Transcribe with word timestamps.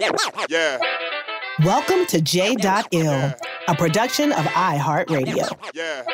Yeah, 0.00 0.78
Welcome 1.64 2.06
to 2.06 2.20
J.Ill, 2.20 3.34
a 3.68 3.74
production 3.74 4.32
of 4.32 4.44
iHeartRadio. 4.44 5.50
yeah. 5.74 6.04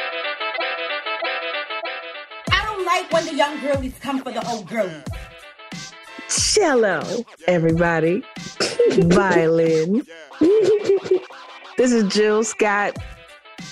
I 2.50 2.64
don't 2.64 2.84
like 2.86 3.12
when 3.12 3.26
the 3.26 3.34
young 3.34 3.60
girlies 3.60 3.94
come 4.00 4.22
for 4.22 4.32
the 4.32 4.46
old 4.48 4.68
girlies. 4.68 5.04
Cello, 6.28 7.24
everybody. 7.46 8.22
Violin. 8.92 10.06
this 11.76 11.92
is 11.92 12.12
Jill 12.12 12.42
Scott, 12.42 12.96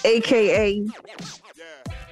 aka 0.05 0.85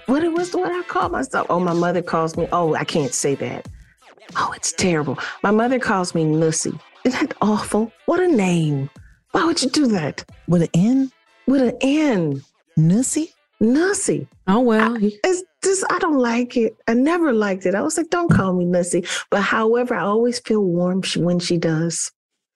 what 0.06 0.25
it 0.25 0.33
was 0.33 0.55
what 0.55 0.72
I 0.72 0.83
call 0.83 1.09
myself. 1.09 1.47
Oh, 1.50 1.60
my 1.60 1.72
mother 1.72 2.03
calls 2.03 2.37
me. 2.37 2.49
Oh, 2.50 2.75
I 2.75 2.84
can't 2.84 3.15
say 3.15 3.37
that. 3.37 3.69
Oh, 4.37 4.53
it's 4.56 4.72
terrible. 4.72 5.19
My 5.43 5.50
mother 5.53 5.78
calls 5.78 6.15
me 6.15 6.25
Nussy. 6.25 6.78
Isn't 7.05 7.28
that 7.28 7.37
awful? 7.41 7.93
What 8.06 8.21
a 8.21 8.28
name. 8.28 8.91
Why 9.33 9.44
would 9.44 9.62
you 9.62 9.71
do 9.71 9.87
that? 9.88 10.25
With 10.49 10.62
an 10.62 10.69
N? 10.75 11.12
With 11.47 11.62
an 11.62 11.77
N. 11.81 12.43
Nussy? 12.78 13.33
Nussy. 13.62 14.27
Oh, 14.47 14.61
well. 14.61 14.97
I, 14.97 15.12
it's 15.25 15.43
just, 15.62 15.84
I 15.91 15.99
don't 15.99 16.19
like 16.19 16.56
it. 16.56 16.77
I 16.89 16.94
never 16.94 17.33
liked 17.33 17.66
it. 17.66 17.75
I 17.75 17.83
was 17.83 17.97
like, 17.97 18.10
don't 18.10 18.31
call 18.31 18.53
me 18.53 18.65
Nussy. 18.65 19.06
But 19.31 19.43
however, 19.43 19.94
I 19.94 20.03
always 20.03 20.39
feel 20.41 20.65
warm 20.65 21.03
when 21.16 21.39
she 21.39 21.59
does. 21.59 22.10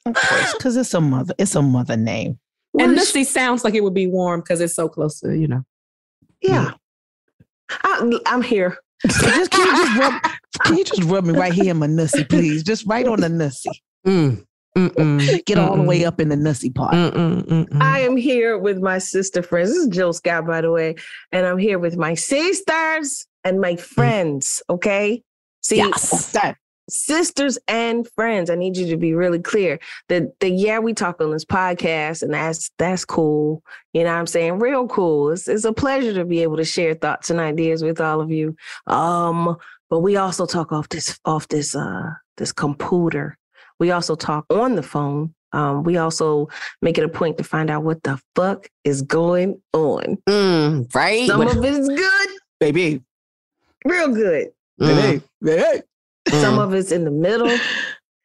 of 0.06 0.14
course, 0.14 0.54
because 0.54 0.76
it's 0.76 0.94
a 0.94 1.00
mother. 1.00 1.34
It's 1.38 1.54
a 1.54 1.62
mother 1.62 1.96
name. 1.96 2.38
What 2.72 2.84
And 2.84 2.98
is 2.98 3.12
Nussy 3.12 3.24
sounds 3.24 3.64
like 3.64 3.74
it 3.74 3.82
would 3.82 3.94
be 3.94 4.06
warm 4.06 4.40
because 4.40 4.60
it's 4.60 4.74
so 4.74 4.88
close 4.88 5.20
to, 5.20 5.36
you 5.36 5.48
know. 5.48 5.62
Yeah. 6.42 6.72
I, 7.70 8.20
I'm 8.26 8.42
here. 8.42 8.78
just, 9.06 9.50
can, 9.50 9.66
you 9.66 9.76
just 9.76 9.98
rub, 9.98 10.22
can 10.64 10.76
you 10.76 10.84
just 10.84 11.02
rub 11.04 11.24
me 11.24 11.34
right 11.34 11.52
here 11.52 11.70
in 11.70 11.78
my 11.78 11.86
nussy, 11.86 12.28
please? 12.28 12.62
Just 12.62 12.86
right 12.86 13.06
on 13.06 13.20
the 13.20 13.28
nussy. 13.28 13.70
Mm. 14.06 14.44
Mm-mm. 14.76 15.44
Get 15.46 15.58
all 15.58 15.76
the 15.76 15.82
way 15.82 16.04
up 16.04 16.20
in 16.20 16.28
the 16.28 16.36
nussy 16.36 16.74
part. 16.74 16.94
Mm-mm. 16.94 17.42
Mm-mm. 17.46 17.82
I 17.82 18.00
am 18.00 18.16
here 18.16 18.58
with 18.58 18.78
my 18.78 18.98
sister 18.98 19.42
friends. 19.42 19.70
This 19.70 19.78
is 19.78 19.88
Jill 19.88 20.12
Scott, 20.12 20.46
by 20.46 20.60
the 20.60 20.70
way. 20.70 20.96
And 21.32 21.46
I'm 21.46 21.58
here 21.58 21.78
with 21.78 21.96
my 21.96 22.14
sisters 22.14 23.26
and 23.44 23.60
my 23.60 23.76
friends. 23.76 24.62
Okay. 24.68 25.22
See, 25.62 25.76
Yes. 25.76 26.36
sisters 26.90 27.58
and 27.68 28.06
friends. 28.16 28.50
I 28.50 28.56
need 28.56 28.76
you 28.76 28.86
to 28.88 28.96
be 28.96 29.14
really 29.14 29.38
clear 29.38 29.78
that 30.08 30.38
the 30.40 30.50
yeah, 30.50 30.80
we 30.80 30.92
talk 30.92 31.20
on 31.20 31.30
this 31.30 31.44
podcast, 31.44 32.22
and 32.22 32.34
that's 32.34 32.70
that's 32.78 33.04
cool. 33.04 33.62
You 33.92 34.02
know 34.04 34.12
what 34.12 34.18
I'm 34.18 34.26
saying? 34.26 34.58
Real 34.58 34.86
cool. 34.88 35.30
It's, 35.30 35.48
it's 35.48 35.64
a 35.64 35.72
pleasure 35.72 36.12
to 36.14 36.24
be 36.24 36.42
able 36.42 36.56
to 36.56 36.64
share 36.64 36.94
thoughts 36.94 37.30
and 37.30 37.40
ideas 37.40 37.82
with 37.82 38.00
all 38.00 38.20
of 38.20 38.30
you. 38.30 38.56
Um, 38.86 39.56
but 39.88 40.00
we 40.00 40.16
also 40.16 40.44
talk 40.46 40.72
off 40.72 40.88
this 40.88 41.18
off 41.24 41.48
this 41.48 41.74
uh 41.76 42.10
this 42.36 42.52
computer. 42.52 43.38
We 43.80 43.90
also 43.90 44.14
talk 44.14 44.46
on 44.50 44.76
the 44.76 44.82
phone. 44.82 45.34
Um, 45.52 45.84
we 45.84 45.96
also 45.98 46.48
make 46.82 46.98
it 46.98 47.04
a 47.04 47.08
point 47.08 47.38
to 47.38 47.44
find 47.44 47.70
out 47.70 47.84
what 47.84 48.02
the 48.02 48.18
fuck 48.34 48.68
is 48.82 49.02
going 49.02 49.62
on. 49.72 50.18
Mm, 50.28 50.92
right? 50.94 51.28
Some 51.28 51.40
of 51.42 51.56
it 51.64 51.64
is 51.64 51.88
good, 51.88 52.28
baby. 52.60 53.02
real 53.84 54.08
good. 54.14 54.48
Mm. 54.80 55.22
Hey, 55.44 55.82
Some 56.40 56.56
Mm. 56.56 56.64
of 56.64 56.74
it's 56.74 56.90
in 56.90 57.04
the 57.04 57.10
middle, 57.10 57.58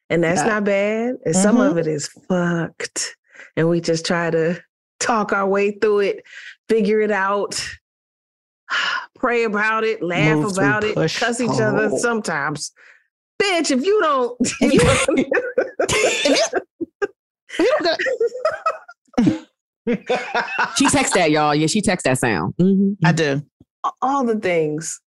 and 0.09 0.23
that's 0.23 0.39
Yeah. 0.41 0.47
not 0.47 0.63
bad. 0.63 1.15
And 1.25 1.35
some 1.35 1.59
of 1.59 1.77
it 1.77 1.85
is 1.85 2.07
fucked. 2.07 3.15
And 3.57 3.67
we 3.69 3.81
just 3.81 4.05
try 4.05 4.29
to 4.31 4.59
talk 5.01 5.33
our 5.33 5.45
way 5.47 5.71
through 5.71 5.99
it, 5.99 6.23
figure 6.69 7.01
it 7.01 7.11
out, 7.11 7.61
pray 9.15 9.43
about 9.43 9.83
it, 9.83 10.01
laugh 10.01 10.37
Move 10.37 10.53
about 10.57 10.83
it, 10.83 10.95
push 10.95 11.19
cuss 11.19 11.41
each 11.41 11.59
other 11.59 11.89
sometimes. 11.97 12.71
Bitch, 13.41 13.71
if 13.71 13.85
you 13.85 14.01
don't, 14.01 14.37
If 14.61 14.73
you- 14.73 14.81
you 17.57 17.71
don't 17.79 17.83
got- 17.83 19.45
She 20.77 20.87
texts 20.89 21.15
that, 21.15 21.31
y'all. 21.31 21.55
Yeah, 21.55 21.67
she 21.67 21.81
texts 21.81 22.03
that 22.07 22.17
sound. 22.19 22.53
Mhm. 22.59 22.95
I 23.03 23.11
do. 23.11 23.41
all 24.01 24.23
the 24.25 24.37
things. 24.39 24.99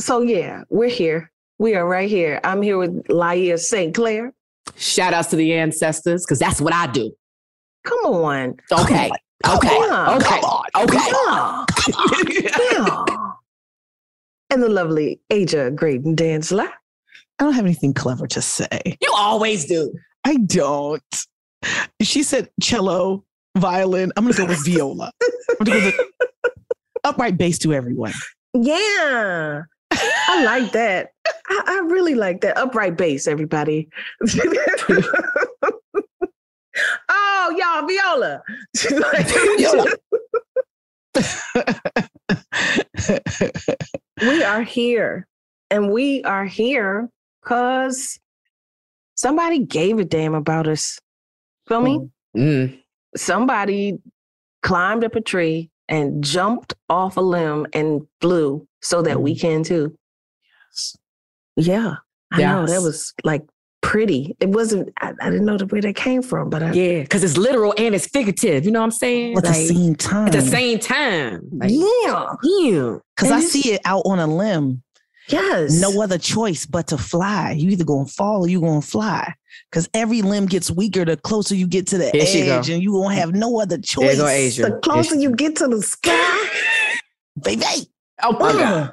So 0.00 0.20
yeah, 0.22 0.64
we're 0.68 0.88
here. 0.90 1.30
We 1.58 1.74
are 1.76 1.86
right 1.86 2.08
here. 2.10 2.40
I'm 2.44 2.60
here 2.60 2.76
with 2.76 3.04
Laiya 3.06 3.58
St. 3.58 3.94
Clair. 3.94 4.34
Shout 4.76 5.14
outs 5.14 5.28
to 5.30 5.36
the 5.36 5.54
ancestors, 5.54 6.24
because 6.26 6.38
that's 6.40 6.60
what 6.60 6.74
I 6.74 6.86
do. 6.88 7.12
Come 7.84 8.00
on. 8.06 8.56
Okay. 8.72 9.10
Okay. 9.46 9.68
on. 9.68 10.20
Okay. 10.20 10.40
Okay. 10.76 11.10
Yeah. 11.12 11.64
Yeah. 12.72 13.04
And 14.50 14.62
the 14.62 14.68
lovely 14.68 15.20
Aja 15.30 15.70
Graydon 15.70 16.16
Dantzler. 16.16 16.70
I 17.38 17.44
don't 17.44 17.52
have 17.54 17.64
anything 17.64 17.94
clever 17.94 18.26
to 18.28 18.40
say. 18.40 18.96
You 19.00 19.12
always 19.16 19.66
do. 19.66 19.92
I 20.24 20.36
don't. 20.36 21.02
She 22.00 22.22
said 22.22 22.48
cello, 22.60 23.24
violin. 23.56 24.12
I'm 24.16 24.24
gonna 24.24 24.36
go 24.36 24.46
with 24.46 24.64
viola. 24.64 25.10
I'm 25.60 25.64
gonna 25.64 25.80
go 25.80 25.86
with 25.86 26.00
upright 27.04 27.36
bass 27.36 27.58
to 27.60 27.74
everyone. 27.74 28.12
Yeah. 28.54 29.62
I 29.90 30.44
like 30.44 30.72
that. 30.72 31.10
I, 31.26 31.62
I 31.66 31.78
really 31.86 32.14
like 32.14 32.40
that. 32.42 32.56
Upright 32.56 32.96
bass, 32.96 33.26
everybody. 33.26 33.88
oh, 37.08 37.54
y'all, 37.58 37.86
viola. 37.86 38.42
we 44.20 44.42
are 44.42 44.62
here. 44.62 45.26
and 45.70 45.92
we 45.92 46.22
are 46.24 46.44
here 46.44 47.08
because 47.44 48.18
somebody 49.14 49.60
gave 49.60 49.98
a 49.98 50.04
damn 50.04 50.34
about 50.34 50.66
us. 50.66 50.98
Feel 51.68 51.82
me? 51.82 52.08
Mm. 52.36 52.78
Somebody 53.16 53.98
climbed 54.62 55.04
up 55.04 55.14
a 55.14 55.20
tree 55.20 55.70
and 55.88 56.24
jumped 56.24 56.74
off 56.88 57.16
a 57.16 57.20
limb 57.20 57.66
and 57.72 58.06
flew 58.20 58.66
so 58.80 59.02
that 59.02 59.20
we 59.20 59.36
can 59.36 59.62
too. 59.62 59.96
Yes. 60.72 60.96
Yeah. 61.56 61.94
I 62.32 62.38
know 62.40 62.66
that 62.66 62.82
was 62.82 63.14
like 63.22 63.42
pretty. 63.82 64.34
It 64.40 64.48
wasn't, 64.48 64.92
I, 65.00 65.12
I 65.20 65.30
didn't 65.30 65.44
know 65.44 65.58
where 65.68 65.82
that 65.82 65.94
came 65.94 66.22
from, 66.22 66.50
but 66.50 66.62
I, 66.62 66.72
Yeah, 66.72 67.02
because 67.02 67.22
it's 67.22 67.36
literal 67.36 67.74
and 67.78 67.94
it's 67.94 68.08
figurative. 68.08 68.64
You 68.64 68.72
know 68.72 68.80
what 68.80 68.86
I'm 68.86 68.90
saying? 68.90 69.36
At 69.36 69.44
the 69.44 69.52
same 69.52 69.94
time. 69.94 70.26
At 70.26 70.32
the 70.32 70.42
same 70.42 70.78
time. 70.78 71.42
Like, 71.52 71.70
yeah. 71.70 72.34
yeah. 72.42 72.96
Because 73.14 73.30
I 73.30 73.40
see 73.40 73.72
it 73.72 73.82
out 73.84 74.02
on 74.06 74.18
a 74.18 74.26
limb. 74.26 74.82
Yes. 75.28 75.80
No 75.80 76.02
other 76.02 76.18
choice 76.18 76.66
but 76.66 76.88
to 76.88 76.98
fly. 76.98 77.52
You 77.52 77.70
either 77.70 77.84
gonna 77.84 78.06
fall 78.06 78.44
or 78.44 78.48
you 78.48 78.60
gonna 78.60 78.82
fly. 78.82 79.34
Because 79.70 79.88
every 79.94 80.22
limb 80.22 80.46
gets 80.46 80.70
weaker 80.70 81.04
the 81.04 81.16
closer 81.16 81.54
you 81.54 81.66
get 81.66 81.86
to 81.88 81.98
the 81.98 82.10
Here 82.10 82.58
edge, 82.58 82.68
and 82.70 82.82
you 82.82 82.92
gonna 82.92 83.14
have 83.14 83.34
no 83.34 83.60
other 83.60 83.78
choice. 83.78 84.18
go 84.18 84.26
Asia. 84.26 84.62
The 84.62 84.78
closer 84.78 85.16
you 85.16 85.30
get 85.34 85.56
to 85.56 85.68
the 85.68 85.82
sky, 85.82 86.48
Baby. 87.42 87.64
Oh 88.22 88.32
my 88.38 88.52
mm. 88.52 88.92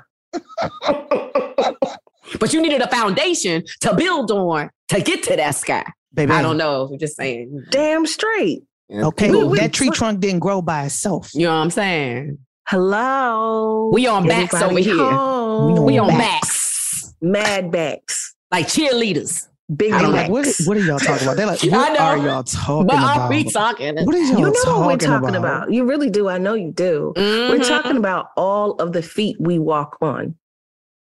God. 0.83 1.75
But 2.39 2.53
you 2.53 2.61
needed 2.61 2.81
a 2.81 2.87
foundation 2.87 3.63
to 3.81 3.93
build 3.93 4.31
on 4.31 4.69
to 4.89 5.01
get 5.01 5.23
to 5.23 5.35
that 5.35 5.55
sky. 5.55 5.83
Baby. 6.13 6.31
I 6.31 6.41
don't 6.41 6.57
know. 6.57 6.87
I'm 6.91 6.97
just 6.97 7.17
saying. 7.17 7.65
damn 7.69 8.05
straight. 8.05 8.63
Okay, 8.91 9.31
We- 9.31 9.43
we- 9.43 9.59
that 9.59 9.73
tree 9.73 9.89
trunk 9.89 10.19
didn't 10.19 10.39
grow 10.39 10.61
by 10.61 10.85
itself. 10.85 11.31
You 11.33 11.47
know 11.47 11.55
what 11.55 11.61
I'm 11.61 11.69
saying? 11.71 12.37
Hello. 12.67 13.89
We 13.93 14.07
on 14.07 14.27
backs 14.27 14.53
over 14.55 14.65
Everybody 14.65 14.83
here. 14.83 14.97
home. 14.97 15.83
We 15.85 15.97
on 15.97 16.07
backs. 16.09 17.03
backs. 17.11 17.13
Mad 17.21 17.71
backs. 17.71 18.35
Like 18.51 18.67
cheerleaders. 18.67 19.47
Big 19.75 19.91
I 19.93 20.01
don't 20.01 20.11
backs. 20.13 20.29
Like, 20.29 20.45
what, 20.45 20.55
what 20.65 20.77
are 20.77 20.79
y'all 20.81 20.99
talking 20.99 21.23
about? 21.27 21.37
They're 21.37 21.45
like, 21.47 21.63
I 21.65 21.67
what 21.69 21.93
know. 21.93 21.99
are 21.99 22.17
y'all 22.17 22.43
talking 22.43 22.87
But 22.87 22.95
about? 22.97 23.17
are 23.19 23.29
we 23.29 23.43
talking? 23.45 23.95
What 24.05 24.15
are 24.15 24.19
y'all 24.19 24.27
talking 24.27 24.35
about? 24.35 24.39
you 24.39 24.45
know 24.45 24.51
talking, 24.63 24.79
what 24.81 24.87
we're 24.87 24.97
talking 25.19 25.35
about. 25.35 25.71
You 25.73 25.85
really 25.85 26.09
do. 26.09 26.27
I 26.29 26.37
know 26.37 26.53
you 26.53 26.71
do. 26.71 27.13
We're 27.15 27.57
Mhm. 27.59 27.67
talking 27.67 27.97
about 27.97 28.27
all 28.37 28.73
of 28.75 28.93
the 28.93 29.01
feet 29.01 29.37
we 29.39 29.59
walk 29.59 29.97
on. 30.01 30.35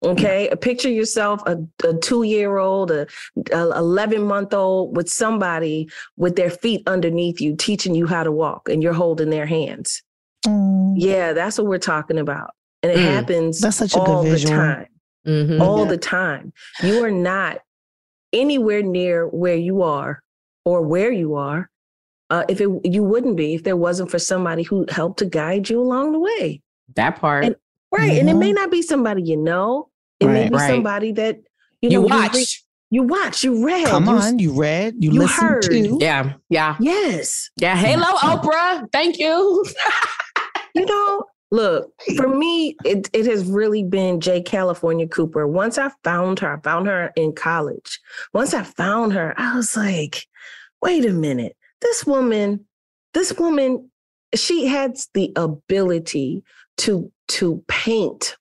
Okay, 0.05 0.49
a 0.51 0.57
picture 0.57 0.91
yourself 0.91 1.41
a, 1.47 1.57
a 1.83 1.95
two 1.95 2.25
year 2.25 2.59
old, 2.59 2.91
a, 2.91 3.07
a 3.53 3.79
eleven 3.79 4.23
month 4.25 4.53
old 4.53 4.95
with 4.95 5.09
somebody 5.09 5.89
with 6.19 6.37
their 6.37 6.51
feet 6.51 6.83
underneath 6.87 7.41
you, 7.41 7.57
teaching 7.57 7.95
you 7.95 8.07
how 8.07 8.23
to 8.23 8.31
walk, 8.31 8.69
and 8.69 8.83
you're 8.83 8.93
holding 8.93 9.31
their 9.31 9.47
hands. 9.47 10.03
Mm, 10.47 10.95
Yeah, 10.97 11.33
that's 11.33 11.59
what 11.59 11.67
we're 11.67 11.79
talking 11.79 12.19
about, 12.19 12.51
and 12.83 12.93
it 12.93 12.99
Mm. 12.99 13.05
happens 13.13 13.61
That's 13.61 13.77
such 13.77 13.95
a 13.95 13.99
good 13.99 14.09
all 14.09 14.23
the 14.25 14.31
visual. 14.31 14.55
time 14.55 14.87
Mhm. 15.27 15.61
all 15.61 15.87
the 15.87 15.97
time. 15.97 16.53
You 16.83 17.03
are 17.05 17.11
not 17.11 17.59
anywhere 18.33 18.83
near 18.83 19.27
where 19.29 19.57
you 19.57 19.83
are 19.83 20.23
or 20.65 20.83
where 20.83 21.11
you 21.13 21.35
are. 21.35 21.71
Uh, 22.31 22.45
if 22.49 22.61
it, 22.61 22.69
you 22.85 23.03
wouldn't 23.05 23.37
be 23.37 23.55
if 23.55 23.63
there 23.65 23.77
wasn't 23.77 24.11
for 24.11 24.19
somebody 24.19 24.63
who 24.63 24.87
helped 24.89 25.19
to 25.21 25.25
guide 25.27 25.69
you 25.71 25.81
along 25.81 26.13
the 26.13 26.19
way. 26.19 26.63
That 26.97 27.21
part. 27.21 27.45
And- 27.45 27.57
Right. 27.93 28.19
And 28.19 28.29
it 28.29 28.35
may 28.35 28.53
not 28.53 28.73
be 28.73 28.83
somebody 28.83 29.23
you 29.23 29.37
know. 29.37 29.89
It 30.19 30.27
may 30.27 30.49
be 30.49 30.55
Right. 30.57 30.69
somebody 30.69 31.13
that 31.13 31.37
you, 31.81 31.91
you 31.91 32.01
know 32.01 32.07
watch. 32.17 32.35
read- 32.35 32.49
you 32.91 33.03
watch, 33.05 33.45
you 33.45 33.65
read. 33.65 33.87
Come 33.87 34.07
you, 34.07 34.11
on, 34.11 34.39
you 34.41 34.53
read, 34.53 34.95
you, 34.99 35.13
you 35.13 35.21
listened 35.21 35.49
heard. 35.49 35.63
to. 35.63 35.99
yeah. 36.01 36.33
Yeah. 36.51 36.77
Yes. 36.81 37.51
Yeah. 37.57 37.77
Hello, 37.77 38.17
Oprah. 38.17 38.91
Thank 38.91 39.19
you. 39.19 39.65
You 40.75 40.87
know, 40.87 41.25
look, 41.51 41.93
for 42.17 42.29
me, 42.29 42.77
it, 42.85 43.09
it 43.13 43.27
has 43.27 43.47
really 43.47 43.85
been 43.85 44.21
J. 44.21 44.43
California 44.43 45.07
Cooper. 45.07 45.47
Once 45.47 45.79
I 45.79 45.91
found 46.03 46.41
her, 46.41 46.57
I 46.57 46.61
found 46.61 46.89
her 46.89 47.13
in 47.17 47.33
college. 47.33 48.01
Once 48.33 48.55
I 48.55 48.65
found 48.65 49.13
her, 49.13 49.35
I 49.37 49.57
was 49.57 49.77
like, 49.77 50.27
wait 50.83 51.05
a 51.05 51.13
minute. 51.13 51.57
This 51.81 52.05
woman, 52.05 52.67
this 53.13 53.33
woman, 53.35 53.91
she 54.35 54.67
has 54.67 55.09
the 55.15 55.33
ability 55.37 56.43
to 56.79 57.11
to 57.29 57.63
paint 57.69 58.37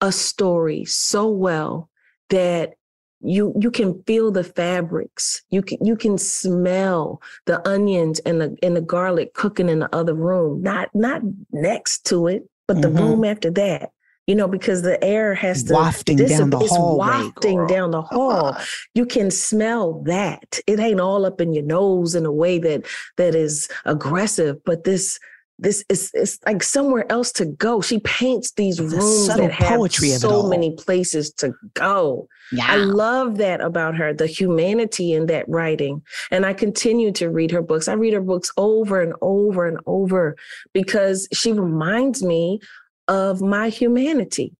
a 0.00 0.12
story 0.12 0.84
so 0.84 1.28
well 1.28 1.90
that 2.30 2.74
you 3.20 3.52
you 3.60 3.70
can 3.70 4.02
feel 4.06 4.30
the 4.30 4.44
fabrics. 4.44 5.42
You 5.50 5.62
can 5.62 5.78
you 5.84 5.96
can 5.96 6.18
smell 6.18 7.20
the 7.46 7.66
onions 7.68 8.20
and 8.20 8.40
the 8.40 8.56
and 8.62 8.76
the 8.76 8.80
garlic 8.80 9.34
cooking 9.34 9.68
in 9.68 9.80
the 9.80 9.94
other 9.94 10.14
room. 10.14 10.62
Not 10.62 10.88
not 10.94 11.22
next 11.52 12.06
to 12.06 12.26
it 12.28 12.48
but 12.66 12.82
the 12.82 12.88
Mhm. 12.88 13.00
room 13.00 13.24
after 13.24 13.50
that 13.50 13.90
you 14.26 14.34
know 14.34 14.46
because 14.46 14.82
the 14.82 15.02
air 15.02 15.32
has 15.34 15.64
to 15.64 15.72
Wafting 15.72 16.18
down 16.18 16.50
the 16.50 16.58
it's 16.58 16.76
hallway, 16.76 17.06
wafting 17.06 17.56
girl. 17.56 17.66
down 17.66 17.90
the 17.92 18.02
hall. 18.02 18.56
You 18.94 19.06
can 19.06 19.30
smell 19.30 20.02
that. 20.04 20.60
It 20.66 20.78
ain't 20.80 21.00
all 21.00 21.24
up 21.24 21.40
in 21.40 21.52
your 21.54 21.64
nose 21.64 22.14
in 22.14 22.26
a 22.26 22.32
way 22.32 22.58
that 22.58 22.84
that 23.16 23.34
is 23.34 23.68
aggressive 23.86 24.62
but 24.64 24.84
this 24.84 25.18
this 25.58 25.84
is 25.88 26.10
it's 26.14 26.38
like 26.46 26.62
somewhere 26.62 27.10
else 27.10 27.32
to 27.32 27.44
go 27.44 27.80
she 27.80 27.98
paints 28.00 28.52
these 28.52 28.76
The 28.76 28.84
rooms 28.84 29.26
that 29.28 29.50
have 29.50 29.68
poetry 29.68 30.10
so 30.10 30.48
many 30.48 30.74
places 30.76 31.32
to 31.34 31.52
go 31.74 32.28
Yeah. 32.52 32.66
I 32.68 32.76
love 32.76 33.38
that 33.38 33.60
about 33.60 33.96
her, 33.96 34.14
the 34.14 34.26
humanity 34.26 35.12
in 35.12 35.26
that 35.26 35.48
writing. 35.48 36.02
And 36.30 36.46
I 36.46 36.54
continue 36.54 37.12
to 37.12 37.28
read 37.28 37.50
her 37.50 37.62
books. 37.62 37.88
I 37.88 37.92
read 37.94 38.14
her 38.14 38.20
books 38.20 38.50
over 38.56 39.00
and 39.02 39.14
over 39.20 39.66
and 39.66 39.78
over 39.86 40.36
because 40.72 41.28
she 41.32 41.52
reminds 41.52 42.22
me 42.22 42.60
of 43.06 43.40
my 43.40 43.68
humanity 43.68 44.54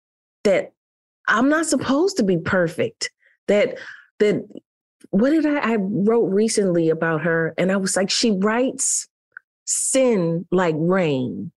that 0.45 0.73
I'm 1.29 1.49
not 1.49 1.67
supposed 1.67 2.17
to 2.19 2.25
be 2.25 2.39
perfect. 2.39 3.11
That, 3.47 3.79
that, 4.19 4.47
what 5.11 5.31
did 5.31 5.47
I, 5.47 5.75
I 5.75 5.77
wrote 5.79 6.27
recently 6.27 6.91
about 6.91 7.23
her? 7.23 7.55
And 7.57 7.73
I 7.73 7.77
was 7.77 7.97
like, 7.97 8.11
she 8.11 8.33
writes 8.33 9.09
sin 9.69 10.47
like 10.51 10.75
rain. 10.79 11.53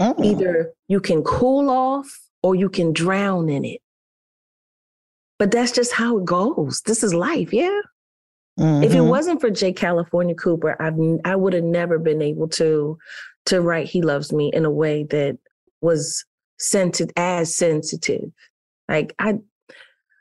Mm. 0.00 0.24
Either 0.24 0.72
you 0.88 1.00
can 1.00 1.22
cool 1.22 1.70
off 1.70 2.06
or 2.42 2.54
you 2.54 2.68
can 2.68 2.92
drown 2.92 3.48
in 3.48 3.64
it. 3.64 3.80
But 5.38 5.50
that's 5.50 5.72
just 5.72 5.92
how 5.92 6.18
it 6.18 6.24
goes. 6.26 6.82
This 6.82 7.02
is 7.02 7.14
life, 7.14 7.52
yeah. 7.52 7.80
If 8.58 8.94
it 8.94 8.98
Mhm. 8.98 9.08
wasn't 9.10 9.40
for 9.42 9.50
J. 9.50 9.72
California 9.74 10.34
Cooper, 10.34 10.80
I've, 10.80 10.98
I 11.26 11.36
would 11.36 11.52
have 11.52 11.64
never 11.64 11.98
been 11.98 12.22
able 12.22 12.48
to 12.48 12.96
to 13.46 13.60
write 13.60 13.86
"He 13.86 14.00
Loves 14.02 14.32
Me" 14.32 14.50
in 14.52 14.64
a 14.64 14.70
way 14.70 15.04
that 15.04 15.38
was 15.82 16.24
sensitive, 16.58 17.12
as 17.16 17.54
sensitive. 17.54 18.30
Like 18.88 19.14
I, 19.18 19.38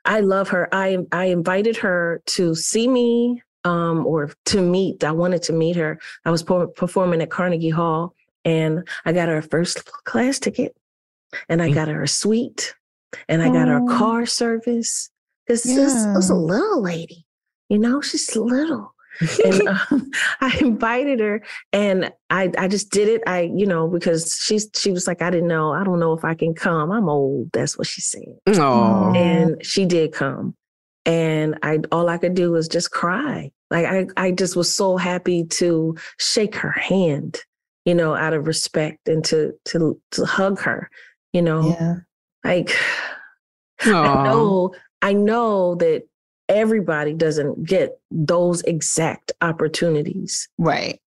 I 0.04 0.20
love 0.20 0.50
her. 0.50 0.68
I 0.74 0.98
I 1.14 1.26
invited 1.26 1.78
her 1.78 2.22
to 2.28 2.56
see 2.56 2.88
me, 2.90 3.42
um, 3.66 4.06
or 4.06 4.32
to 4.46 4.62
meet. 4.62 5.04
I 5.04 5.12
wanted 5.12 5.42
to 5.44 5.54
meet 5.54 5.76
her. 5.76 6.00
I 6.24 6.32
was 6.32 6.44
per- 6.44 6.68
performing 6.68 7.22
at 7.22 7.30
Carnegie 7.30 7.70
Hall, 7.70 8.14
and 8.46 8.88
I 9.04 9.12
got 9.12 9.28
her 9.28 9.38
a 9.38 9.42
first 9.44 9.86
class 10.06 10.40
ticket, 10.40 10.76
and 11.50 11.62
I 11.62 11.72
got 11.72 11.88
her 11.90 12.04
a 12.04 12.08
suite, 12.08 12.74
and 13.28 13.42
I 13.42 13.50
got 13.50 13.68
her 13.68 13.78
a 13.78 13.88
car 13.98 14.26
service. 14.26 15.10
This 15.48 15.64
this 15.64 15.94
was 16.16 16.30
a 16.30 16.36
little 16.36 16.82
lady, 16.82 17.26
you 17.70 17.78
know, 17.78 18.02
she's 18.02 18.36
little. 18.36 18.94
and 19.46 19.68
um, 19.68 20.12
I 20.42 20.58
invited 20.60 21.20
her, 21.20 21.42
and 21.72 22.12
I 22.30 22.52
I 22.58 22.68
just 22.68 22.92
did 22.92 23.08
it. 23.08 23.22
I 23.28 23.42
you 23.56 23.66
know 23.66 23.88
because 23.88 24.38
she's 24.44 24.70
she 24.76 24.92
was 24.92 25.08
like 25.08 25.22
I 25.22 25.30
didn't 25.30 25.48
know 25.48 25.72
I 25.72 25.84
don't 25.84 26.00
know 26.00 26.14
if 26.14 26.26
I 26.26 26.34
can 26.34 26.54
come. 26.54 26.92
I'm 26.92 27.08
old. 27.10 27.52
That's 27.54 27.78
what 27.78 27.88
she 27.88 28.02
said, 28.02 28.24
Oh. 28.48 29.14
and 29.16 29.64
she 29.66 29.86
did 29.86 30.12
come, 30.14 30.56
and 31.06 31.58
I 31.64 31.80
all 31.92 32.10
I 32.10 32.18
could 32.18 32.34
do 32.36 32.52
was 32.52 32.68
just 32.68 32.92
cry. 32.92 33.52
Like 33.72 33.86
I 33.86 34.08
I 34.18 34.32
just 34.32 34.56
was 34.56 34.74
so 34.74 34.98
happy 34.98 35.44
to 35.46 35.96
shake 36.20 36.56
her 36.56 36.72
hand, 36.72 37.42
you 37.86 37.94
know, 37.96 38.16
out 38.16 38.34
of 38.34 38.48
respect 38.48 39.08
and 39.08 39.24
to 39.26 39.54
to 39.66 40.00
to 40.12 40.26
hug 40.26 40.60
her, 40.62 40.90
you 41.34 41.42
know, 41.42 41.70
Yeah. 41.70 41.96
like 42.44 42.76
Aw. 43.86 43.90
I 43.92 44.24
know 44.24 44.74
I 45.02 45.14
know 45.14 45.76
that 45.76 46.04
everybody 46.48 47.14
doesn't 47.14 47.64
get 47.66 48.00
those 48.12 48.62
exact 48.64 49.32
opportunities. 49.42 50.48
Right. 50.58 51.00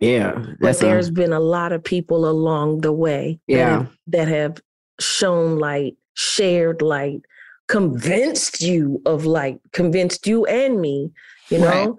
Yeah. 0.00 0.32
But 0.36 0.56
That's 0.60 0.78
there's 0.78 1.08
a, 1.08 1.12
been 1.12 1.32
a 1.32 1.40
lot 1.40 1.72
of 1.72 1.82
people 1.82 2.28
along 2.28 2.82
the 2.82 2.92
way 2.92 3.40
that, 3.48 3.54
Yeah. 3.54 3.70
have, 3.70 3.96
that 4.08 4.28
have 4.28 4.60
shown 5.00 5.58
light, 5.58 5.96
shared 6.14 6.80
light, 6.82 7.22
convinced 7.68 8.60
you 8.62 9.00
of 9.06 9.24
like 9.24 9.58
convinced 9.72 10.26
you 10.26 10.44
and 10.46 10.80
me, 10.80 11.10
you 11.50 11.58
know? 11.58 11.98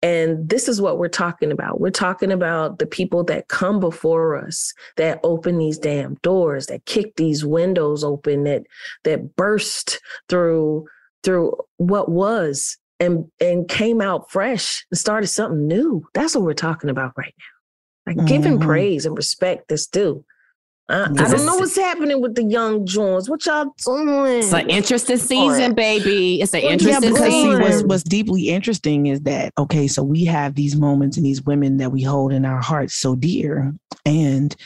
And 0.00 0.48
this 0.48 0.68
is 0.68 0.80
what 0.80 0.96
we're 0.98 1.08
talking 1.08 1.50
about. 1.50 1.80
We're 1.80 1.90
talking 1.90 2.30
about 2.30 2.78
the 2.78 2.86
people 2.86 3.24
that 3.24 3.48
come 3.48 3.80
before 3.80 4.36
us, 4.36 4.72
that 4.96 5.18
open 5.24 5.58
these 5.58 5.76
damn 5.76 6.14
doors, 6.22 6.66
that 6.66 6.86
kick 6.86 7.16
these 7.16 7.44
windows 7.44 8.04
open, 8.04 8.44
that 8.44 8.62
that 9.02 9.34
burst 9.34 10.00
through 10.28 10.86
through 11.24 11.56
what 11.78 12.08
was 12.08 12.76
and 13.00 13.24
and 13.40 13.68
came 13.68 14.00
out 14.00 14.30
fresh 14.30 14.86
and 14.92 14.98
started 14.98 15.26
something 15.26 15.66
new. 15.66 16.06
That's 16.14 16.36
what 16.36 16.44
we're 16.44 16.54
talking 16.54 16.90
about 16.90 17.12
right 17.16 17.34
now. 17.36 18.14
Like 18.14 18.26
giving 18.28 18.58
Mhm. 18.58 18.62
praise 18.62 19.04
and 19.04 19.16
respect 19.16 19.66
that's 19.68 19.88
due. 19.88 20.24
Uh-uh. 20.90 21.08
I, 21.18 21.24
I 21.24 21.28
don't 21.30 21.44
know 21.44 21.56
what's 21.56 21.76
happening 21.76 22.20
with 22.22 22.34
the 22.34 22.44
young 22.44 22.86
Jones. 22.86 23.28
What 23.28 23.44
y'all 23.44 23.74
doing? 23.84 24.38
It's 24.38 24.52
an 24.52 24.70
interesting 24.70 25.18
season, 25.18 25.74
baby. 25.74 26.40
It's 26.40 26.54
an 26.54 26.62
Well, 26.62 26.68
Yeah, 26.68 26.72
interesting 26.72 27.12
because 27.12 27.30
see, 27.30 27.48
what's, 27.48 27.66
season. 27.66 27.88
what's 27.88 28.02
deeply 28.04 28.48
interesting 28.48 29.06
is 29.06 29.20
that 29.22 29.52
okay, 29.58 29.86
so 29.86 30.02
we 30.02 30.24
have 30.24 30.54
these 30.54 30.76
moments 30.76 31.16
and 31.18 31.26
these 31.26 31.42
women 31.42 31.76
that 31.76 31.90
we 31.92 32.02
hold 32.02 32.32
in 32.32 32.44
our 32.46 32.60
hearts 32.62 32.94
so 32.94 33.14
dear, 33.14 33.74
and 34.06 34.56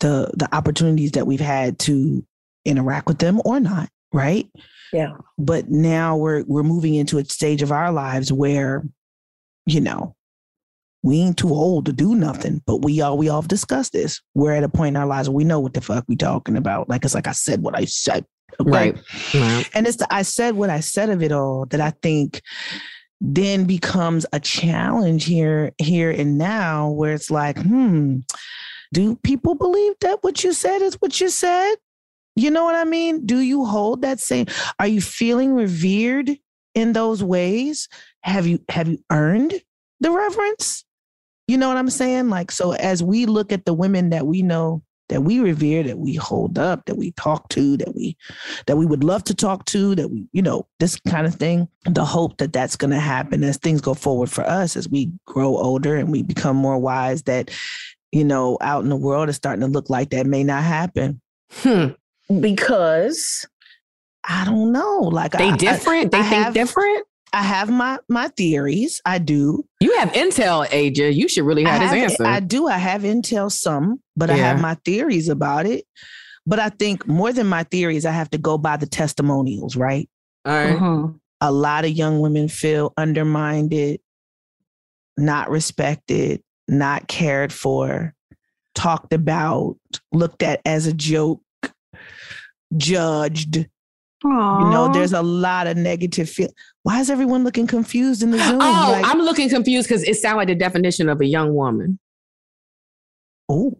the 0.00 0.30
the 0.34 0.48
opportunities 0.54 1.12
that 1.12 1.26
we've 1.26 1.38
had 1.40 1.78
to 1.80 2.24
interact 2.64 3.06
with 3.06 3.18
them 3.18 3.40
or 3.44 3.60
not, 3.60 3.88
right? 4.12 4.48
Yeah. 4.92 5.12
But 5.38 5.70
now 5.70 6.16
we're 6.16 6.42
we're 6.48 6.64
moving 6.64 6.94
into 6.96 7.18
a 7.18 7.24
stage 7.24 7.62
of 7.62 7.70
our 7.70 7.92
lives 7.92 8.32
where, 8.32 8.82
you 9.66 9.80
know, 9.80 10.16
we 11.02 11.20
ain't 11.20 11.38
too 11.38 11.50
old 11.50 11.86
to 11.86 11.92
do 11.92 12.14
nothing, 12.14 12.62
but 12.66 12.82
we 12.82 13.00
all 13.00 13.16
we 13.16 13.28
all 13.28 13.40
have 13.40 13.48
discussed 13.48 13.92
this. 13.92 14.20
We're 14.34 14.52
at 14.52 14.64
a 14.64 14.68
point 14.68 14.96
in 14.96 15.00
our 15.00 15.06
lives 15.06 15.28
where 15.28 15.36
we 15.36 15.44
know 15.44 15.60
what 15.60 15.74
the 15.74 15.80
fuck 15.80 16.04
we 16.08 16.16
talking 16.16 16.56
about. 16.56 16.88
Like 16.88 17.04
it's 17.04 17.14
like 17.14 17.26
I 17.26 17.32
said 17.32 17.62
what 17.62 17.76
I 17.76 17.84
said. 17.86 18.26
okay? 18.60 18.70
Right. 18.70 18.98
Right. 19.34 19.70
And 19.74 19.86
it's 19.86 19.96
the 19.96 20.12
I 20.12 20.22
said 20.22 20.56
what 20.56 20.70
I 20.70 20.80
said 20.80 21.10
of 21.10 21.22
it 21.22 21.32
all 21.32 21.66
that 21.66 21.80
I 21.80 21.90
think 22.02 22.42
then 23.20 23.64
becomes 23.64 24.24
a 24.32 24.40
challenge 24.40 25.24
here, 25.24 25.72
here 25.78 26.10
and 26.10 26.38
now, 26.38 26.90
where 26.90 27.12
it's 27.12 27.30
like, 27.30 27.58
hmm, 27.58 28.20
do 28.92 29.16
people 29.16 29.54
believe 29.54 29.94
that 30.00 30.22
what 30.22 30.42
you 30.42 30.52
said 30.52 30.82
is 30.82 30.94
what 31.00 31.20
you 31.20 31.28
said? 31.28 31.74
You 32.36 32.50
know 32.50 32.64
what 32.64 32.74
I 32.74 32.84
mean? 32.84 33.26
Do 33.26 33.40
you 33.40 33.64
hold 33.64 34.02
that 34.02 34.20
same? 34.20 34.46
Are 34.78 34.86
you 34.86 35.00
feeling 35.00 35.52
revered 35.52 36.30
in 36.74 36.92
those 36.92 37.22
ways? 37.22 37.88
Have 38.22 38.46
you 38.46 38.60
have 38.68 38.88
you 38.88 38.98
earned 39.10 39.54
the 40.00 40.10
reverence? 40.10 40.84
You 41.50 41.58
know 41.58 41.66
what 41.66 41.76
I'm 41.78 41.90
saying? 41.90 42.28
Like, 42.28 42.52
so 42.52 42.72
as 42.74 43.02
we 43.02 43.26
look 43.26 43.50
at 43.50 43.64
the 43.64 43.74
women 43.74 44.10
that 44.10 44.24
we 44.24 44.40
know 44.42 44.84
that 45.08 45.22
we 45.22 45.40
revere, 45.40 45.82
that 45.82 45.98
we 45.98 46.14
hold 46.14 46.56
up, 46.60 46.84
that 46.86 46.94
we 46.96 47.10
talk 47.12 47.48
to, 47.48 47.76
that 47.78 47.92
we 47.96 48.16
that 48.66 48.76
we 48.76 48.86
would 48.86 49.02
love 49.02 49.24
to 49.24 49.34
talk 49.34 49.64
to, 49.64 49.96
that 49.96 50.08
we, 50.08 50.28
you 50.32 50.42
know, 50.42 50.68
this 50.78 50.96
kind 51.08 51.26
of 51.26 51.34
thing. 51.34 51.66
The 51.86 52.04
hope 52.04 52.36
that 52.38 52.52
that's 52.52 52.76
going 52.76 52.92
to 52.92 53.00
happen 53.00 53.42
as 53.42 53.56
things 53.56 53.80
go 53.80 53.94
forward 53.94 54.30
for 54.30 54.44
us 54.44 54.76
as 54.76 54.88
we 54.88 55.10
grow 55.26 55.56
older 55.56 55.96
and 55.96 56.12
we 56.12 56.22
become 56.22 56.54
more 56.56 56.78
wise. 56.78 57.24
That 57.24 57.50
you 58.12 58.22
know, 58.22 58.56
out 58.60 58.84
in 58.84 58.88
the 58.88 58.94
world 58.96 59.28
is 59.28 59.34
starting 59.34 59.62
to 59.62 59.66
look 59.66 59.90
like 59.90 60.10
that 60.10 60.26
may 60.26 60.44
not 60.44 60.62
happen. 60.62 61.20
Hmm. 61.50 61.88
Because 62.40 63.44
I 64.22 64.44
don't 64.44 64.70
know. 64.70 65.00
Like 65.00 65.32
They 65.32 65.48
I- 65.48 65.54
I- 65.54 65.56
different? 65.56 66.12
They 66.12 66.18
I 66.20 66.22
think 66.22 66.44
have- 66.44 66.54
different? 66.54 67.06
I 67.32 67.42
have 67.42 67.70
my 67.70 67.98
my 68.08 68.28
theories. 68.28 69.00
I 69.04 69.18
do. 69.18 69.64
You 69.80 69.96
have 69.98 70.10
intel, 70.12 70.66
AJ. 70.68 71.14
You 71.14 71.28
should 71.28 71.44
really 71.44 71.64
I 71.64 71.70
have 71.70 71.82
his 71.82 71.90
have- 71.90 72.10
answer. 72.10 72.26
I 72.26 72.40
do. 72.40 72.66
I 72.66 72.78
have 72.78 73.02
intel 73.02 73.50
some, 73.52 74.00
but 74.16 74.30
I 74.30 74.36
have 74.36 74.60
my 74.60 74.74
theories 74.84 75.28
about 75.28 75.66
it. 75.66 75.84
But 76.46 76.58
I 76.58 76.70
think 76.70 77.06
more 77.06 77.32
than 77.32 77.46
my 77.46 77.62
theories, 77.64 78.04
I 78.06 78.10
have 78.12 78.30
to 78.30 78.38
go 78.38 78.58
by 78.58 78.76
the 78.76 78.86
testimonials, 78.86 79.76
right? 79.76 80.08
All 80.44 80.52
right. 80.54 80.76
Mhm. 80.76 81.20
A 81.40 81.52
lot 81.52 81.84
of 81.84 81.90
young 81.92 82.20
women 82.20 82.48
feel 82.48 82.92
undermined, 82.96 83.72
not 85.16 85.50
respected, 85.50 86.42
not 86.66 87.06
cared 87.08 87.52
for, 87.52 88.14
talked 88.74 89.12
about, 89.12 89.76
looked 90.12 90.42
at 90.42 90.60
as 90.64 90.86
a 90.86 90.92
joke, 90.92 91.42
judged. 92.76 93.66
You 94.22 94.70
know, 94.70 94.90
there's 94.92 95.12
a 95.14 95.22
lot 95.22 95.66
of 95.66 95.76
negative 95.76 96.28
feel. 96.28 96.50
Why 96.82 97.00
is 97.00 97.08
everyone 97.10 97.42
looking 97.42 97.66
confused 97.66 98.22
in 98.22 98.30
the 98.30 98.38
Zoom? 98.38 98.60
Oh, 98.60 98.90
Like, 98.92 99.06
I'm 99.06 99.18
looking 99.20 99.48
confused 99.48 99.88
because 99.88 100.02
it 100.02 100.16
sounds 100.16 100.36
like 100.36 100.48
the 100.48 100.54
definition 100.54 101.08
of 101.08 101.20
a 101.20 101.26
young 101.26 101.54
woman. 101.54 101.98
oh, 103.48 103.78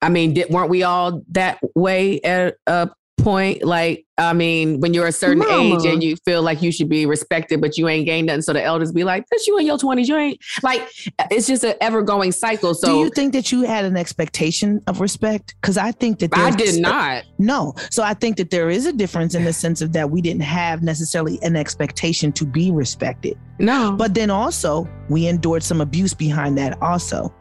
I 0.00 0.08
mean, 0.10 0.34
did, 0.34 0.50
weren't 0.50 0.68
we 0.68 0.82
all 0.82 1.22
that 1.30 1.58
way 1.74 2.20
uh, 2.20 2.28
at 2.28 2.56
a 2.66 2.90
point? 3.18 3.64
Like, 3.64 4.04
I 4.18 4.32
mean, 4.32 4.80
when 4.80 4.94
you're 4.94 5.06
a 5.06 5.12
certain 5.12 5.42
age 5.50 5.84
and 5.84 6.02
you 6.02 6.16
feel 6.24 6.42
like 6.42 6.62
you 6.62 6.70
should 6.70 6.88
be 6.88 7.04
respected, 7.06 7.60
but 7.60 7.76
you 7.76 7.88
ain't 7.88 8.06
gained 8.06 8.26
nothing, 8.28 8.42
so 8.42 8.52
the 8.52 8.62
elders 8.62 8.92
be 8.92 9.02
like, 9.02 9.24
"That's 9.30 9.46
you 9.46 9.58
in 9.58 9.66
your 9.66 9.78
20s. 9.78 10.06
You 10.06 10.16
ain't 10.16 10.38
like." 10.62 10.82
Uh, 11.18 11.26
it's 11.30 11.46
just 11.46 11.64
an 11.64 11.74
ever 11.80 12.02
going 12.02 12.32
cycle. 12.32 12.74
So 12.74 12.86
do 12.86 12.98
you 12.98 13.10
think 13.10 13.32
that 13.32 13.50
you 13.50 13.62
had 13.62 13.84
an 13.84 13.96
expectation 13.96 14.80
of 14.86 15.00
respect? 15.00 15.54
Because 15.60 15.76
I 15.76 15.90
think 15.92 16.18
that 16.20 16.36
I 16.36 16.50
did 16.50 16.80
not. 16.80 17.24
No. 17.38 17.74
So 17.90 18.02
I 18.02 18.14
think 18.14 18.36
that 18.36 18.50
there 18.50 18.70
is 18.70 18.86
a 18.86 18.92
difference 18.92 19.34
in 19.34 19.44
the 19.44 19.52
sense 19.52 19.80
of 19.80 19.92
that 19.94 20.10
we 20.10 20.20
didn't 20.20 20.42
have 20.42 20.82
necessarily 20.82 21.38
an 21.42 21.56
expectation 21.56 22.30
to 22.32 22.44
be 22.44 22.70
respected. 22.70 23.38
No, 23.58 23.92
But 23.96 24.14
then 24.14 24.30
also 24.30 24.88
we 25.08 25.26
endured 25.26 25.62
some 25.62 25.80
abuse 25.80 26.14
behind 26.14 26.58
that 26.58 26.80
also. 26.82 27.32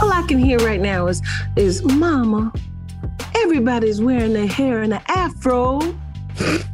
all 0.00 0.12
I 0.12 0.22
can 0.26 0.38
hear 0.38 0.58
right 0.58 0.80
now 0.80 1.06
is 1.06 1.22
is 1.56 1.82
Mama. 1.84 2.52
Everybody's 3.36 4.00
wearing 4.00 4.32
their 4.32 4.46
hair 4.46 4.82
in 4.82 4.92
an 4.92 5.02
afro. 5.08 5.80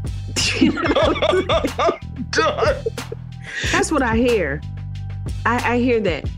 You 0.58 0.72
know? 0.72 1.42
That's 3.72 3.92
what 3.92 4.02
I 4.02 4.16
hear. 4.16 4.60
I, 5.46 5.74
I 5.74 5.78
hear 5.78 6.00
that. 6.00 6.28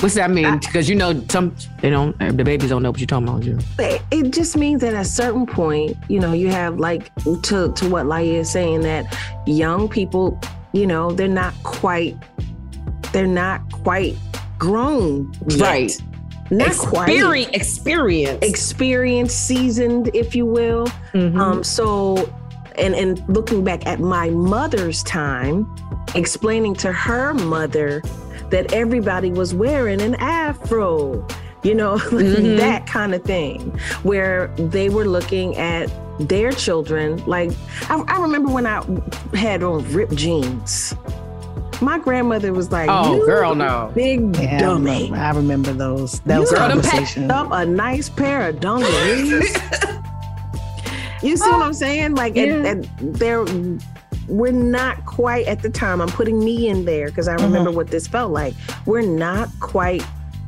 what's 0.00 0.14
that 0.14 0.30
mean? 0.30 0.58
Because 0.58 0.88
you 0.88 0.94
know, 0.96 1.22
some 1.28 1.54
they 1.80 1.90
don't. 1.90 2.16
The 2.18 2.44
babies 2.44 2.70
don't 2.70 2.82
know 2.82 2.90
what 2.90 3.00
you're 3.00 3.06
talking 3.06 3.28
about. 3.28 4.00
It 4.10 4.32
just 4.32 4.56
means 4.56 4.80
that 4.82 4.94
at 4.94 5.02
a 5.02 5.04
certain 5.04 5.46
point, 5.46 5.96
you 6.08 6.20
know, 6.20 6.32
you 6.32 6.48
have 6.48 6.78
like 6.78 7.14
to 7.24 7.72
to 7.72 7.88
what 7.88 8.06
Laiya 8.06 8.40
is 8.40 8.50
saying 8.50 8.80
that 8.82 9.16
young 9.46 9.88
people, 9.88 10.38
you 10.72 10.86
know, 10.86 11.12
they're 11.12 11.28
not 11.28 11.54
quite 11.62 12.16
they're 13.12 13.26
not 13.26 13.60
quite 13.72 14.16
grown. 14.58 15.32
yet. 15.48 15.60
Right. 15.60 16.02
Not 16.50 16.72
quite 16.76 17.08
Experience. 17.08 17.50
Experience. 17.52 18.44
experienced, 18.44 19.46
seasoned, 19.46 20.10
if 20.14 20.34
you 20.34 20.46
will. 20.46 20.86
Mhm. 21.14 21.38
Um, 21.38 21.64
so, 21.64 22.28
and 22.76 22.94
and 22.94 23.22
looking 23.28 23.62
back 23.64 23.86
at 23.86 24.00
my 24.00 24.30
mother's 24.30 25.02
time, 25.04 25.66
explaining 26.14 26.74
to 26.76 26.92
her 26.92 27.34
mother 27.34 28.02
that 28.50 28.72
everybody 28.72 29.30
was 29.30 29.54
wearing 29.54 30.00
an 30.00 30.16
afro, 30.16 31.24
you 31.62 31.74
know, 31.74 31.94
Mhm. 32.10 32.56
that 32.58 32.86
kind 32.86 33.14
of 33.14 33.22
thing, 33.22 33.60
where 34.02 34.50
they 34.56 34.88
were 34.88 35.04
looking 35.04 35.56
at 35.56 35.88
their 36.18 36.50
children. 36.52 37.22
Like, 37.26 37.50
I, 37.88 38.02
I 38.08 38.20
remember 38.20 38.50
when 38.52 38.66
I 38.66 38.82
had 39.34 39.62
on 39.62 39.84
ripped 39.92 40.16
jeans. 40.16 40.94
My 41.80 41.98
grandmother 41.98 42.52
was 42.52 42.70
like, 42.70 42.88
Oh, 42.90 43.16
"You 43.16 43.26
girl, 43.26 43.54
no. 43.54 43.90
big 43.94 44.36
Yeah, 44.36 44.56
I 44.56 44.60
dummy." 44.60 44.90
remember, 45.04 45.16
I 45.16 45.30
remember 45.30 45.72
those. 45.72 46.20
That 46.20 46.34
You 46.36 46.40
was 46.40 46.52
a 46.52 46.56
Girl, 46.56 46.68
them 46.68 46.82
conversation. 46.82 47.30
Up 47.30 47.48
a 47.52 47.64
nice 47.64 48.08
pair 48.10 48.48
of 48.48 48.60
dungarees. 48.60 49.56
you 51.22 51.36
see 51.36 51.50
what 51.50 51.62
I'm 51.62 51.74
saying? 51.74 52.14
Like, 52.14 52.36
and, 52.36 52.64
Yeah. 52.64 52.70
and 52.70 52.88
there, 53.00 53.44
we're 54.28 54.52
not 54.52 55.04
quite 55.06 55.46
at 55.46 55.62
the 55.62 55.70
time. 55.70 56.00
I'm 56.00 56.08
putting 56.08 56.42
me 56.42 56.68
in 56.68 56.84
there 56.84 57.06
because 57.06 57.28
I 57.28 57.34
remember 57.34 57.70
what 57.70 57.88
this 57.88 58.06
felt 58.06 58.30
like. 58.32 58.54
We're 58.86 59.00
not 59.02 59.48
quite 59.60 60.04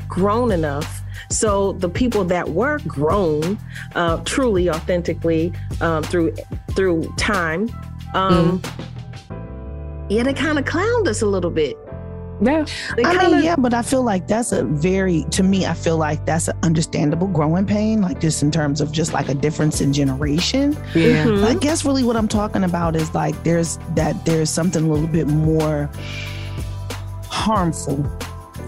grown 0.09 0.51
enough. 0.53 1.01
So 1.31 1.73
the 1.73 1.89
people 1.89 2.25
that 2.25 2.51
were 2.51 2.79
grown, 2.87 3.59
uh, 3.95 4.19
truly, 4.25 4.69
authentically, 4.69 5.53
um, 5.81 6.03
through 6.03 6.35
through 6.73 7.11
time, 7.17 7.71
um, 8.15 8.61
yeah, 10.13 10.23
they 10.23 10.35
kind 10.35 10.59
of 10.59 10.65
clowned 10.65 11.07
us 11.09 11.23
a 11.23 11.27
little 11.27 11.51
bit. 11.51 11.77
Yeah. 12.41 12.65
They 12.97 13.05
I 13.05 13.15
kind 13.15 13.33
mean, 13.35 13.45
yeah, 13.45 13.55
but 13.57 13.73
I 13.73 13.83
feel 13.83 14.03
like 14.03 14.27
that's 14.27 14.51
a 14.51 14.65
very, 14.65 15.25
to 15.31 15.45
me, 15.45 15.65
I 15.65 15.75
feel 15.75 15.97
like 15.97 16.27
that's 16.27 16.49
an 16.49 16.59
understandable 16.65 17.29
growing 17.29 17.67
pain, 17.67 18.03
like 18.03 18.21
just 18.21 18.43
in 18.43 18.51
terms 18.51 18.81
of 18.81 18.91
just 18.91 19.13
like 19.13 19.29
a 19.29 19.35
difference 19.35 19.81
in 19.81 19.93
generation. 19.93 20.73
Yeah. 20.95 21.27
Mhm. 21.27 21.45
I 21.45 21.55
guess 21.55 21.85
really 21.85 22.03
what 22.03 22.17
I'm 22.17 22.27
talking 22.27 22.65
about 22.65 22.97
is 22.97 23.15
like 23.15 23.41
there's 23.45 23.79
that 23.95 24.25
there's 24.25 24.51
something 24.51 24.83
a 24.85 24.93
little 24.93 25.07
bit 25.07 25.29
more 25.29 25.89
harmful. 27.29 28.05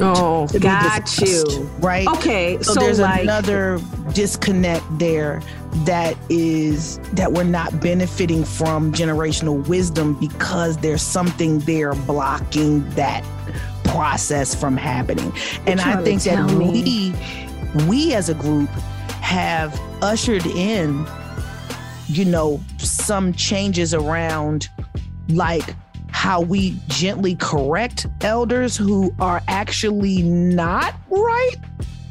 Oh, 0.01 0.47
Got 0.59 1.05
discussed, 1.07 1.57
you. 1.57 1.63
Right. 1.79 2.07
okay. 2.09 2.59
So, 2.63 2.75
So, 2.75 2.81
there's 2.81 2.99
like, 2.99 3.23
another 3.23 3.81
disconnect 4.13 4.85
there 4.99 5.41
that 5.85 6.17
is 6.29 6.99
that 7.13 7.33
we're 7.33 7.45
not 7.45 7.81
benefiting 7.81 8.45
from 8.45 8.93
generational 8.93 9.67
wisdom 9.69 10.15
because 10.15 10.77
there's 10.79 11.03
something 11.03 11.61
there 11.61 11.95
blocking 11.95 12.89
that 12.91 13.25
process 13.85 14.55
from 14.55 14.77
happening. 14.77 15.33
And 15.67 15.81
I 15.81 16.03
think 16.03 16.23
that 16.23 16.45
me? 16.51 17.13
we 17.77 17.87
we 17.87 18.15
as 18.15 18.29
a 18.29 18.35
group 18.35 18.69
have 19.21 19.79
ushered 20.03 20.47
in 20.47 21.07
you 22.07 22.25
know 22.25 22.61
some 22.79 23.33
changes 23.33 23.95
around 23.95 24.69
like 25.29 25.75
how 26.25 26.41
we 26.41 26.75
gently 26.89 27.35
correct 27.35 28.07
elders 28.23 28.75
who 28.79 29.15
are 29.21 29.43
actually 29.47 30.23
not 30.23 30.95
right 31.11 31.57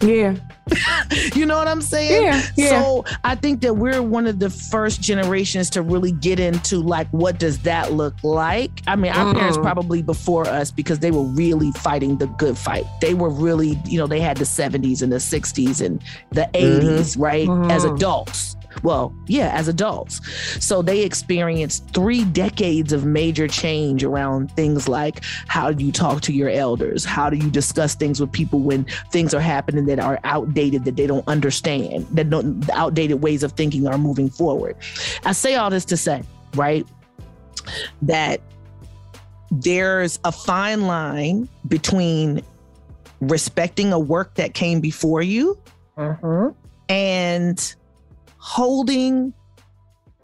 Yeah. 0.02 0.36
you 1.34 1.46
know 1.46 1.58
what 1.58 1.68
I'm 1.68 1.82
saying? 1.82 2.24
Yeah, 2.24 2.42
yeah. 2.56 2.70
So 2.82 3.06
I 3.24 3.36
think 3.36 3.62
that 3.62 3.74
we're 3.76 4.02
one 4.04 4.28
of 4.28 4.38
the 4.40 4.50
first 4.50 5.02
generations 5.02 5.70
to 5.72 5.82
really 5.82 6.12
get 6.12 6.40
into 6.40 6.78
like 6.78 7.08
what 7.10 7.40
does 7.40 7.60
that 7.64 7.92
look 7.94 8.14
like? 8.24 8.70
I 8.86 8.96
mean, 8.96 9.12
our 9.14 9.34
parents 9.34 9.58
Mhm. 9.58 9.64
probably 9.64 10.02
before 10.04 10.46
us 10.48 10.70
because 10.72 11.00
they 11.00 11.10
were 11.12 11.24
really 11.24 11.72
fighting 11.72 12.18
the 12.18 12.28
good 12.28 12.58
fight. 12.58 12.86
They 13.02 13.14
were 13.14 13.30
really, 13.30 13.82
you 13.86 13.98
know, 13.98 14.06
they 14.08 14.20
had 14.20 14.38
the 14.38 14.46
70s 14.46 15.02
and 15.02 15.12
the 15.12 15.20
60s 15.20 15.82
and 15.82 16.02
the 16.32 16.48
80s, 16.54 17.18
right? 17.18 17.50
As 17.72 17.84
Mhm. 17.84 17.96
adults. 17.96 18.56
Well, 18.82 19.16
yeah, 19.28 19.52
as 19.54 19.68
adults. 19.68 20.22
So 20.64 20.82
they 20.82 21.04
experienced 21.04 21.90
three 21.94 22.26
decades 22.26 22.92
of 22.94 23.06
major 23.06 23.48
change 23.48 24.04
around 24.04 24.52
things 24.52 24.88
like 24.88 25.24
how 25.48 25.72
do 25.72 25.86
you 25.86 25.92
talk 25.92 26.22
to 26.22 26.34
your 26.34 26.50
elders? 26.50 27.06
How 27.06 27.30
do 27.30 27.38
you 27.38 27.50
discuss 27.50 27.96
things 27.96 28.20
with 28.20 28.32
people 28.32 28.60
when 28.60 28.86
things 29.12 29.34
are 29.34 29.40
happening 29.40 29.86
that 29.86 30.00
are 30.00 30.20
outdated, 30.24 30.86
that 30.86 30.96
they 30.96 31.08
don't 31.08 31.28
understand, 31.28 32.08
that 32.12 32.30
don't, 32.30 32.62
the 32.62 32.74
outdated 32.74 33.22
ways 33.22 33.44
of 33.44 33.52
thinking 33.54 33.88
are 33.88 33.98
moving 33.98 34.30
forward? 34.30 34.76
I 35.26 35.34
say 35.34 35.56
all 35.56 35.70
this 35.70 35.86
to 35.86 35.98
say, 35.98 36.24
right, 36.56 36.88
that 38.02 38.42
there's 39.52 40.20
a 40.24 40.32
fine 40.32 40.88
line 40.88 41.48
between 41.68 42.42
respecting 43.22 43.94
a 43.94 44.00
work 44.00 44.34
that 44.36 44.54
came 44.54 44.82
before 44.82 45.22
you 45.22 45.58
mm-hmm. 45.98 46.50
and 46.90 47.76
holding 48.44 49.34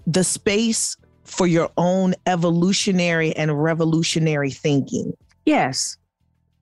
the 0.05 0.25
space 0.25 0.97
for 1.23 1.47
your 1.47 1.69
own 1.77 2.13
evolutionary 2.25 3.33
and 3.38 3.63
revolutionary 3.63 4.51
thinking. 4.51 5.13
Yes. 5.45 5.95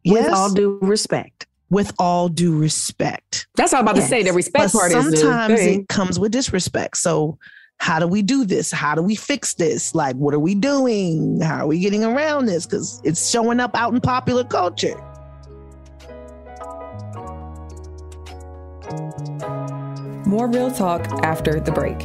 yes. 0.04 0.26
With 0.26 0.34
all 0.34 0.54
due 0.54 0.78
respect. 0.84 1.48
With 1.72 1.94
all 1.98 2.30
due 2.30 2.56
respect. 2.56 3.48
That's 3.56 3.74
all 3.74 3.80
I'm 3.80 3.88
about 3.88 3.96
to 3.96 4.04
say. 4.04 4.22
The 4.22 4.34
respect 4.34 4.72
But 4.72 4.80
part 4.80 4.92
is 4.92 5.20
sometimes 5.20 5.60
it 5.60 5.88
comes 5.88 6.20
with 6.20 6.32
disrespect. 6.32 6.98
So 6.98 7.40
how 7.80 8.00
do 8.00 8.08
we 8.08 8.22
do 8.22 8.46
this? 8.46 8.72
How 8.72 8.94
do 8.94 9.02
we 9.02 9.16
fix 9.16 9.56
this? 9.56 9.96
Like, 9.96 10.16
what 10.16 10.36
are 10.36 10.40
we 10.40 10.54
doing? 10.54 11.42
How 11.42 11.64
are 11.64 11.68
we 11.68 11.80
getting 11.80 12.04
around 12.04 12.46
this? 12.46 12.68
Because 12.68 13.02
it's 13.04 13.32
showing 13.32 13.60
up 13.60 13.76
out 13.76 13.96
in 13.96 14.00
popular 14.00 14.44
culture. 14.44 14.96
More 20.28 20.48
real 20.50 20.70
talk 20.70 21.08
after 21.24 21.62
the 21.62 21.72
break. 21.72 22.02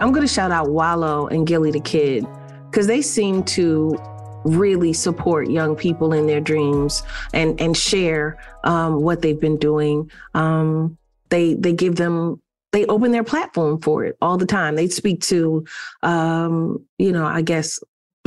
I'm 0.00 0.10
going 0.10 0.26
to 0.26 0.32
shout 0.32 0.50
out 0.50 0.70
Wallo 0.70 1.28
and 1.28 1.46
Gillie 1.46 1.70
Da 1.70 1.78
Kid 1.78 2.26
because 2.68 2.88
they 2.88 3.02
seem 3.02 3.44
to 3.44 3.96
really 4.44 4.92
support 4.92 5.48
young 5.48 5.76
people 5.76 6.12
in 6.12 6.26
their 6.26 6.40
dreams 6.40 7.04
and 7.32 7.60
and 7.60 7.76
share 7.76 8.36
um, 8.64 9.00
what 9.00 9.22
they've 9.22 9.40
been 9.40 9.58
doing. 9.58 10.10
Um, 10.34 10.98
they 11.28 11.54
they 11.54 11.72
give 11.72 11.94
them 11.94 12.42
they 12.72 12.84
open 12.86 13.12
their 13.12 13.22
platform 13.22 13.80
for 13.80 14.04
it 14.04 14.16
all 14.20 14.36
the 14.36 14.46
time. 14.46 14.74
They 14.74 14.88
speak 14.88 15.20
to 15.22 15.64
um, 16.02 16.84
you 16.98 17.12
know 17.12 17.24
I 17.24 17.42
guess 17.42 17.78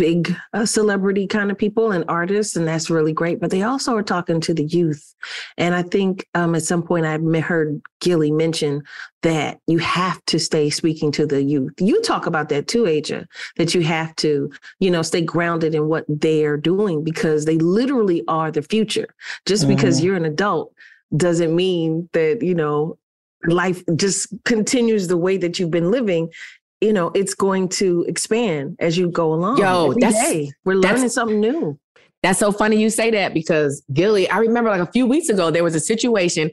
big 0.01 0.36
uh, 0.53 0.65
celebrity 0.65 1.27
kind 1.27 1.51
of 1.51 1.58
people 1.60 1.91
and 1.91 2.03
artists, 2.08 2.55
and 2.55 2.67
that's 2.67 2.89
really 2.89 3.13
great. 3.13 3.39
But 3.39 3.51
they 3.51 3.62
also 3.62 3.96
are 3.96 4.01
talking 4.01 4.41
to 4.41 4.51
the 4.51 4.63
youth, 4.63 5.13
and 5.60 5.75
I 5.75 5.84
think 5.84 6.25
um, 6.34 6.55
at 6.55 6.63
some 6.63 6.81
point 6.81 7.05
I 7.05 7.20
heard 7.39 7.79
Gillie 8.00 8.31
mention 8.31 8.81
that 9.22 9.60
you 9.67 9.77
have 9.77 10.20
to 10.25 10.39
stay 10.39 10.72
speaking 10.72 11.12
to 11.12 11.27
the 11.27 11.43
youth. 11.43 11.74
You 11.79 12.01
talk 12.01 12.25
about 12.25 12.50
that 12.50 12.67
too, 12.67 12.88
Aja, 12.88 13.27
that 13.58 13.75
you 13.75 13.81
have 13.81 14.15
to, 14.15 14.51
you 14.79 14.89
know, 14.89 15.03
stay 15.03 15.22
grounded 15.22 15.75
in 15.75 15.88
what 15.88 16.05
they're 16.08 16.58
doing 16.58 17.03
because 17.03 17.46
they 17.46 17.60
literally 17.60 18.24
are 18.27 18.50
the 18.50 18.63
future. 18.63 19.13
Just 19.46 19.67
because 19.67 20.00
Mhm. 20.00 20.03
you're 20.03 20.15
an 20.15 20.25
adult 20.25 20.74
doesn't 21.15 21.55
mean 21.55 22.10
that, 22.13 22.41
you 22.41 22.55
know, 22.55 22.98
life 23.48 23.84
just 23.96 24.34
continues 24.46 25.08
the 25.08 25.17
way 25.17 25.38
that 25.38 25.60
you've 25.60 25.72
been 25.72 25.91
living. 25.91 26.31
You 26.81 26.93
know, 26.93 27.11
it's 27.13 27.33
going 27.35 27.69
to 27.69 28.03
expand 28.07 28.75
as 28.79 28.97
you 28.97 29.09
go 29.09 29.33
along. 29.33 29.57
Yo, 29.57 29.89
Every 29.91 30.01
that's- 30.01 30.27
day. 30.29 30.51
We're 30.65 30.81
that's- 30.81 30.97
learning 30.97 31.09
something 31.09 31.39
new. 31.39 31.77
That's 32.23 32.38
so 32.38 32.51
funny 32.51 32.79
you 32.79 32.91
say 32.91 33.09
that 33.11 33.33
because 33.33 33.83
Gillie, 33.93 34.29
I 34.29 34.38
remember 34.38 34.69
like 34.69 34.81
a 34.88 34.91
few 34.91 35.07
weeks 35.07 35.29
ago, 35.29 35.50
there 35.50 35.63
was 35.63 35.73
a 35.73 35.79
situation 35.79 36.51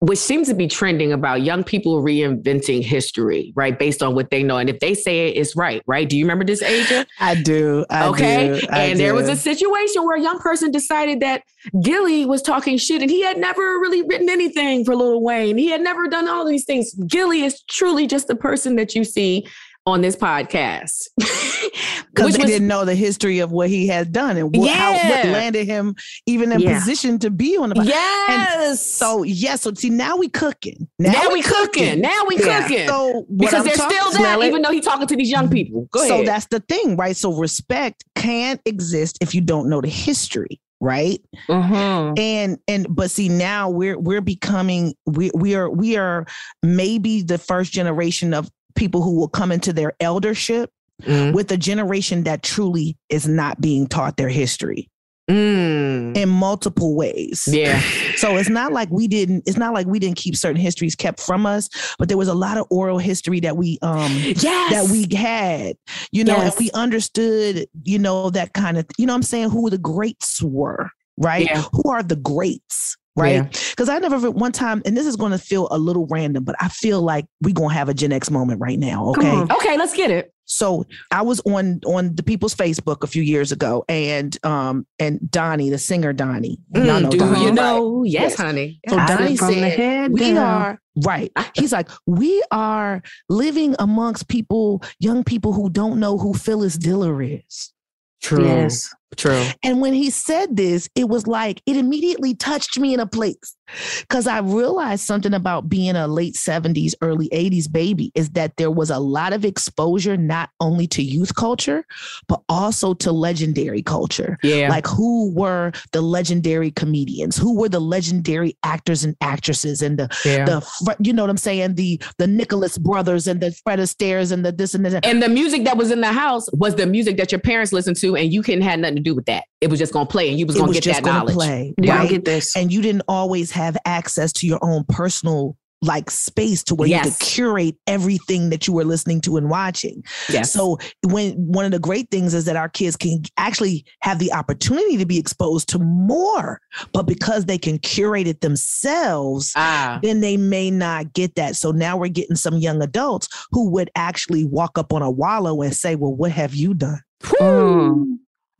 which 0.00 0.18
seems 0.18 0.48
to 0.48 0.54
be 0.54 0.66
trending 0.66 1.12
about 1.12 1.42
young 1.42 1.64
people 1.64 2.02
reinventing 2.02 2.82
history, 2.84 3.52
right? 3.56 3.78
Based 3.78 4.02
on 4.02 4.14
what 4.14 4.30
they 4.30 4.42
know. 4.42 4.58
And 4.58 4.68
if 4.68 4.80
they 4.80 4.92
say 4.92 5.28
it, 5.28 5.36
it's 5.38 5.56
right, 5.56 5.82
right? 5.86 6.06
Do 6.08 6.16
you 6.18 6.24
remember 6.24 6.44
this, 6.44 6.62
Aja? 6.62 7.06
I 7.20 7.36
do. 7.36 7.86
I 7.88 8.06
okay. 8.08 8.60
do, 8.60 8.66
I 8.70 8.80
and 8.82 9.00
there 9.00 9.14
was 9.14 9.28
a 9.28 9.36
situation 9.36 10.04
where 10.04 10.18
a 10.18 10.20
young 10.20 10.38
person 10.40 10.70
decided 10.70 11.20
that 11.20 11.42
Gillie 11.80 12.26
was 12.26 12.42
talking 12.42 12.76
shit 12.76 13.00
and 13.00 13.10
he 13.10 13.22
had 13.22 13.38
never 13.38 13.62
really 13.62 14.02
written 14.02 14.28
anything 14.28 14.84
for 14.84 14.94
Lil 14.94 15.22
Wayne. 15.22 15.56
He 15.56 15.70
had 15.70 15.80
never 15.80 16.06
done 16.06 16.28
all 16.28 16.44
these 16.44 16.64
things. 16.64 16.92
Gillie 17.06 17.42
is 17.42 17.62
truly 17.62 18.06
just 18.06 18.26
the 18.28 18.36
person 18.36 18.76
that 18.76 18.94
you 18.94 19.04
see 19.04 19.46
on 19.86 20.00
this 20.00 20.16
podcast. 20.16 21.08
because 21.18 22.32
they 22.34 22.42
was- 22.42 22.50
didn't 22.50 22.68
know 22.68 22.84
the 22.84 22.94
history 22.94 23.40
of 23.40 23.52
what 23.52 23.68
he 23.68 23.86
had 23.86 24.12
done 24.12 24.36
and 24.36 24.54
what, 24.56 24.70
how, 24.70 24.92
what 24.92 25.26
landed 25.26 25.66
him 25.66 25.94
even 26.26 26.52
in 26.52 26.60
Yeah. 26.60 26.78
position 26.78 27.18
to 27.20 27.30
be 27.30 27.56
on 27.56 27.68
the 27.68 27.74
pod. 27.74 27.86
Yes. 27.86 28.84
so 28.84 29.22
yes. 29.22 29.62
So 29.62 29.74
see, 29.74 29.90
now 29.90 30.16
we 30.16 30.28
cooking. 30.28 30.88
Now, 30.98 31.12
Now, 31.12 31.32
we 31.32 31.42
cooking. 31.42 32.00
Now 32.00 32.24
we 32.26 32.38
Yeah. 32.38 32.62
cooking. 32.62 32.88
So 32.88 33.26
because 33.36 33.54
I'm 33.54 33.64
they're 33.64 33.74
still 33.74 34.12
that, 34.12 34.42
even 34.42 34.62
though 34.62 34.70
he's 34.70 34.84
talking 34.84 35.06
to 35.06 35.16
these 35.16 35.30
young 35.30 35.48
people. 35.50 35.86
Go 35.92 36.06
so 36.06 36.14
ahead. 36.14 36.28
that's 36.28 36.46
the 36.46 36.60
thing, 36.60 36.96
right? 36.96 37.16
So 37.16 37.32
respect 37.34 38.04
can't 38.14 38.60
exist 38.64 39.18
if 39.20 39.34
you 39.34 39.40
don't 39.40 39.68
know 39.68 39.80
the 39.80 39.88
history, 39.88 40.60
right? 40.80 41.18
Mm-hmm. 41.48 42.18
And 42.18 42.58
and 42.68 42.86
but 42.88 43.10
see 43.10 43.28
now 43.28 43.68
we're 43.68 43.98
we're 43.98 44.20
becoming 44.22 44.94
we 45.06 45.30
we 45.34 45.54
are 45.54 45.68
we 45.68 45.96
are 45.96 46.26
maybe 46.62 47.22
the 47.22 47.38
first 47.38 47.72
generation 47.72 48.32
of 48.32 48.48
people 48.76 49.02
who 49.02 49.14
will 49.16 49.28
come 49.28 49.50
into 49.52 49.72
their 49.72 49.92
eldership 50.00 50.70
Mm. 51.02 51.32
with 51.34 51.50
a 51.50 51.56
generation 51.56 52.22
that 52.22 52.44
truly 52.44 52.96
is 53.08 53.26
not 53.26 53.60
being 53.60 53.88
taught 53.88 54.16
their 54.16 54.28
history 54.28 54.88
Mm. 55.28 56.16
in 56.16 56.28
multiple 56.28 56.94
ways. 56.94 57.48
Yeah. 57.50 57.80
So 58.16 58.36
it's 58.36 58.48
not 58.48 58.72
like 58.72 58.88
we 58.90 59.08
didn't 59.08 59.42
it's 59.44 59.56
not 59.58 59.74
like 59.74 59.88
we 59.88 59.98
didn't 59.98 60.16
keep 60.18 60.36
certain 60.36 60.60
histories 60.60 60.94
kept 60.94 61.18
from 61.20 61.46
us, 61.46 61.68
but 61.98 62.08
there 62.08 62.16
was 62.16 62.28
a 62.28 62.34
lot 62.34 62.58
of 62.58 62.66
oral 62.70 62.98
history 62.98 63.40
that 63.40 63.56
we 63.56 63.78
um 63.82 64.12
Yes. 64.12 64.70
that 64.72 64.88
we 64.92 65.12
had, 65.14 65.76
you 66.12 66.22
know, 66.22 66.36
Yes. 66.36 66.54
and 66.54 66.64
we 66.64 66.70
understood, 66.72 67.66
you 67.82 67.98
know, 67.98 68.30
that 68.30 68.52
kind 68.54 68.78
of, 68.78 68.86
you 68.96 69.04
know 69.06 69.12
what 69.14 69.16
I'm 69.18 69.22
saying, 69.24 69.50
who 69.50 69.68
the 69.70 69.78
greats 69.78 70.40
were, 70.40 70.90
right? 71.18 71.46
Yeah. 71.46 71.64
Who 71.72 71.90
are 71.90 72.04
the 72.04 72.16
greats? 72.16 72.96
Right. 73.16 73.34
Yeah. 73.34 73.42
Because 73.70 73.88
I 73.88 73.98
never 74.00 74.30
one 74.30 74.50
time, 74.52 74.82
and 74.84 74.96
this 74.96 75.06
is 75.06 75.14
going 75.16 75.32
to 75.32 75.38
feel 75.38 75.68
a 75.70 75.78
little 75.78 76.06
random, 76.06 76.42
but 76.44 76.56
I 76.60 76.68
feel 76.68 77.00
like 77.00 77.26
we're 77.42 77.54
going 77.54 77.68
to 77.70 77.74
have 77.74 77.88
a 77.88 77.94
Gen 77.94 78.12
X 78.12 78.30
moment 78.30 78.60
right 78.60 78.78
now. 78.78 79.10
Okay. 79.10 79.40
Okay, 79.54 79.76
let's 79.78 79.94
get 79.94 80.10
it. 80.10 80.32
So 80.46 80.84
I 81.10 81.22
was 81.22 81.40
on 81.46 81.80
on 81.86 82.14
the 82.16 82.22
people's 82.22 82.54
Facebook 82.54 83.02
a 83.02 83.06
few 83.06 83.22
years 83.22 83.50
ago, 83.50 83.82
and 83.88 84.36
um 84.44 84.86
and 84.98 85.18
Donnie, 85.30 85.70
the 85.70 85.78
singer 85.78 86.12
Donnie, 86.12 86.58
y'all 86.74 86.82
Mm, 86.84 87.02
know 87.04 87.10
do 87.10 87.16
Donnie, 87.18 87.40
you 87.40 87.46
right? 87.46 87.54
know? 87.54 88.04
Yes, 88.04 88.22
Yes. 88.32 88.34
honey. 88.36 88.78
So 88.90 88.96
Got 88.96 89.08
it 89.10 89.16
Donnie 89.16 89.36
from 89.38 89.48
the 89.54 89.70
said, 89.70 89.78
head 89.78 90.12
"We 90.12 90.20
down." 90.20 90.36
are 90.36 90.80
right." 91.02 91.32
He's 91.54 91.72
like, 91.72 91.88
"We 92.06 92.42
are 92.50 93.00
living 93.30 93.74
amongst 93.78 94.28
people, 94.28 94.82
young 94.98 95.24
people 95.24 95.54
who 95.54 95.70
don't 95.70 95.98
know 95.98 96.18
who 96.18 96.34
Phyllis 96.34 96.76
Diller 96.76 97.22
is." 97.22 97.72
True. 98.20 98.44
Yes. 98.44 98.94
True. 99.16 99.46
And 99.62 99.80
when 99.80 99.92
he 99.92 100.10
said 100.10 100.56
this, 100.56 100.88
it 100.94 101.08
was 101.08 101.26
like 101.26 101.62
it 101.66 101.76
immediately 101.76 102.34
touched 102.34 102.78
me 102.78 102.94
in 102.94 103.00
a 103.00 103.06
place 103.06 103.56
because 104.00 104.26
I 104.26 104.40
realized 104.40 105.04
something 105.04 105.32
about 105.32 105.68
being 105.68 105.96
a 105.96 106.06
late 106.06 106.34
70s, 106.34 106.94
early 107.00 107.28
80s 107.28 107.70
baby 107.70 108.10
is 108.14 108.30
that 108.30 108.56
there 108.56 108.70
was 108.70 108.90
a 108.90 108.98
lot 108.98 109.32
of 109.32 109.44
exposure 109.44 110.16
not 110.16 110.50
only 110.60 110.86
to 110.88 111.02
youth 111.02 111.34
culture, 111.34 111.84
but 112.28 112.42
also 112.48 112.92
to 112.94 113.12
legendary 113.12 113.82
culture. 113.82 114.38
Yeah. 114.42 114.68
Like 114.68 114.86
who 114.86 115.32
were 115.32 115.72
the 115.92 116.02
legendary 116.02 116.70
comedians? 116.70 117.36
Who 117.36 117.56
were 117.56 117.68
the 117.68 117.80
legendary 117.80 118.56
actors 118.64 119.04
and 119.04 119.16
actresses 119.20 119.80
and 119.80 119.98
the 119.98 120.08
Yeah. 120.24 120.44
the 120.44 120.96
you 121.00 121.12
know 121.12 121.22
what 121.22 121.30
I'm 121.30 121.36
saying? 121.36 121.76
The 121.76 122.00
the 122.18 122.26
Nicholas 122.26 122.78
brothers 122.78 123.26
and 123.26 123.40
the 123.40 123.52
Fred 123.64 123.78
Astaires 123.78 124.32
and 124.32 124.44
the 124.44 124.52
this 124.52 124.74
and 124.74 124.84
that. 124.86 125.06
And 125.06 125.22
the 125.22 125.28
music 125.28 125.64
that 125.64 125.76
was 125.76 125.90
in 125.90 126.00
the 126.00 126.12
house 126.12 126.48
was 126.52 126.74
the 126.74 126.86
music 126.86 127.16
that 127.16 127.32
your 127.32 127.40
parents 127.40 127.72
listened 127.72 127.96
to, 127.98 128.16
and 128.16 128.32
you 128.32 128.42
couldn't 128.42 128.62
have 128.62 128.78
nothing 128.80 128.96
to 128.96 129.02
do 129.04 129.14
with 129.14 129.26
that. 129.26 129.44
It 129.60 129.70
was 129.70 129.78
just 129.78 129.92
gonna 129.92 130.06
play, 130.06 130.28
and 130.30 130.38
you 130.38 130.46
was 130.46 130.56
gonna 130.56 130.68
was 130.68 130.76
get 130.76 130.84
just 130.84 130.96
that 130.98 131.04
gonna 131.04 131.18
knowledge. 131.20 131.34
play. 131.34 131.74
Yeah, 131.80 131.98
right? 131.98 132.08
get 132.10 132.24
this. 132.24 132.56
and 132.56 132.72
you 132.72 132.82
didn't 132.82 133.02
always 133.08 133.50
have 133.52 133.76
access 133.84 134.32
to 134.34 134.46
your 134.46 134.58
own 134.62 134.84
personal 134.88 135.56
like 135.82 136.10
space 136.10 136.64
to 136.64 136.74
where 136.74 136.88
you 136.88 136.98
could 136.98 137.18
curate 137.18 137.76
everything 137.86 138.48
that 138.48 138.66
you 138.66 138.72
were 138.72 138.84
listening 138.86 139.20
to 139.20 139.36
and 139.36 139.50
watching. 139.50 140.02
Yes. 140.30 140.50
So 140.50 140.78
when 141.06 141.32
one 141.34 141.66
of 141.66 141.72
the 141.72 141.78
great 141.78 142.10
things 142.10 142.32
is 142.32 142.46
that 142.46 142.56
our 142.56 142.70
kids 142.70 142.96
can 142.96 143.20
actually 143.36 143.84
have 144.00 144.18
the 144.18 144.32
opportunity 144.32 144.96
to 144.96 145.04
be 145.04 145.18
exposed 145.18 145.68
to 145.70 145.78
more, 145.78 146.58
but 146.94 147.02
because 147.02 147.44
they 147.44 147.58
can 147.58 147.76
curate 147.80 148.26
it 148.26 148.40
themselves, 148.40 149.52
Ah. 149.56 149.98
then 150.02 150.20
they 150.20 150.38
may 150.38 150.70
not 150.70 151.12
get 151.12 151.34
that. 151.34 151.54
So 151.54 151.70
now 151.70 151.98
we're 151.98 152.08
getting 152.08 152.36
some 152.36 152.54
young 152.56 152.80
adults 152.82 153.28
who 153.50 153.68
would 153.72 153.90
actually 153.94 154.46
walk 154.46 154.78
up 154.78 154.90
on 154.90 155.02
a 155.02 155.10
wallo 155.10 155.60
and 155.60 155.76
say, 155.76 155.96
"Well, 155.96 156.14
what 156.14 156.30
have 156.32 156.54
you 156.54 156.72
done?" 156.72 157.00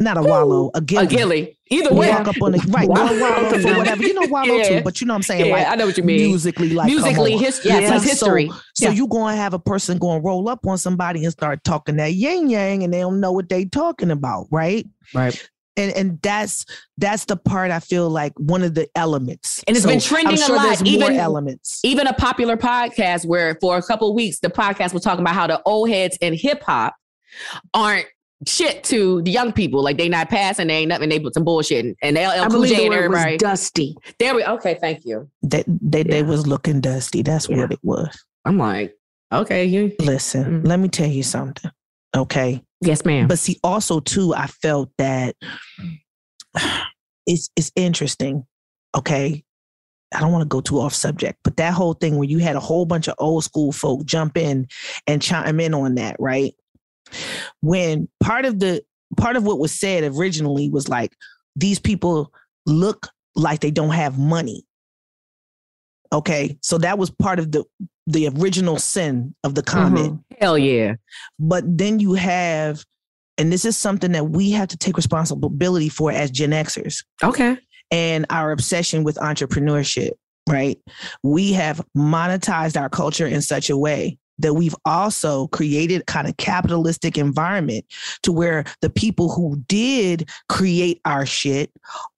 Not 0.01 0.17
a 0.17 0.23
wallo, 0.23 0.71
a 0.75 0.81
gillie. 0.81 1.05
A 1.05 1.09
gillie. 1.09 1.59
Either 1.71 1.95
way. 1.95 2.09
Walk 2.11 2.27
up 2.29 2.43
on 2.43 2.53
the 2.53 2.59
right, 2.69 2.87
go 2.87 2.93
wallow 2.93 3.59
for 3.61 3.75
whatever. 3.79 4.03
You 4.03 4.13
know 4.15 4.27
wallo 4.29 4.57
Yeah. 4.57 4.69
too, 4.79 4.81
but 4.83 5.01
you 5.01 5.07
know 5.07 5.15
what 5.15 5.19
I'm 5.19 5.23
saying. 5.23 5.47
Yeah, 5.47 5.53
like 5.53 5.67
I 5.69 5.77
know 5.77 5.87
what 5.87 5.97
you 5.97 6.03
mean. 6.03 6.27
Musically, 6.29 6.71
like 6.71 6.87
Musically, 6.87 7.35
on. 7.35 7.39
his- 7.41 7.61
yes, 7.65 8.03
it's 8.03 8.11
history. 8.11 8.49
So, 8.49 8.55
so 8.75 8.85
Yeah. 8.89 8.91
you 8.91 9.07
gonna 9.07 9.37
have 9.37 9.55
a 9.55 9.59
person 9.59 9.99
gonna 9.99 10.21
roll 10.21 10.49
up 10.49 10.67
on 10.67 10.79
somebody 10.79 11.23
and 11.25 11.33
start 11.33 11.63
talking 11.63 11.97
that 11.97 12.13
yang 12.13 12.51
yang, 12.51 12.83
and 12.83 12.93
they 12.93 13.01
don't 13.01 13.21
know 13.21 13.31
what 13.33 13.49
they 13.49 13.65
talking 13.67 14.11
about, 14.11 14.47
right? 14.51 14.85
Right. 15.15 15.41
And 15.77 15.93
and 15.93 16.21
that's 16.23 16.67
that's 16.99 17.25
the 17.25 17.37
part 17.37 17.71
I 17.71 17.81
feel 17.81 18.11
like 18.11 18.33
one 18.37 18.63
of 18.63 18.75
the 18.75 18.89
elements. 18.97 19.63
And 19.69 19.77
it's 19.77 19.85
So 19.85 19.91
been 19.91 20.01
trending 20.01 20.33
I'm 20.33 20.37
sure 20.37 20.55
a 20.57 20.59
lot. 20.59 20.87
Even 20.87 21.15
elements. 21.17 21.81
Even 21.85 22.07
a 22.09 22.13
popular 22.13 22.57
podcast 22.57 23.27
where 23.27 23.57
for 23.61 23.77
a 23.77 23.83
couple 23.83 24.09
of 24.09 24.15
weeks 24.15 24.41
the 24.41 24.51
podcast 24.51 24.93
was 24.93 25.03
talking 25.03 25.21
about 25.21 25.35
how 25.35 25.47
the 25.47 25.63
old 25.67 25.89
heads 25.89 26.17
in 26.21 26.35
hip 26.35 26.63
hop 26.65 26.95
aren't 27.73 28.07
shit 28.47 28.85
to 28.85 29.23
the 29.23 29.31
young 29.31 29.53
people. 29.53 29.83
Like 29.83 29.99
they 29.99 30.09
not 30.09 30.29
passing, 30.31 30.69
they 30.69 30.75
ain't 30.79 30.89
nothing. 30.89 31.09
They 31.09 31.21
put 31.21 31.35
some 31.35 31.45
bullshit 31.45 31.85
in. 31.85 31.97
and 32.03 32.17
LL 32.17 32.49
Cool 32.51 32.65
J 32.65 32.75
the 32.77 32.83
and 32.83 32.91
word 32.91 33.11
was 33.11 33.19
everybody. 33.21 33.37
dusty. 33.39 33.97
There 34.19 34.35
we. 34.35 34.45
Okay, 34.45 34.79
thank 34.81 35.05
you. 35.05 35.29
They 35.43 35.65
they, 35.67 36.03
they 36.03 36.23
was 36.23 36.47
looking 36.47 36.81
dusty. 36.81 37.23
That's 37.23 37.49
what 37.49 37.73
it 37.73 37.81
was. 37.83 38.17
I'm 38.45 38.59
like, 38.59 38.95
okay, 39.33 39.65
you 39.65 39.93
listen. 40.01 40.63
Mm. 40.63 40.67
Let 40.67 40.81
me 40.81 40.89
tell 40.89 41.09
you 41.09 41.23
something. 41.23 41.71
Okay. 42.17 42.63
Yes, 42.81 43.05
ma'am. 43.05 43.29
But 43.29 43.39
see, 43.39 43.59
also 43.65 44.01
too, 44.01 44.35
I 44.35 44.47
felt 44.47 44.91
that 44.99 45.35
it's 47.27 47.51
it's 47.57 47.73
interesting. 47.77 48.45
Okay. 48.97 49.43
I 50.15 50.21
don't 50.21 50.31
want 50.31 50.43
to 50.43 50.49
go 50.49 50.61
too 50.61 50.79
off 50.81 50.95
subject, 50.95 51.41
but 51.43 51.57
that 51.57 51.75
whole 51.75 51.95
thing 51.95 52.17
where 52.17 52.29
you 52.29 52.39
had 52.39 52.55
a 52.55 52.61
whole 52.61 52.87
bunch 52.87 53.09
of 53.09 53.15
old 53.19 53.43
school 53.43 53.73
folk 53.73 54.05
jump 54.05 54.37
in 54.37 54.69
and 55.09 55.21
chime 55.21 55.59
in 55.59 55.75
on 55.75 55.97
that, 55.97 56.15
right? 56.21 56.55
When 57.61 58.09
part 58.21 58.45
of 58.45 58.59
the 58.59 58.83
part 59.17 59.37
of 59.37 59.45
what 59.45 59.59
was 59.59 59.73
said 59.73 60.05
originally 60.05 60.71
was 60.71 60.89
like 60.89 61.13
these 61.57 61.79
people 61.79 62.33
look 62.67 63.09
like 63.37 63.61
they 63.61 63.71
don't 63.71 63.91
have 63.91 64.19
money. 64.19 64.65
Okay. 66.13 66.57
So 66.63 66.79
that 66.79 66.99
was 66.99 67.11
part 67.11 67.39
of 67.39 67.53
the 67.53 67.65
the 68.07 68.29
original 68.29 68.79
sin 68.79 69.35
of 69.45 69.55
the 69.55 69.63
mm-hmm. 69.63 69.79
comment. 69.79 70.21
Hell 70.41 70.59
yeah. 70.59 70.95
But 71.39 71.65
then 71.67 72.01
you 72.01 72.15
have, 72.15 72.85
and 73.39 73.53
this 73.53 73.65
is 73.65 73.77
something 73.77 74.13
that 74.13 74.29
we 74.29 74.51
have 74.51 74.69
to 74.69 74.77
take 74.77 74.97
responsibility 74.97 75.89
for 75.89 76.13
as 76.13 76.31
Gen 76.31 76.51
Xers. 76.51 77.05
Okay. 77.23 77.57
And 77.91 78.27
our 78.31 78.53
obsession 78.53 79.05
with 79.05 79.17
entrepreneurship, 79.17 80.11
right? 80.49 80.79
We 81.23 81.53
have 81.53 81.81
monetized 81.97 82.79
our 82.79 82.89
culture 82.89 83.27
in 83.27 83.41
such 83.41 83.71
a 83.71 83.77
way 83.77 84.19
that 84.39 84.55
we've 84.55 84.75
also 84.85 85.47
created 85.49 86.07
kind 86.07 86.29
of 86.29 86.37
capitalistic 86.37 87.17
environment 87.17 87.85
to 88.23 88.33
where 88.33 88.65
the 88.81 88.91
people 88.91 89.31
who 89.31 89.57
did 89.69 90.29
create 90.49 91.01
our 91.05 91.25
shit 91.27 91.71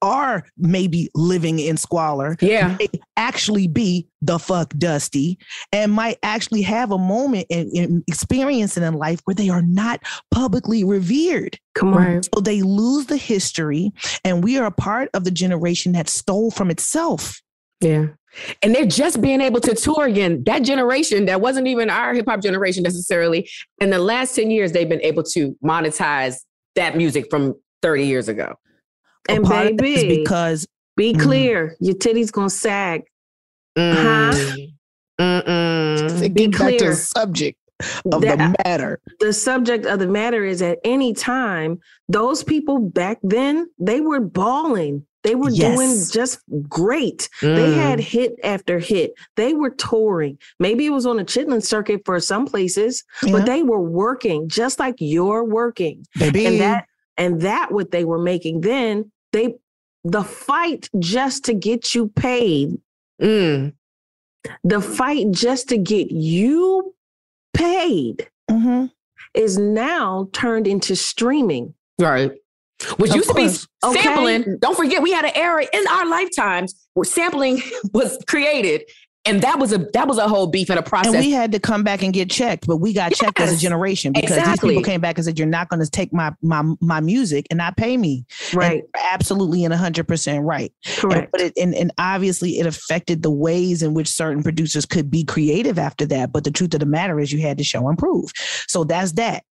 are 0.02 0.44
maybe 0.56 1.10
living 1.14 1.58
in 1.58 1.76
squalor. 1.76 2.36
Yeah. 2.40 2.76
May 2.78 2.88
actually 3.16 3.68
be 3.68 4.08
the 4.22 4.38
fuck 4.38 4.72
dusty 4.78 5.38
and 5.72 5.92
might 5.92 6.18
actually 6.22 6.62
have 6.62 6.90
a 6.90 6.98
moment 6.98 7.46
and 7.50 7.70
in, 7.72 8.04
experiencing 8.08 8.82
in 8.82 8.94
life 8.94 9.20
where 9.24 9.34
they 9.34 9.48
are 9.48 9.62
not 9.62 10.00
publicly 10.30 10.84
revered. 10.84 11.58
Come 11.74 11.94
on. 11.94 12.02
Right. 12.02 12.28
So 12.34 12.40
they 12.40 12.62
lose 12.62 13.06
the 13.06 13.16
history 13.16 13.92
and 14.24 14.42
we 14.42 14.58
are 14.58 14.66
a 14.66 14.72
part 14.72 15.10
of 15.14 15.24
the 15.24 15.30
generation 15.30 15.92
that 15.92 16.08
stole 16.08 16.50
from 16.50 16.70
itself. 16.70 17.40
Yeah. 17.80 18.06
And 18.62 18.74
they're 18.74 18.86
just 18.86 19.20
being 19.20 19.40
able 19.40 19.60
to 19.60 19.74
tour 19.74 20.04
again. 20.06 20.42
That 20.44 20.62
generation, 20.62 21.26
that 21.26 21.40
wasn't 21.40 21.66
even 21.68 21.90
our 21.90 22.12
hip 22.14 22.26
hop 22.28 22.40
generation 22.42 22.82
necessarily. 22.82 23.48
In 23.80 23.90
the 23.90 23.98
last 23.98 24.34
10 24.36 24.50
years, 24.50 24.72
they've 24.72 24.88
been 24.88 25.02
able 25.02 25.22
to 25.24 25.56
monetize 25.64 26.36
that 26.74 26.96
music 26.96 27.26
from 27.30 27.54
30 27.82 28.04
years 28.06 28.28
ago. 28.28 28.54
And 29.28 29.44
part 29.44 29.66
of 29.68 29.76
that 29.78 29.84
is 29.84 30.02
baby, 30.02 30.18
because 30.18 30.66
be 30.96 31.12
Mm. 31.14 31.20
clear, 31.20 31.76
your 31.80 31.94
titties 31.94 32.30
gonna 32.30 32.50
sag. 32.50 33.02
Mm. 33.76 33.94
Huh? 33.94 34.56
Mm-mm. 35.20 36.20
to 36.22 36.28
Be 36.28 36.46
get 36.46 36.58
back 36.58 36.70
to 36.72 36.76
clear. 36.78 36.90
the 36.90 36.96
subject 36.96 37.58
of 38.12 38.20
That- 38.22 38.38
the 38.38 38.54
matter. 38.64 39.00
The 39.20 39.32
subject 39.32 39.86
of 39.86 39.98
the 39.98 40.06
matter 40.06 40.44
is 40.44 40.60
at 40.62 40.78
any 40.84 41.12
time, 41.14 41.78
those 42.08 42.42
people 42.42 42.78
back 42.78 43.18
then, 43.22 43.68
they 43.78 44.00
were 44.00 44.20
balling. 44.20 45.06
They 45.26 45.34
were 45.34 45.50
doing 45.50 45.96
just 46.12 46.38
great. 46.68 47.28
They 47.42 47.48
Mm. 47.48 47.74
had 47.74 47.98
hit 48.00 48.36
after 48.44 48.78
hit. 48.78 49.12
They 49.34 49.54
were 49.54 49.70
touring. 49.70 50.38
Maybe 50.60 50.86
it 50.86 50.90
was 50.90 51.04
on 51.04 51.18
a 51.18 51.24
chitlin 51.24 51.64
circuit 51.64 52.02
for 52.04 52.20
some 52.20 52.46
places, 52.46 53.02
Yeah. 53.24 53.32
but 53.32 53.46
they 53.46 53.64
were 53.64 53.80
working 53.82 54.48
just 54.48 54.78
like 54.78 54.94
you're 54.98 55.42
working. 55.44 56.06
Baby. 56.18 56.46
And 56.46 56.60
that 56.60 56.86
and 57.18 57.40
that 57.40 57.72
what 57.72 57.90
they 57.90 58.04
were 58.04 58.18
making 58.20 58.60
then, 58.60 59.10
they 59.32 59.56
the 60.04 60.22
fight 60.22 60.88
just 61.00 61.44
to 61.46 61.54
get 61.54 61.92
you 61.94 62.06
paid, 62.08 62.78
Mm. 63.20 63.72
the 64.62 64.80
fight 64.80 65.32
just 65.32 65.68
to 65.70 65.78
get 65.78 66.12
you 66.12 66.94
paid 67.52 68.28
Mhm. 68.48 68.92
is 69.34 69.58
now 69.58 70.28
turned 70.32 70.68
into 70.68 70.94
streaming. 70.94 71.74
Right. 71.98 72.32
Which 72.98 73.10
Of 73.10 73.16
used 73.16 73.28
to 73.28 73.34
be 73.34 73.42
course. 73.42 73.66
Okay. 73.84 74.02
sampling. 74.02 74.58
Don't 74.60 74.76
forget, 74.76 75.02
we 75.02 75.12
had 75.12 75.24
an 75.24 75.32
era 75.34 75.66
in 75.72 75.86
our 75.88 76.06
lifetimes 76.06 76.74
where 76.94 77.04
sampling 77.04 77.62
was 77.92 78.18
created, 78.26 78.82
and 79.26 79.42
that 79.42 79.58
was 79.58 79.72
a 79.72 79.78
that 79.92 80.06
was 80.08 80.18
a 80.18 80.28
whole 80.28 80.46
beef 80.46 80.70
and 80.70 80.78
a 80.78 80.82
process. 80.82 81.14
And 81.14 81.24
we 81.24 81.30
had 81.30 81.52
to 81.52 81.58
come 81.58 81.82
back 81.82 82.02
and 82.02 82.12
get 82.12 82.30
checked, 82.30 82.66
but 82.66 82.76
we 82.76 82.92
got 82.92 83.12
checked 83.12 83.40
as 83.40 83.52
a 83.52 83.56
generation 83.56 84.12
because 84.12 84.36
these 84.36 84.60
people 84.60 84.82
came 84.82 85.00
back 85.00 85.18
and 85.18 85.24
said, 85.24 85.38
"You're 85.38 85.48
not 85.48 85.68
going 85.68 85.82
to 85.82 85.90
take 85.90 86.12
my 86.12 86.32
my 86.42 86.62
my 86.80 87.00
music 87.00 87.46
and 87.50 87.58
not 87.58 87.76
pay 87.76 87.96
me." 87.96 88.24
Right. 88.54 88.82
they're 88.94 89.02
absolutely 89.12 89.64
and 89.64 89.74
hundred 89.74 90.08
percent 90.08 90.44
right. 90.44 90.72
And, 90.86 90.96
Correct. 90.96 91.32
but 91.32 91.40
it, 91.40 91.52
and 91.56 91.74
and 91.74 91.92
obviously 91.98 92.58
it 92.58 92.66
affected 92.66 93.22
the 93.22 93.30
ways 93.30 93.82
in 93.82 93.94
which 93.94 94.08
certain 94.08 94.42
producers 94.42 94.86
could 94.86 95.10
be 95.10 95.24
creative 95.24 95.78
after 95.78 96.06
that. 96.06 96.32
But 96.32 96.44
the 96.44 96.50
truth 96.50 96.74
of 96.74 96.80
the 96.80 96.86
matter 96.86 97.18
is, 97.20 97.32
you 97.32 97.40
had 97.40 97.58
to 97.58 97.64
show 97.64 97.88
and 97.88 97.98
prove. 97.98 98.30
So 98.68 98.84
that's 98.84 99.12
that. 99.12 99.44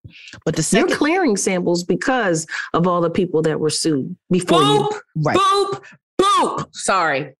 But 0.45 0.55
the 0.55 0.67
You're 0.77 0.95
clearing 0.95 1.37
samples 1.37 1.83
because 1.83 2.47
of 2.73 2.87
all 2.87 3.01
the 3.01 3.09
people 3.09 3.41
that 3.43 3.59
were 3.59 3.69
sued 3.69 4.15
before 4.29 4.61
you. 4.61 4.67
boop, 4.67 4.99
right, 5.17 5.37
boop, 5.37 5.83
boop. 6.19 6.67
Sorry. 6.73 7.33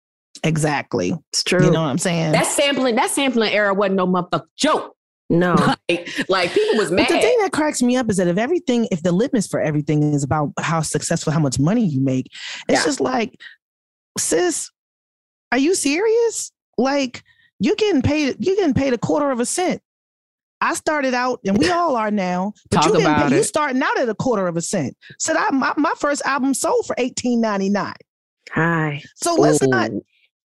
Exactly. 0.45 1.13
It's 1.31 1.43
true. 1.43 1.65
You 1.65 1.71
know 1.71 1.81
what 1.81 1.89
I'm 1.89 1.97
saying? 1.97 2.31
That 2.31 2.45
sampling, 2.45 2.95
that 2.95 3.10
sampling 3.12 3.51
era 3.51 3.73
wasn't 3.73 3.95
no 3.95 4.08
motherfucking 4.08 4.45
joke. 4.58 4.95
no. 5.29 5.55
Like, 5.89 6.29
like 6.29 6.51
people 6.53 6.77
was 6.77 6.89
But 6.89 6.95
mad. 6.95 7.08
the 7.10 7.19
thing 7.19 7.38
that 7.41 7.51
cracks 7.51 7.81
me 7.84 7.95
up 7.95 8.10
is 8.10 8.17
that 8.17 8.27
if 8.27 8.38
everything, 8.38 8.88
if 8.91 9.03
the 9.03 9.12
litmus 9.12 9.47
for 9.47 9.60
everything 9.60 10.01
is 10.13 10.23
about 10.23 10.51
how 10.60 10.81
successful, 10.81 11.31
how 11.34 11.39
much 11.39 11.60
money 11.60 11.86
you 11.86 12.01
make, 12.01 12.25
it's 12.69 12.79
Yeah. 12.79 12.84
just 12.86 12.99
like, 13.01 13.36
sis, 14.17 14.71
are 15.51 15.58
you 15.58 15.75
serious? 15.75 16.51
Like 16.77 17.23
you're 17.60 17.75
getting 17.75 18.01
paid, 18.01 18.36
you're 18.39 18.55
getting 18.55 18.73
paid 18.73 18.93
a 18.93 18.97
quarter 18.97 19.31
of 19.31 19.39
a 19.39 19.45
cent. 19.45 19.81
I 20.62 20.73
started 20.73 21.13
out, 21.13 21.41
and 21.45 21.58
we 21.58 21.69
all 21.69 21.95
are 21.95 22.10
now, 22.10 22.53
but 22.71 22.77
Talk 22.77 22.86
you 22.86 22.91
getting 22.93 23.05
about 23.08 23.29
paid, 23.29 23.36
you 23.38 23.43
starting 23.43 23.81
out 23.84 23.99
at 23.99 24.10
a 24.10 24.15
quarter 24.15 24.47
of 24.47 24.58
a 24.58 24.62
cent. 24.62 24.95
Said 25.19 25.36
I 25.36 25.51
my, 25.51 25.73
my 25.77 25.93
first 25.99 26.21
album 26.25 26.53
sold 26.53 26.86
for 26.88 26.95
eighteen 26.97 27.41
ninety 27.41 27.69
nine. 27.69 27.93
Hi. 28.53 29.01
So 29.15 29.36
let's 29.36 29.62
Ooh. 29.62 29.67
not. 29.67 29.91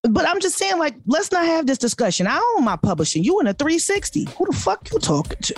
But 0.03 0.27
I'm 0.27 0.39
just 0.39 0.57
saying, 0.57 0.79
like, 0.79 0.95
let's 1.05 1.31
not 1.31 1.45
have 1.45 1.67
this 1.67 1.77
discussion. 1.77 2.25
I 2.25 2.39
own 2.57 2.65
my 2.65 2.75
publishing. 2.75 3.23
You 3.23 3.39
in 3.39 3.47
a 3.47 3.53
360. 3.53 4.27
Who 4.37 4.45
the 4.47 4.53
fuck 4.53 4.91
you 4.91 4.97
talking 4.97 5.37
to? 5.39 5.53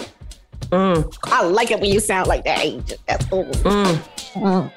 Mm, 0.70 1.18
I 1.26 1.44
like 1.46 1.72
it 1.72 1.80
when 1.80 1.90
you 1.92 2.02
sound 2.02 2.28
like 2.28 2.44
that. 2.44 2.98
That's 3.08 3.26
cool. 3.28 3.46
mm. 3.46 4.72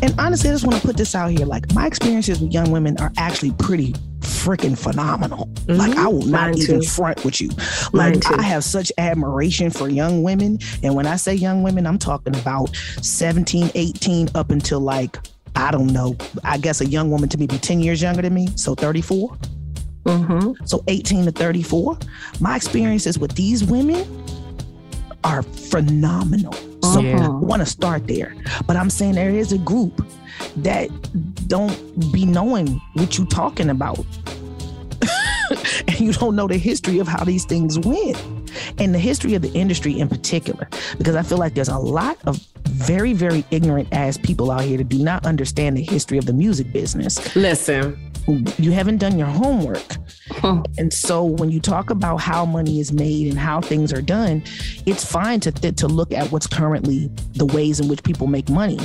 And 0.00 0.14
honestly, 0.18 0.48
I 0.48 0.54
just 0.54 0.66
want 0.66 0.80
to 0.80 0.86
put 0.86 0.96
this 0.96 1.14
out 1.14 1.30
here. 1.30 1.44
Like, 1.44 1.72
my 1.74 1.86
experiences 1.86 2.40
with 2.40 2.50
young 2.52 2.70
women 2.70 2.96
are 2.98 3.12
actually 3.18 3.52
pretty 3.52 3.92
freaking 4.20 4.76
phenomenal. 4.76 5.50
Like, 5.68 5.94
I 5.98 6.06
will 6.06 6.26
not 6.26 6.50
Mine 6.52 6.58
even 6.58 6.80
too. 6.80 6.86
front 6.88 7.24
with 7.26 7.42
you. 7.42 7.50
Like. 7.92 8.24
I 8.30 8.42
have 8.42 8.64
such 8.64 8.90
admiration 8.96 9.70
for 9.70 9.90
young 9.90 10.22
women. 10.22 10.58
And 10.82 10.94
when 10.94 11.06
I 11.06 11.16
say 11.16 11.34
young 11.34 11.62
women, 11.62 11.86
I'm 11.86 11.98
talking 11.98 12.34
about 12.34 12.74
17, 13.02 13.70
18 13.74 14.30
up 14.34 14.50
until 14.50 14.80
like, 14.80 15.18
I 15.54 15.70
don't 15.70 15.88
know, 15.92 16.16
I 16.44 16.58
guess 16.58 16.80
a 16.80 16.86
young 16.86 17.10
woman 17.10 17.28
to 17.30 17.38
maybe 17.38 17.58
10 17.58 17.80
years 17.80 18.02
younger 18.02 18.22
than 18.22 18.34
me. 18.34 18.48
So 18.56 18.74
34. 18.74 19.36
Mm-hmm. 20.04 20.64
So 20.64 20.82
18 20.88 21.26
to 21.26 21.32
34. 21.32 21.98
My 22.40 22.56
experiences 22.56 23.18
with 23.18 23.34
these 23.34 23.62
women 23.64 24.04
are 25.24 25.42
phenomenal. 25.42 26.52
So 26.82 27.00
Yeah. 27.00 27.26
I 27.26 27.28
want 27.28 27.60
to 27.60 27.66
start 27.66 28.06
there. 28.06 28.34
But 28.66 28.76
I'm 28.76 28.90
saying 28.90 29.14
there 29.14 29.30
is 29.30 29.52
a 29.52 29.58
group 29.58 30.04
that 30.56 30.88
don't 31.48 32.12
be 32.12 32.24
knowing 32.24 32.80
what 32.94 33.18
you 33.18 33.26
talking 33.26 33.70
about. 33.70 34.04
and 35.88 36.00
you 36.00 36.12
don't 36.12 36.34
know 36.34 36.48
the 36.48 36.58
history 36.58 36.98
of 36.98 37.06
how 37.06 37.24
these 37.24 37.44
things 37.44 37.78
went 37.78 38.20
and 38.78 38.94
the 38.94 38.98
history 38.98 39.34
of 39.34 39.42
the 39.42 39.52
industry 39.52 39.98
in 40.00 40.08
particular. 40.08 40.68
Because 40.98 41.14
I 41.14 41.22
feel 41.22 41.38
like 41.38 41.54
there's 41.54 41.68
a 41.68 41.78
lot 41.78 42.18
of 42.26 42.44
very, 42.72 43.12
very 43.12 43.44
ignorant 43.50 43.88
ass 43.92 44.16
people 44.18 44.50
out 44.50 44.62
here 44.62 44.78
that 44.78 44.88
do 44.88 44.98
not 44.98 45.26
understand 45.26 45.76
the 45.76 45.82
history 45.82 46.18
of 46.18 46.26
the 46.26 46.32
music 46.32 46.72
business. 46.72 47.34
Listen, 47.36 47.98
you 48.58 48.70
haven't 48.72 48.98
done 48.98 49.18
your 49.18 49.28
homework. 49.28 49.96
And 50.78 50.92
so 50.92 51.24
when 51.24 51.50
you 51.50 51.60
talk 51.60 51.90
about 51.90 52.16
how 52.18 52.44
money 52.44 52.80
is 52.80 52.92
made 52.92 53.28
and 53.28 53.38
how 53.38 53.60
things 53.60 53.92
are 53.92 54.02
done, 54.02 54.42
it's 54.86 55.04
fine 55.04 55.40
to 55.40 55.52
th- 55.52 55.76
to 55.76 55.88
look 55.88 56.12
at 56.12 56.30
what's 56.32 56.46
currently 56.46 57.10
the 57.34 57.46
ways 57.46 57.80
in 57.80 57.88
which 57.88 58.02
people 58.02 58.26
make 58.26 58.48
money. 58.48 58.78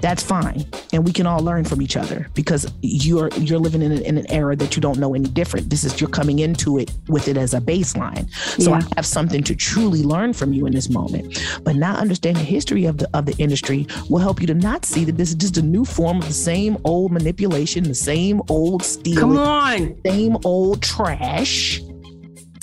That's 0.00 0.22
fine, 0.22 0.64
and 0.92 1.04
we 1.04 1.12
can 1.12 1.26
all 1.26 1.40
learn 1.40 1.64
from 1.64 1.82
each 1.82 1.96
other 1.96 2.28
because 2.34 2.70
you're 2.82 3.28
you're 3.38 3.58
living 3.58 3.82
in, 3.82 3.92
in 3.92 4.18
an 4.18 4.30
era 4.30 4.56
that 4.56 4.76
you 4.76 4.80
don't 4.82 4.98
know 4.98 5.14
any 5.14 5.28
different. 5.28 5.70
This 5.70 5.84
is 5.84 6.00
you're 6.00 6.10
coming 6.10 6.38
into 6.40 6.78
it 6.78 6.92
with 7.08 7.28
it 7.28 7.36
as 7.36 7.54
a 7.54 7.60
baseline. 7.60 8.30
So 8.62 8.70
Yeah. 8.70 8.76
I 8.78 8.82
have 8.96 9.06
something 9.06 9.42
to 9.44 9.54
truly 9.54 10.02
learn 10.02 10.32
from 10.32 10.52
you 10.52 10.66
in 10.66 10.72
this 10.72 10.88
moment. 10.90 11.42
But 11.64 11.76
not 11.76 11.98
understanding 11.98 12.42
the 12.42 12.48
history 12.48 12.84
of 12.86 12.98
the 12.98 13.08
of 13.14 13.26
the 13.26 13.34
industry 13.38 13.86
will 14.08 14.20
help 14.20 14.40
you 14.40 14.46
to 14.48 14.54
not 14.54 14.84
see 14.84 15.04
that 15.04 15.16
this 15.16 15.30
is 15.30 15.34
just 15.34 15.56
a 15.56 15.62
new 15.62 15.84
form 15.84 16.18
of 16.18 16.26
the 16.26 16.32
same 16.34 16.78
old 16.84 17.12
manipulation, 17.12 17.84
the 17.84 17.94
same 17.94 18.40
old 18.48 18.82
stealing, 18.82 19.18
Come 19.20 19.38
on. 19.38 19.96
same 20.04 20.36
old 20.44 20.82
trash. 20.82 21.80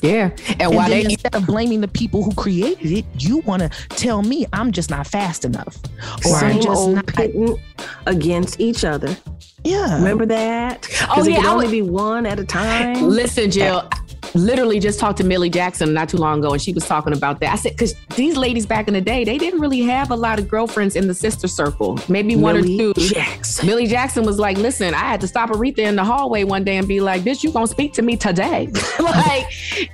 Yeah. 0.06 0.30
And, 0.50 0.62
And, 0.62 0.76
while 0.76 0.90
then 0.90 1.04
they 1.06 1.14
instead 1.14 1.36
of 1.36 1.46
blaming 1.46 1.82
the 1.82 1.88
people 1.88 2.24
who 2.24 2.34
created 2.34 2.92
it, 2.92 3.06
you 3.18 3.38
want 3.40 3.62
to 3.64 3.70
tell 3.90 4.22
me 4.22 4.46
I'm 4.54 4.72
just 4.72 4.90
not 4.90 5.08
fast 5.08 5.46
enough, 5.46 5.78
or 6.26 6.36
I'm 6.36 6.58
just 6.58 6.68
old 6.68 6.96
not. 6.96 7.08
pitting 7.08 7.58
against 8.06 8.60
each 8.60 8.84
other. 8.86 9.16
Yeah. 9.64 9.96
Remember 9.96 10.26
that? 10.28 10.88
Oh, 11.10 11.16
'Cause 11.16 11.28
it 11.28 11.32
yeah, 11.32 11.38
could 11.38 11.46
I 11.48 11.52
only 11.54 11.66
would- 11.66 11.72
be 11.72 11.82
one 11.82 12.26
at 12.26 12.40
a 12.40 12.46
time. 12.46 13.02
Listen, 13.10 13.50
Jill. 13.50 13.90
Literally 14.36 14.80
just 14.80 15.00
talked 15.00 15.18
to 15.20 15.24
Millie 15.24 15.50
Jackson 15.50 15.94
not 15.94 16.10
too 16.10 16.18
long 16.18 16.40
ago, 16.40 16.52
and 16.52 16.62
she 16.62 16.74
was 16.74 16.86
talking 16.86 17.14
about 17.14 17.40
that. 17.40 17.54
I 17.54 17.56
said, 17.56 17.72
because 17.72 17.96
these 18.16 18.36
ladies 18.38 18.66
back 18.66 18.88
in 18.88 18.94
the 18.94 19.02
day, 19.02 19.24
they 19.24 19.38
didn't 19.38 19.62
really 19.62 19.82
have 19.82 20.12
a 20.12 20.16
lot 20.16 20.40
of 20.40 20.48
girlfriends 20.50 20.96
in 20.98 21.08
the 21.08 21.14
sister 21.14 21.48
circle. 21.48 21.98
Maybe 22.10 22.36
one 22.36 22.56
Millie 22.56 22.90
or 22.90 22.94
two. 22.94 23.02
Jackson. 23.14 23.66
Millie 23.66 23.88
Jackson 23.88 24.26
was 24.26 24.38
like, 24.38 24.58
"Listen, 24.58 24.94
I 24.94 25.00
had 25.00 25.22
to 25.22 25.28
stop 25.28 25.50
Aretha 25.52 25.80
in 25.80 25.96
the 25.96 26.04
hallway 26.04 26.44
one 26.44 26.64
day 26.66 26.78
and 26.78 26.88
be 26.88 27.00
like, 27.00 27.22
bitch, 27.24 27.44
you 27.44 27.52
gonna 27.52 27.66
speak 27.68 27.94
to 27.94 28.02
me 28.02 28.18
today?" 28.18 28.68
like, 29.00 29.46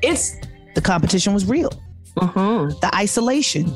it's 0.02 0.36
The 0.74 0.82
competition 0.82 1.34
was 1.34 1.46
real. 1.46 1.72
Uh-huh. 2.18 2.72
The 2.82 2.90
isolation 2.96 3.70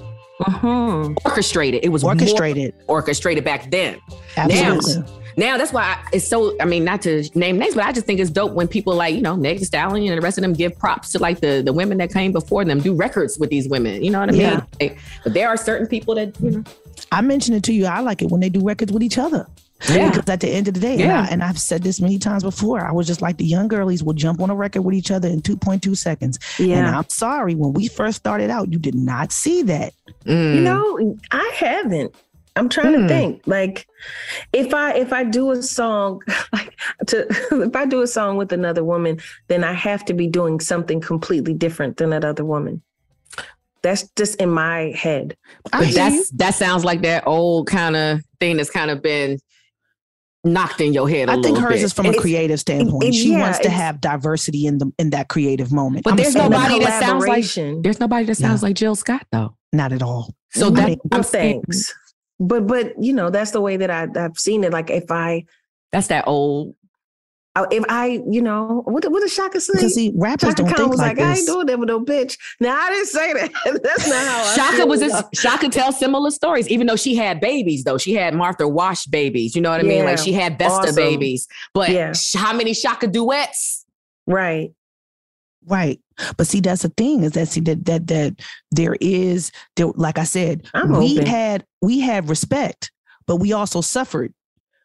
Uh-huh. 0.45 1.13
orchestrated. 1.25 1.85
It 1.85 1.89
was 1.89 2.03
orchestrated. 2.03 2.73
orchestrated 2.87 3.43
back 3.43 3.69
then. 3.71 3.99
Absolutely. 4.35 4.95
Now, 5.01 5.07
now 5.37 5.57
that's 5.57 5.73
why 5.73 5.83
I, 5.83 6.09
it's 6.13 6.27
so. 6.27 6.55
I 6.61 6.65
mean, 6.65 6.83
not 6.83 7.01
to 7.03 7.23
name 7.37 7.57
names, 7.57 7.75
but 7.75 7.83
I 7.85 7.91
just 7.91 8.05
think 8.05 8.19
it's 8.19 8.29
dope 8.29 8.53
when 8.53 8.67
people 8.67 8.95
like 8.95 9.15
you 9.15 9.21
know 9.21 9.35
Meg 9.35 9.59
Thee 9.59 9.65
Stallion 9.65 10.11
and 10.13 10.21
the 10.21 10.23
rest 10.23 10.37
of 10.37 10.41
them 10.43 10.53
give 10.53 10.77
props 10.79 11.11
to 11.13 11.19
like 11.19 11.39
the 11.41 11.61
the 11.63 11.73
women 11.73 11.97
that 11.99 12.11
came 12.11 12.31
before 12.31 12.63
them, 12.65 12.79
do 12.79 12.93
records 12.93 13.37
with 13.37 13.49
these 13.49 13.67
women. 13.67 14.03
You 14.03 14.11
know 14.11 14.19
what 14.21 14.33
I 14.33 14.37
Yeah. 14.37 14.49
mean? 14.51 14.63
Like, 14.79 14.97
but 15.23 15.33
there 15.33 15.47
are 15.49 15.57
certain 15.57 15.87
people 15.87 16.15
that 16.15 16.39
you 16.41 16.51
know. 16.51 16.63
I 17.11 17.21
mentioned 17.21 17.57
it 17.57 17.63
to 17.63 17.73
you. 17.73 17.85
I 17.85 17.99
like 17.99 18.21
it 18.21 18.29
when 18.29 18.39
they 18.41 18.49
do 18.49 18.61
records 18.61 18.91
with 18.91 19.03
each 19.03 19.17
other. 19.17 19.45
Yeah. 19.89 20.09
Because 20.09 20.29
at 20.29 20.39
the 20.39 20.47
end 20.47 20.69
of 20.69 20.73
the 20.75 20.79
day, 20.79 20.91
and, 20.93 20.99
Yeah. 21.01 21.23
I, 21.23 21.25
and 21.27 21.43
I've 21.43 21.59
said 21.59 21.83
this 21.83 21.99
many 21.99 22.17
times 22.17 22.43
before, 22.43 22.85
I 22.87 22.93
was 22.93 23.05
just 23.05 23.21
like 23.21 23.35
the 23.37 23.45
young 23.45 23.67
girlies 23.67 24.01
will 24.01 24.13
jump 24.13 24.39
on 24.39 24.49
a 24.49 24.55
record 24.55 24.83
with 24.83 24.95
each 24.95 25.11
other 25.11 25.27
in 25.27 25.41
2.2 25.41 25.95
seconds. 25.97 26.39
Yeah. 26.57 26.77
And 26.77 26.87
Yeah. 26.87 26.97
I'm 26.97 27.09
sorry, 27.09 27.55
when 27.55 27.73
we 27.73 27.89
first 27.89 28.15
started 28.17 28.49
out, 28.49 28.71
you 28.71 28.79
did 28.79 28.95
not 28.95 29.33
see 29.33 29.63
that. 29.63 29.93
Mm. 30.25 30.55
You 30.55 30.61
know, 30.61 31.17
I 31.31 31.51
haven't. 31.55 32.15
I'm 32.57 32.69
trying 32.69 32.93
Hmm. 32.93 33.01
to 33.01 33.07
think. 33.07 33.41
Like, 33.45 33.85
if 34.53 34.73
I 34.73 34.93
if 34.93 35.11
I 35.13 35.23
do 35.23 35.51
a 35.51 35.61
song, 35.61 36.21
like 36.53 36.75
to 37.07 37.27
if 37.51 37.75
I 37.75 37.85
do 37.85 38.01
a 38.01 38.07
song 38.07 38.37
with 38.37 38.51
another 38.53 38.83
woman, 38.83 39.19
then 39.47 39.63
I 39.63 39.73
have 39.73 40.05
to 40.05 40.13
be 40.13 40.27
doing 40.27 40.59
something 40.59 41.01
completely 41.01 41.53
different 41.53 41.97
than 41.97 42.11
that 42.11 42.23
other 42.25 42.45
woman. 42.45 42.81
That's 43.81 44.09
just 44.15 44.41
in 44.41 44.49
my 44.49 44.93
head. 44.95 45.35
But 45.71 45.93
that's 45.93 46.15
you. 46.15 46.25
that 46.37 46.55
sounds 46.55 46.83
like 46.83 47.01
that 47.03 47.27
old 47.27 47.67
kind 47.67 47.95
of 47.95 48.21
thing 48.39 48.57
that's 48.57 48.71
kind 48.71 48.89
of 48.89 49.01
been 49.03 49.37
knocked 50.43 50.79
in 50.79 50.93
your 50.93 51.09
head 51.09 51.27
a 51.27 51.31
I 51.31 51.35
think 51.35 51.45
little 51.55 51.61
hers 51.61 51.73
bit. 51.73 51.83
is 51.83 51.93
from 51.93 52.05
a 52.05 52.09
It's- 52.09 52.21
creative 52.21 52.59
standpoint. 52.59 53.03
it- 53.03 53.13
she 53.13 53.31
yeah, 53.31 53.39
wants 53.41 53.59
to 53.59 53.69
have 53.69 53.99
diversity 53.99 54.65
in 54.67 54.77
the 54.77 54.91
in 54.99 55.09
that 55.11 55.27
creative 55.27 55.71
moment. 55.71 56.03
But 56.03 56.11
I'm 56.11 56.17
there's 56.17 56.35
nobody 56.35 56.79
that 56.79 57.01
sounds 57.01 57.27
like 57.27 57.45
there's 57.83 57.99
nobody 57.99 58.25
that 58.25 58.35
sounds 58.35 58.63
like 58.63 58.75
Jill 58.75 58.95
Scott 58.95 59.25
though. 59.31 59.55
not 59.73 59.91
at 59.91 60.01
all. 60.01 60.33
So 60.51 60.69
that 60.69 60.97
I'm 61.11 61.23
saying 61.23 61.63
thanks. 61.67 61.93
But 62.39 62.67
but 62.67 62.93
you 63.01 63.13
know 63.13 63.29
that's 63.29 63.51
the 63.51 63.61
way 63.61 63.77
that 63.77 63.89
I, 63.89 64.07
I've 64.15 64.37
seen 64.37 64.63
it. 64.63 64.71
Like 64.73 64.89
if 64.89 65.09
I 65.11 65.45
that's 65.91 66.07
that 66.07 66.25
old. 66.27 66.75
I- 67.57 67.65
if 67.71 67.85
I 67.87 68.21
you 68.29 68.41
know 68.41 68.81
what 68.83 69.09
what 69.09 69.21
does 69.21 69.33
Chaka 69.33 69.61
say? 69.61 69.71
Because 69.75 69.95
see, 69.95 70.11
rappers 70.17 70.49
Chaka 70.49 70.55
don't 70.63 70.67
Khan 70.67 70.75
think 70.77 70.89
was 70.89 70.99
like 70.99 71.17
like, 71.17 71.25
I 71.25 71.37
ain't 71.37 71.47
doing 71.47 71.65
that 71.67 71.79
with 71.79 71.87
no 71.87 72.01
bitch. 72.03 72.37
Now 72.59 72.75
I 72.77 72.89
didn't 72.89 73.05
say 73.07 73.31
that. 73.31 73.51
That's 73.81 74.09
not 74.09 74.27
how 74.27 74.43
I 74.51 74.55
Chaka 74.57 74.75
feel, 74.79 74.87
was 74.89 74.99
y'all. 74.99 75.09
just 75.11 75.31
Chaka 75.35 75.69
tells 75.69 75.97
similar 75.97 76.31
stories, 76.31 76.67
even 76.67 76.85
though 76.87 76.97
she 76.97 77.15
had 77.15 77.39
babies, 77.39 77.85
though. 77.85 77.97
She 77.97 78.13
had 78.13 78.33
Martha 78.33 78.67
Wash 78.67 79.05
babies. 79.05 79.55
You 79.55 79.61
know 79.61 79.69
what 79.71 79.79
I 79.79 79.83
mean? 79.83 80.03
Like 80.03 80.17
she 80.17 80.33
had 80.33 80.59
Vesta 80.59 80.79
Awesome. 80.89 80.95
babies. 80.95 81.47
But 81.73 81.91
Yeah. 81.91 82.13
how 82.35 82.51
many 82.51 82.73
Chaka 82.73 83.07
duets? 83.07 83.85
right. 84.27 84.71
Right. 85.65 86.01
But 86.37 86.47
see, 86.47 86.59
that's 86.61 86.81
the 86.83 86.89
thing 86.89 87.23
is 87.23 87.33
that 87.33 87.47
see 87.49 87.59
that 87.61 87.85
that 87.85 88.07
that 88.07 88.35
there 88.71 88.95
is 89.01 89.51
there, 89.75 89.87
like 89.95 90.17
I 90.17 90.23
said, 90.23 90.67
I'm 90.73 90.97
we 90.97 91.13
open. 91.19 91.25
had 91.25 91.65
we 91.81 91.99
had 91.99 92.29
respect, 92.29 92.91
but 93.27 93.37
we 93.37 93.53
also 93.53 93.81
suffered. 93.81 94.33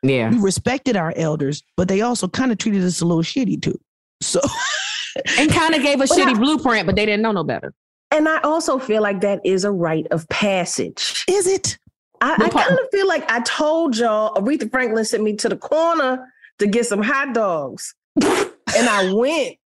Yeah. 0.02 0.30
We 0.30 0.38
respected 0.38 0.96
our 0.96 1.12
elders, 1.16 1.62
but 1.76 1.88
they 1.88 2.00
also 2.00 2.26
kind 2.26 2.50
of 2.52 2.58
treated 2.58 2.82
us 2.84 3.00
a 3.00 3.04
little 3.06 3.22
shitty 3.22 3.60
too. 3.62 3.78
So 4.22 4.40
And 5.38 5.50
kind 5.52 5.74
of 5.74 5.82
gave 5.82 5.96
a 5.96 6.06
But 6.06 6.08
shitty 6.10 6.34
I- 6.34 6.38
blueprint, 6.38 6.86
but 6.86 6.96
they 6.96 7.04
didn't 7.04 7.22
know 7.22 7.32
no 7.32 7.44
better. 7.44 7.74
And 8.12 8.28
I 8.28 8.40
also 8.40 8.78
feel 8.78 9.02
like 9.02 9.20
that 9.20 9.40
is 9.44 9.64
a 9.64 9.70
rite 9.70 10.06
of 10.10 10.28
passage. 10.28 11.24
is 11.28 11.46
it? 11.46 11.78
I, 12.20 12.34
I 12.34 12.48
kind 12.48 12.72
of 12.78 12.86
feel 12.90 13.06
like 13.08 13.30
I 13.30 13.40
told 13.42 13.96
y'all 13.96 14.34
Aretha 14.34 14.70
Franklin 14.70 15.04
sent 15.04 15.22
me 15.22 15.36
to 15.36 15.48
the 15.48 15.56
corner 15.56 16.26
to 16.58 16.66
get 16.66 16.86
some 16.86 17.02
hot 17.02 17.34
dogs. 17.34 17.94
and 18.22 18.50
I 18.88 19.12
went. 19.12 19.56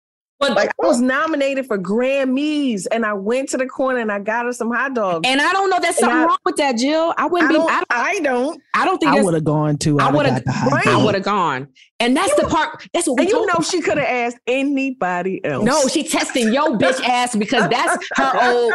But 0.49 0.57
Like 0.57 0.71
I 0.83 0.87
was 0.87 1.01
oh. 1.01 1.05
nominated 1.05 1.67
for 1.67 1.79
Grammys 1.79 2.87
and 2.91 3.05
I 3.07 3.13
went 3.13 3.49
to 3.51 3.57
the 3.57 3.67
corner 3.67 3.99
and 4.01 4.11
I 4.13 4.19
got 4.19 4.47
her 4.47 4.53
some 4.53 4.71
hot 4.71 4.95
dogs. 4.95 5.27
and 5.29 5.41
I 5.41 5.53
don't 5.53 5.71
know 5.71 5.79
that's 5.81 5.99
something 5.99 6.17
I- 6.19 6.25
wrong 6.25 6.37
with 6.45 6.57
that, 6.57 6.77
Jill. 6.77 7.15
I 7.17 7.25
I 7.25 7.27
wouldn't 7.27 7.51
be 7.51 7.57
don't, 7.57 7.71
I 7.71 7.75
don't, 7.79 7.87
I 7.91 8.21
don't. 8.21 8.63
I 8.75 8.85
don't 8.85 8.99
think 8.99 9.13
I 9.13 9.23
would 9.23 9.35
have 9.35 9.45
gone 9.45 9.79
to. 9.79 9.99
I 9.99 10.05
I 10.05 10.11
would 10.11 10.17
would've- 10.19 10.33
have 10.35 10.45
got 10.45 10.53
the 10.55 10.59
hot 10.61 10.73
right. 10.73 10.87
I 10.87 11.05
would 11.05 11.15
have 11.15 11.25
gone. 11.25 11.69
And 12.01 12.17
that's 12.17 12.35
the 12.35 12.47
part. 12.47 12.87
That's 12.93 13.07
what 13.07 13.19
we 13.19 13.25
And 13.25 13.31
you 13.33 13.47
know 13.47 13.53
her. 13.57 13.63
she 13.63 13.81
could 13.81 13.97
have 13.99 14.07
asked 14.09 14.39
anybody 14.47 15.43
else. 15.45 15.65
No, 15.65 15.89
she 15.89 16.03
testing 16.05 16.53
your 16.53 16.77
bitch 16.77 17.03
ass 17.05 17.35
because 17.37 17.69
that's 17.71 18.09
her 18.17 18.33
old 18.53 18.75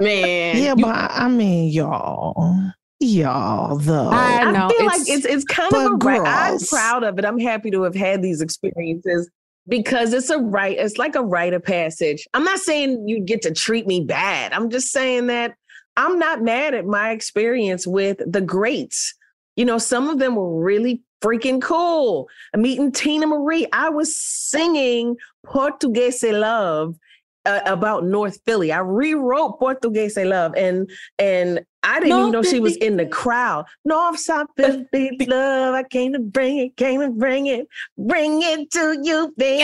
man. 0.00 0.56
Yeah, 0.56 0.74
You- 0.76 0.82
but 0.84 0.94
I 1.10 1.28
mean, 1.28 1.70
y'all, 1.72 2.70
y'all 3.00 3.76
though. 3.76 4.08
I 4.10 4.42
I 4.42 4.50
know, 4.52 4.68
feel 4.68 4.86
it's- 4.86 4.98
like 5.00 5.08
it's 5.08 5.26
it's 5.26 5.44
kind 5.44 5.72
of 5.74 5.92
a 5.92 5.96
but 5.96 6.06
right. 6.20 6.52
I'm 6.52 6.58
proud 6.60 7.04
of 7.04 7.18
it. 7.18 7.24
I'm 7.24 7.38
happy 7.38 7.70
to 7.72 7.82
have 7.82 7.94
had 7.94 8.22
these 8.22 8.40
experiences 8.40 9.28
because 9.68 10.12
it's 10.12 10.30
a 10.30 10.38
right. 10.38 10.76
It's 10.78 10.98
like 10.98 11.14
a 11.14 11.22
rite 11.22 11.54
of 11.54 11.64
passage. 11.64 12.26
I'm 12.34 12.44
not 12.44 12.58
saying 12.58 13.08
you 13.08 13.20
get 13.20 13.42
to 13.42 13.52
treat 13.52 13.86
me 13.86 14.00
bad. 14.00 14.52
I'm 14.52 14.70
just 14.70 14.90
saying 14.90 15.28
that 15.28 15.54
I'm 15.96 16.18
not 16.18 16.42
mad 16.42 16.74
at 16.74 16.86
my 16.86 17.10
experience 17.10 17.86
with 17.86 18.18
the 18.26 18.40
greats. 18.40 19.14
You 19.56 19.64
know, 19.64 19.78
some 19.78 20.08
of 20.08 20.18
them 20.18 20.36
were 20.36 20.62
really 20.62 21.02
freaking 21.22 21.60
cool. 21.60 22.28
Meeting 22.56 22.90
Teena 22.90 23.28
Marie, 23.28 23.66
I 23.72 23.90
was 23.90 24.16
singing 24.16 25.16
Portuguese 25.44 26.22
Love 26.22 26.96
uh, 27.44 27.60
about 27.66 28.04
North 28.04 28.40
Philly. 28.46 28.72
I 28.72 28.78
rewrote 28.78 29.58
Portuguese 29.58 30.16
Love, 30.16 30.54
and 30.56 30.90
and 31.18 31.60
I 31.84 31.98
didn't 32.00 32.18
even 32.18 32.30
know 32.30 32.42
she 32.42 32.60
was 32.60 32.76
in 32.76 32.96
the 32.96 33.06
crowd. 33.06 33.64
North 33.84 34.18
South 34.18 34.46
Philly 34.56 35.16
love, 35.26 35.74
I 35.74 35.82
came 35.82 36.12
to 36.12 36.20
bring 36.20 36.58
it, 36.58 36.76
came 36.76 37.00
to 37.00 37.10
bring 37.10 37.46
it, 37.46 37.66
bring 37.98 38.40
it 38.42 38.70
to 38.72 38.98
you, 39.02 39.34
baby. 39.36 39.58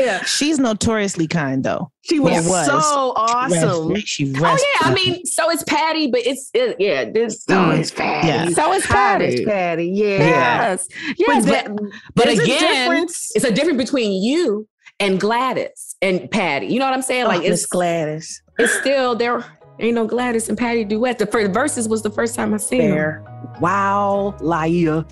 Yeah, 0.00 0.24
She's 0.24 0.58
notoriously 0.58 1.26
kind 1.26 1.62
though. 1.64 1.90
she 2.02 2.18
was, 2.18 2.46
Or 2.46 2.50
was. 2.50 2.66
so 2.66 3.12
awesome. 3.16 3.88
Rest- 3.92 4.06
She 4.08 4.32
Oh 4.36 4.40
rest- 4.40 4.64
yeah, 4.80 4.88
I 4.88 4.94
mean, 4.94 5.24
so 5.26 5.50
is 5.50 5.62
Patti, 5.64 6.10
but 6.10 6.20
it's 6.26 6.50
it, 6.54 6.76
yeah, 6.78 7.04
this 7.10 7.44
So 7.44 7.52
mm, 7.54 7.78
is 7.78 7.90
Patti. 7.90 8.26
Yeah. 8.28 8.48
So 8.50 8.72
is 8.72 8.84
Hot 8.86 9.20
as 9.20 9.34
Patti. 9.34 9.44
Patti, 9.44 9.86
yeah. 9.88 10.18
Yes, 10.18 10.88
yes, 11.18 11.44
But, 11.46 11.66
but, 11.76 11.82
but 12.14 12.24
there's 12.26 12.38
a 12.38 12.42
again, 12.44 12.60
difference. 12.90 13.32
it's 13.34 13.44
a 13.44 13.52
difference 13.52 13.78
between 13.78 14.22
you 14.22 14.66
and 15.00 15.20
Gladys 15.20 15.96
and 16.02 16.30
Patti. 16.30 16.66
You 16.66 16.78
know 16.78 16.86
what 16.86 16.94
I'm 16.94 17.02
saying? 17.02 17.24
like 17.26 17.38
Like 17.40 17.48
Miss 17.50 17.60
it's 17.62 17.66
Gladys. 17.66 18.42
it's 18.58 18.72
still 18.72 19.14
there. 19.14 19.44
Ain't 19.80 19.94
no 19.94 20.08
Gladys 20.08 20.48
and 20.48 20.58
Patti 20.58 20.84
duet. 20.84 21.18
The 21.18 21.26
first 21.26 21.52
verses 21.52 21.88
was 21.88 22.02
the 22.02 22.10
first 22.10 22.34
time 22.34 22.52
I 22.52 22.56
seen 22.56 22.80
them. 22.80 22.90
Fair. 22.90 23.24
Wow, 23.60 24.36
liar. 24.40 25.04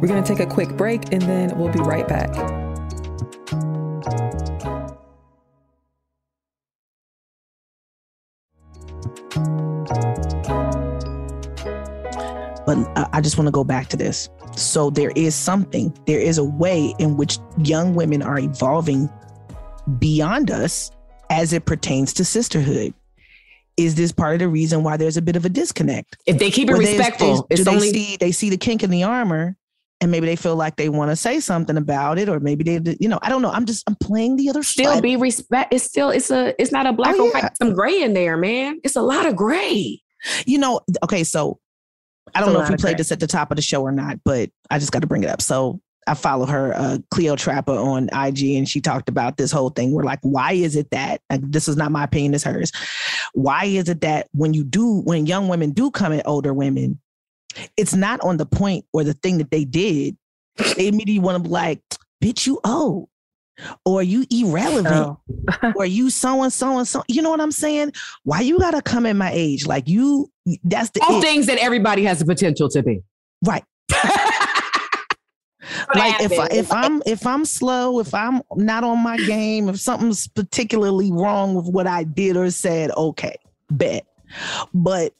We're 0.00 0.08
going 0.08 0.22
to 0.22 0.26
take 0.26 0.40
a 0.40 0.46
quick 0.46 0.76
break 0.76 1.12
and 1.12 1.22
then 1.22 1.56
we'll 1.56 1.72
be 1.72 1.78
right 1.78 2.08
back. 2.08 2.32
But 12.66 13.08
I 13.12 13.20
just 13.20 13.38
want 13.38 13.46
to 13.46 13.52
go 13.52 13.62
back 13.62 13.88
to 13.88 13.96
this. 13.96 14.28
So 14.56 14.90
there 14.90 15.12
is 15.14 15.36
something, 15.36 15.96
there 16.06 16.20
is 16.20 16.38
a 16.38 16.44
way 16.44 16.94
in 16.98 17.16
which 17.16 17.38
young 17.58 17.94
women 17.94 18.22
are 18.22 18.40
evolving 18.40 19.08
beyond 19.98 20.50
us 20.50 20.90
as 21.32 21.52
it 21.52 21.64
pertains 21.64 22.12
to 22.14 22.24
sisterhood. 22.24 22.94
Is 23.78 23.94
this 23.94 24.12
part 24.12 24.34
of 24.34 24.38
the 24.40 24.48
reason 24.48 24.82
why 24.82 24.98
there's 24.98 25.16
a 25.16 25.22
bit 25.22 25.34
of 25.34 25.46
a 25.46 25.48
disconnect? 25.48 26.16
If 26.26 26.38
they 26.38 26.50
keep 26.50 26.68
it 26.68 26.74
Where 26.74 26.82
they- 26.82 26.96
respectful, 26.98 27.46
they, 27.48 27.54
it's 27.54 27.60
do 27.60 27.64
they 27.64 27.74
only 27.74 27.90
see 27.90 28.16
they 28.18 28.30
see 28.30 28.50
the 28.50 28.58
kink 28.58 28.82
in 28.82 28.90
the 28.90 29.02
armor, 29.04 29.56
and 30.02 30.10
maybe 30.10 30.26
they 30.26 30.36
feel 30.36 30.56
like 30.56 30.76
they 30.76 30.90
want 30.90 31.10
to 31.10 31.16
say 31.16 31.40
something 31.40 31.78
about 31.78 32.18
it, 32.18 32.28
or 32.28 32.38
maybe 32.38 32.64
they, 32.78 32.96
you 33.00 33.08
know, 33.08 33.18
I 33.22 33.30
don't 33.30 33.40
know. 33.40 33.50
I'm 33.50 33.64
just 33.64 33.82
I'm 33.88 33.96
playing 33.96 34.36
the 34.36 34.50
other 34.50 34.62
still 34.62 34.92
side. 34.92 35.02
be 35.02 35.16
respect. 35.16 35.72
It's 35.72 35.84
still 35.84 36.10
it's 36.10 36.30
a 36.30 36.54
it's 36.60 36.70
not 36.70 36.84
a 36.86 36.92
black 36.92 37.14
Oh, 37.16 37.22
or 37.22 37.26
yeah. 37.34 37.44
white. 37.44 37.56
Some 37.56 37.72
gray 37.72 38.02
in 38.02 38.12
there, 38.12 38.36
man. 38.36 38.78
It's 38.84 38.94
a 38.96 39.02
lot 39.02 39.24
of 39.26 39.34
gray. 39.36 40.02
You 40.44 40.58
know, 40.58 40.80
okay, 41.02 41.24
so 41.24 41.58
I 42.34 42.40
don't 42.40 42.52
know 42.52 42.60
if 42.60 42.68
we 42.68 42.76
played 42.76 42.90
crack. 42.92 42.96
this 42.98 43.10
at 43.10 43.20
the 43.20 43.26
top 43.26 43.50
of 43.50 43.56
the 43.56 43.62
show 43.62 43.80
or 43.82 43.90
not, 43.90 44.18
but 44.22 44.50
I 44.70 44.78
just 44.78 44.92
got 44.92 45.00
to 45.00 45.06
bring 45.08 45.24
it 45.24 45.30
up. 45.30 45.40
So 45.40 45.80
I 46.06 46.14
follow 46.14 46.46
her, 46.46 46.74
uh, 46.74 46.98
Cleo 47.10 47.36
Trapper 47.36 47.72
on 47.72 48.08
IG, 48.12 48.56
and 48.56 48.68
she 48.68 48.80
talked 48.80 49.08
about 49.08 49.36
this 49.36 49.52
whole 49.52 49.70
thing. 49.70 49.92
We're 49.92 50.02
like, 50.02 50.18
why 50.22 50.52
is 50.52 50.76
it 50.76 50.90
that 50.90 51.20
like, 51.30 51.40
this 51.42 51.68
is 51.68 51.76
not 51.76 51.92
my 51.92 52.04
opinion, 52.04 52.34
it's 52.34 52.44
hers. 52.44 52.72
Why 53.34 53.64
is 53.64 53.88
it 53.88 54.00
that 54.00 54.28
when 54.32 54.52
you 54.54 54.64
do, 54.64 55.00
when 55.02 55.26
young 55.26 55.48
women 55.48 55.70
do 55.70 55.90
come 55.90 56.12
at 56.12 56.26
older 56.26 56.52
women, 56.52 57.00
it's 57.76 57.94
not 57.94 58.20
on 58.22 58.36
the 58.36 58.46
point 58.46 58.84
or 58.92 59.04
the 59.04 59.14
thing 59.14 59.38
that 59.38 59.50
they 59.50 59.64
did. 59.64 60.16
They 60.76 60.88
immediately 60.88 61.18
want 61.18 61.42
to 61.42 61.48
be 61.48 61.48
like, 61.50 61.80
bitch, 62.22 62.46
you 62.46 62.60
old. 62.64 63.08
Or 63.84 64.02
you 64.02 64.24
irrelevant, 64.30 65.18
or 65.76 65.84
you 65.84 66.08
so 66.08 66.42
and 66.42 66.52
so 66.52 66.78
and 66.78 66.88
so. 66.88 67.02
You 67.06 67.20
know 67.20 67.30
what 67.30 67.40
I'm 67.40 67.52
saying? 67.52 67.92
Why 68.24 68.40
you 68.40 68.58
gotta 68.58 68.80
come 68.80 69.04
at 69.04 69.14
my 69.14 69.30
age? 69.30 69.66
Like 69.66 69.88
you, 69.88 70.30
that's 70.64 70.90
the 70.90 71.00
All 71.06 71.18
it. 71.18 71.22
things 71.22 71.46
that 71.46 71.58
everybody 71.58 72.02
has 72.04 72.18
the 72.18 72.24
potential 72.24 72.68
to 72.70 72.82
be. 72.82 73.02
Right. 73.44 73.62
like 75.94 76.20
if 76.20 76.38
I, 76.38 76.46
if 76.50 76.72
I'm 76.72 77.02
if 77.06 77.26
I'm 77.26 77.44
slow, 77.44 78.00
if 78.00 78.14
I'm 78.14 78.42
not 78.56 78.84
on 78.84 78.98
my 78.98 79.16
game, 79.18 79.68
if 79.68 79.78
something's 79.78 80.26
particularly 80.28 81.12
wrong 81.12 81.54
with 81.54 81.66
what 81.66 81.86
I 81.86 82.04
did 82.04 82.36
or 82.36 82.50
said, 82.50 82.90
okay, 82.96 83.36
bet. 83.70 84.06
But 84.74 85.14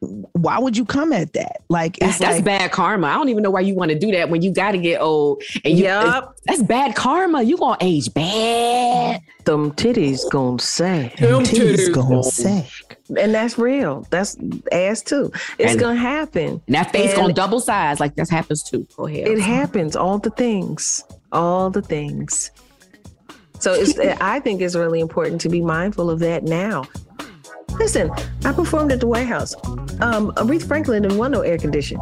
why 0.00 0.58
would 0.58 0.76
you 0.76 0.84
come 0.84 1.12
at 1.12 1.32
that? 1.32 1.62
Like 1.68 1.98
That's, 1.98 2.12
it's 2.12 2.18
that's 2.20 2.36
like 2.36 2.44
bad 2.44 2.72
karma. 2.72 3.08
I 3.08 3.14
don't 3.14 3.28
even 3.28 3.42
know 3.42 3.50
why 3.50 3.60
you 3.60 3.74
want 3.74 3.90
to 3.90 3.98
do 3.98 4.12
that 4.12 4.28
when 4.28 4.42
you 4.42 4.52
got 4.52 4.72
to 4.72 4.78
get 4.78 5.00
old. 5.00 5.42
And 5.64 5.76
you, 5.78 5.84
Yup. 5.84 6.36
that's 6.44 6.62
bad 6.62 6.94
karma. 6.94 7.42
You 7.42 7.56
gonna 7.56 7.78
age 7.80 8.12
bad. 8.12 9.22
Them 9.44 9.72
titties 9.72 10.30
gonna 10.30 10.58
say. 10.58 11.12
Them 11.18 11.42
titties 11.42 11.76
titties 11.76 11.94
gonna 11.94 12.08
gonna 12.08 12.22
say. 12.24 12.68
And 13.16 13.34
that's 13.34 13.56
real. 13.58 14.06
That's 14.10 14.36
ass 14.72 15.02
too. 15.02 15.30
It's 15.58 15.72
And- 15.72 15.80
gonna 15.80 15.96
happen. 16.00 16.60
And 16.66 16.74
that 16.74 16.90
face 16.92 17.10
And 17.10 17.20
gonna 17.20 17.32
double 17.32 17.60
size. 17.60 18.00
Like 18.00 18.16
that 18.16 18.28
happens 18.28 18.62
too. 18.62 18.86
Go 18.96 19.06
ahead. 19.06 19.28
It 19.28 19.40
happens. 19.40 19.94
All 19.94 20.18
the 20.18 20.30
things. 20.30 21.04
All 21.32 21.70
the 21.70 21.82
things. 21.82 22.50
So 23.60 23.72
it's 23.74 23.98
I 24.20 24.40
think 24.40 24.60
it's 24.60 24.74
really 24.74 25.00
important 25.00 25.40
to 25.42 25.48
be 25.48 25.60
mindful 25.60 26.10
of 26.10 26.18
that 26.20 26.42
now. 26.42 26.84
Listen, 27.78 28.10
I 28.44 28.52
performed 28.52 28.90
at 28.92 29.00
the 29.00 29.06
White 29.06 29.26
House. 29.26 29.54
Um, 30.00 30.32
Aretha 30.36 30.66
Franklin 30.66 31.02
didn't 31.02 31.18
want 31.18 31.32
no 31.32 31.42
air 31.42 31.58
condition. 31.58 32.00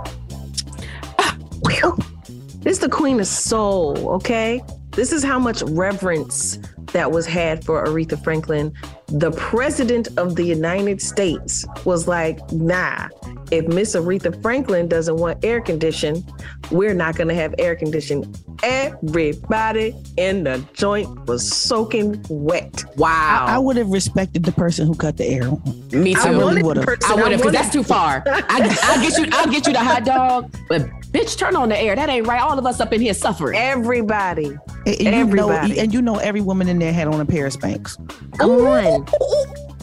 This 2.62 2.79
is 2.79 2.79
the 2.79 2.88
queen 2.88 3.21
of 3.21 3.27
soul, 3.27 4.09
okay? 4.14 4.62
This 4.93 5.12
is 5.12 5.23
how 5.23 5.38
much 5.38 5.62
reverence 5.64 6.59
that 6.94 7.11
was 7.11 7.26
had 7.26 7.64
for 7.64 7.85
Aretha 7.85 8.22
Franklin. 8.22 8.72
The 9.09 9.33
president 9.33 10.09
of 10.16 10.37
the 10.37 10.44
United 10.44 11.02
States 11.02 11.66
was 11.85 12.09
like, 12.09 12.40
nah, 12.52 13.09
if 13.50 13.66
Miss 13.66 13.94
Aretha 13.96 14.40
Franklin 14.40 14.88
doesn't 14.88 15.16
want 15.16 15.44
air 15.44 15.61
condition, 15.61 16.24
we're 16.70 16.94
not 16.94 17.16
gonna 17.16 17.35
have 17.35 17.52
air 17.59 17.74
condition. 17.74 18.33
Everybody 18.62 19.94
in 20.16 20.44
the 20.44 20.64
joint 20.72 21.26
was 21.26 21.46
soaking 21.52 22.24
wet. 22.28 22.85
Wow. 22.96 23.44
I, 23.48 23.57
I 23.57 23.59
would 23.59 23.76
have 23.76 23.90
respected 23.90 24.44
the 24.44 24.52
person 24.52 24.87
who 24.87 24.94
cut 24.94 25.16
the 25.16 25.26
air. 25.26 25.48
on. 25.48 25.62
Me 25.90 26.14
too. 26.14 26.20
I 26.20 26.30
really 26.30 26.62
would 26.62 26.76
have. 26.76 26.88
I 27.07 27.14
would 27.16 27.33
have, 27.33 27.40
because 27.40 27.52
that's 27.52 27.72
too 27.72 27.83
far. 27.83 28.22
I, 28.26 28.78
I'll 28.85 29.02
get 29.02 29.18
you. 29.18 29.26
I'll 29.33 29.50
get 29.50 29.66
you 29.66 29.72
the 29.72 29.80
hot 29.80 30.04
dog, 30.04 30.54
but 30.68 30.83
bitch, 31.12 31.37
turn 31.37 31.57
on 31.57 31.68
the 31.70 31.78
air. 31.78 31.96
That 31.96 32.09
ain't 32.09 32.26
right. 32.26 32.40
All 32.40 32.57
of 32.57 32.64
us 32.64 32.80
up 32.80 32.92
in 32.92 33.00
here 33.00 33.14
suffering. 33.14 33.59
Everybody. 33.59 34.57
And, 34.87 35.01
and 35.01 35.01
you 35.31 35.35
know, 35.37 35.51
Everybody. 35.51 35.81
and 35.81 35.94
you 35.94 36.03
know, 36.03 36.16
every 36.16 36.40
woman 36.40 36.68
in 36.68 36.79
there 36.79 36.92
had 36.92 37.09
on 37.09 37.20
a 37.20 37.25
pair 37.25 37.47
of 37.47 37.53
Spanx. 37.55 37.97
Come 38.38 38.51
on. 38.51 39.07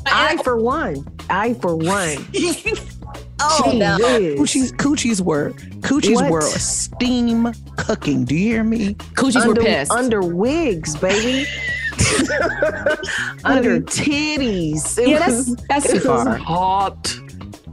I 0.05 0.37
for 0.43 0.57
one. 0.57 1.05
I 1.29 1.53
for 1.55 1.75
one. 1.75 2.17
Oh, 3.43 3.71
Gee 3.71 3.79
no. 3.79 3.97
Coochies, 4.37 4.71
coochies 4.73 5.19
were 5.19 5.49
coochies 5.79 6.13
What? 6.13 6.29
were 6.29 6.41
steam 6.41 7.51
cooking. 7.75 8.23
Do 8.23 8.35
you 8.35 8.51
hear 8.53 8.63
me? 8.63 8.93
Coochies 9.15 9.37
under, 9.41 9.61
were 9.61 9.65
pissed. 9.65 9.91
under 9.91 10.21
wigs, 10.21 10.95
baby. 10.97 11.47
under 13.43 13.79
titties. 13.81 14.97
It 14.99 15.07
Yeah, 15.09 15.19
that's- 15.19 15.47
was- 15.47 15.55
that's 15.67 15.85
it 15.89 15.93
too 15.93 15.99
far. 16.01 16.35
hot. 16.37 17.17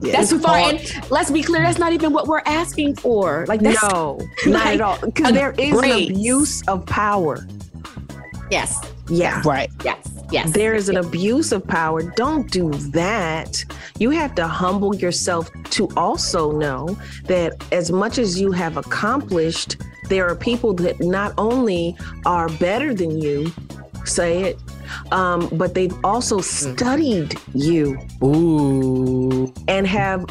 That's 0.01 0.31
too 0.31 0.39
far. 0.39 0.57
And 0.57 1.11
let's 1.11 1.31
be 1.31 1.43
clear, 1.43 1.63
that's 1.63 1.79
not 1.79 1.93
even 1.93 2.13
what 2.13 2.27
we're 2.27 2.43
asking 2.47 2.97
for. 2.97 3.45
Like 3.49 3.61
that's 3.61 3.83
No, 3.83 4.19
not 4.47 4.65
like 4.65 4.75
at 4.75 4.81
all. 4.81 4.99
Because 5.01 5.31
a 5.31 5.33
there 5.35 5.53
is 5.59 5.73
an 5.77 5.91
abuse 6.13 6.67
of 6.69 6.85
power. 6.87 7.47
yes, 8.51 8.79
Yeah. 9.09 9.43
Right. 9.45 9.71
yes, 9.85 10.11
yes. 10.31 10.51
There 10.53 10.75
is 10.75 10.89
an 10.89 10.97
abuse 10.99 11.53
of 11.53 11.67
power. 11.67 12.03
Don't 12.03 12.51
do 12.51 12.71
that. 12.93 13.65
You 13.99 14.11
have 14.11 14.35
to 14.37 14.47
humble 14.47 14.95
yourself 14.95 15.51
to 15.71 15.89
also 15.97 16.53
know 16.53 16.97
that 17.25 17.53
as 17.73 17.91
much 17.91 18.19
as 18.19 18.41
you 18.41 18.53
have 18.53 18.77
accomplished, 18.77 19.77
there 20.09 20.27
are 20.29 20.35
people 20.37 20.73
that 20.75 21.01
not 21.01 21.35
only 21.39 21.97
are 22.25 22.49
better 22.59 22.95
than 22.95 23.21
you, 23.21 23.53
say 24.05 24.43
it, 24.45 24.59
um, 25.13 25.49
but 25.53 25.75
they've 25.75 25.95
also 26.05 26.41
studied 26.41 27.35
you 27.55 27.99
Ooh. 28.23 29.53
and 29.69 29.87
have 29.87 30.25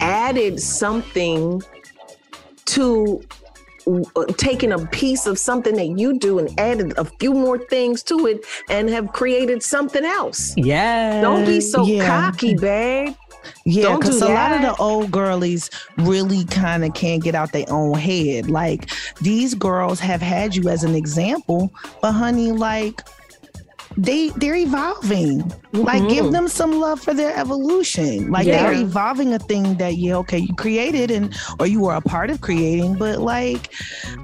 added 0.00 0.60
something 0.60 1.62
to 2.66 3.22
uh, 3.86 4.24
taken 4.36 4.72
a 4.72 4.86
piece 4.88 5.26
of 5.26 5.38
something 5.38 5.74
that 5.74 5.98
you 5.98 6.18
do 6.18 6.38
and 6.38 6.58
added 6.60 6.96
a 6.98 7.04
few 7.04 7.32
more 7.32 7.58
things 7.58 8.02
to 8.04 8.26
it 8.26 8.44
and 8.68 8.88
have 8.88 9.12
created 9.12 9.62
something 9.62 10.04
else. 10.04 10.54
Yeah. 10.56 11.20
Don't 11.20 11.44
be 11.44 11.60
so 11.60 11.84
Yeah. 11.84 12.06
cocky, 12.06 12.54
babe. 12.54 13.14
Yeah, 13.64 13.96
because 13.96 14.20
do 14.20 14.26
a 14.26 14.34
lot 14.34 14.52
of 14.52 14.60
the 14.60 14.74
old 14.76 15.10
girlies 15.10 15.70
really 15.96 16.44
kind 16.44 16.84
of 16.84 16.92
can't 16.92 17.22
get 17.22 17.34
out 17.34 17.52
their 17.52 17.64
own 17.70 17.98
head. 17.98 18.50
Like 18.50 18.90
these 19.22 19.54
girls 19.54 19.98
have 20.00 20.20
had 20.20 20.54
you 20.54 20.68
as 20.68 20.84
an 20.84 20.94
example, 20.94 21.72
but 22.02 22.12
honey, 22.12 22.52
like 22.52 23.02
they 24.02 24.30
they're 24.36 24.56
evolving. 24.56 25.52
Like 25.72 26.08
give 26.08 26.26
Mhm. 26.26 26.32
them 26.32 26.48
some 26.48 26.80
love 26.80 27.00
for 27.00 27.12
their 27.14 27.36
evolution. 27.36 28.30
Like 28.30 28.46
Yeah. 28.46 28.62
they're 28.62 28.80
evolving 28.82 29.34
a 29.34 29.38
thing 29.38 29.74
that 29.76 29.96
yeah, 29.96 30.16
okay, 30.22 30.38
you 30.38 30.54
created 30.54 31.10
and 31.10 31.34
or 31.58 31.66
you 31.66 31.80
were 31.80 31.94
a 31.94 32.00
part 32.00 32.30
of 32.30 32.40
creating, 32.40 32.94
but 32.94 33.20
like 33.20 33.70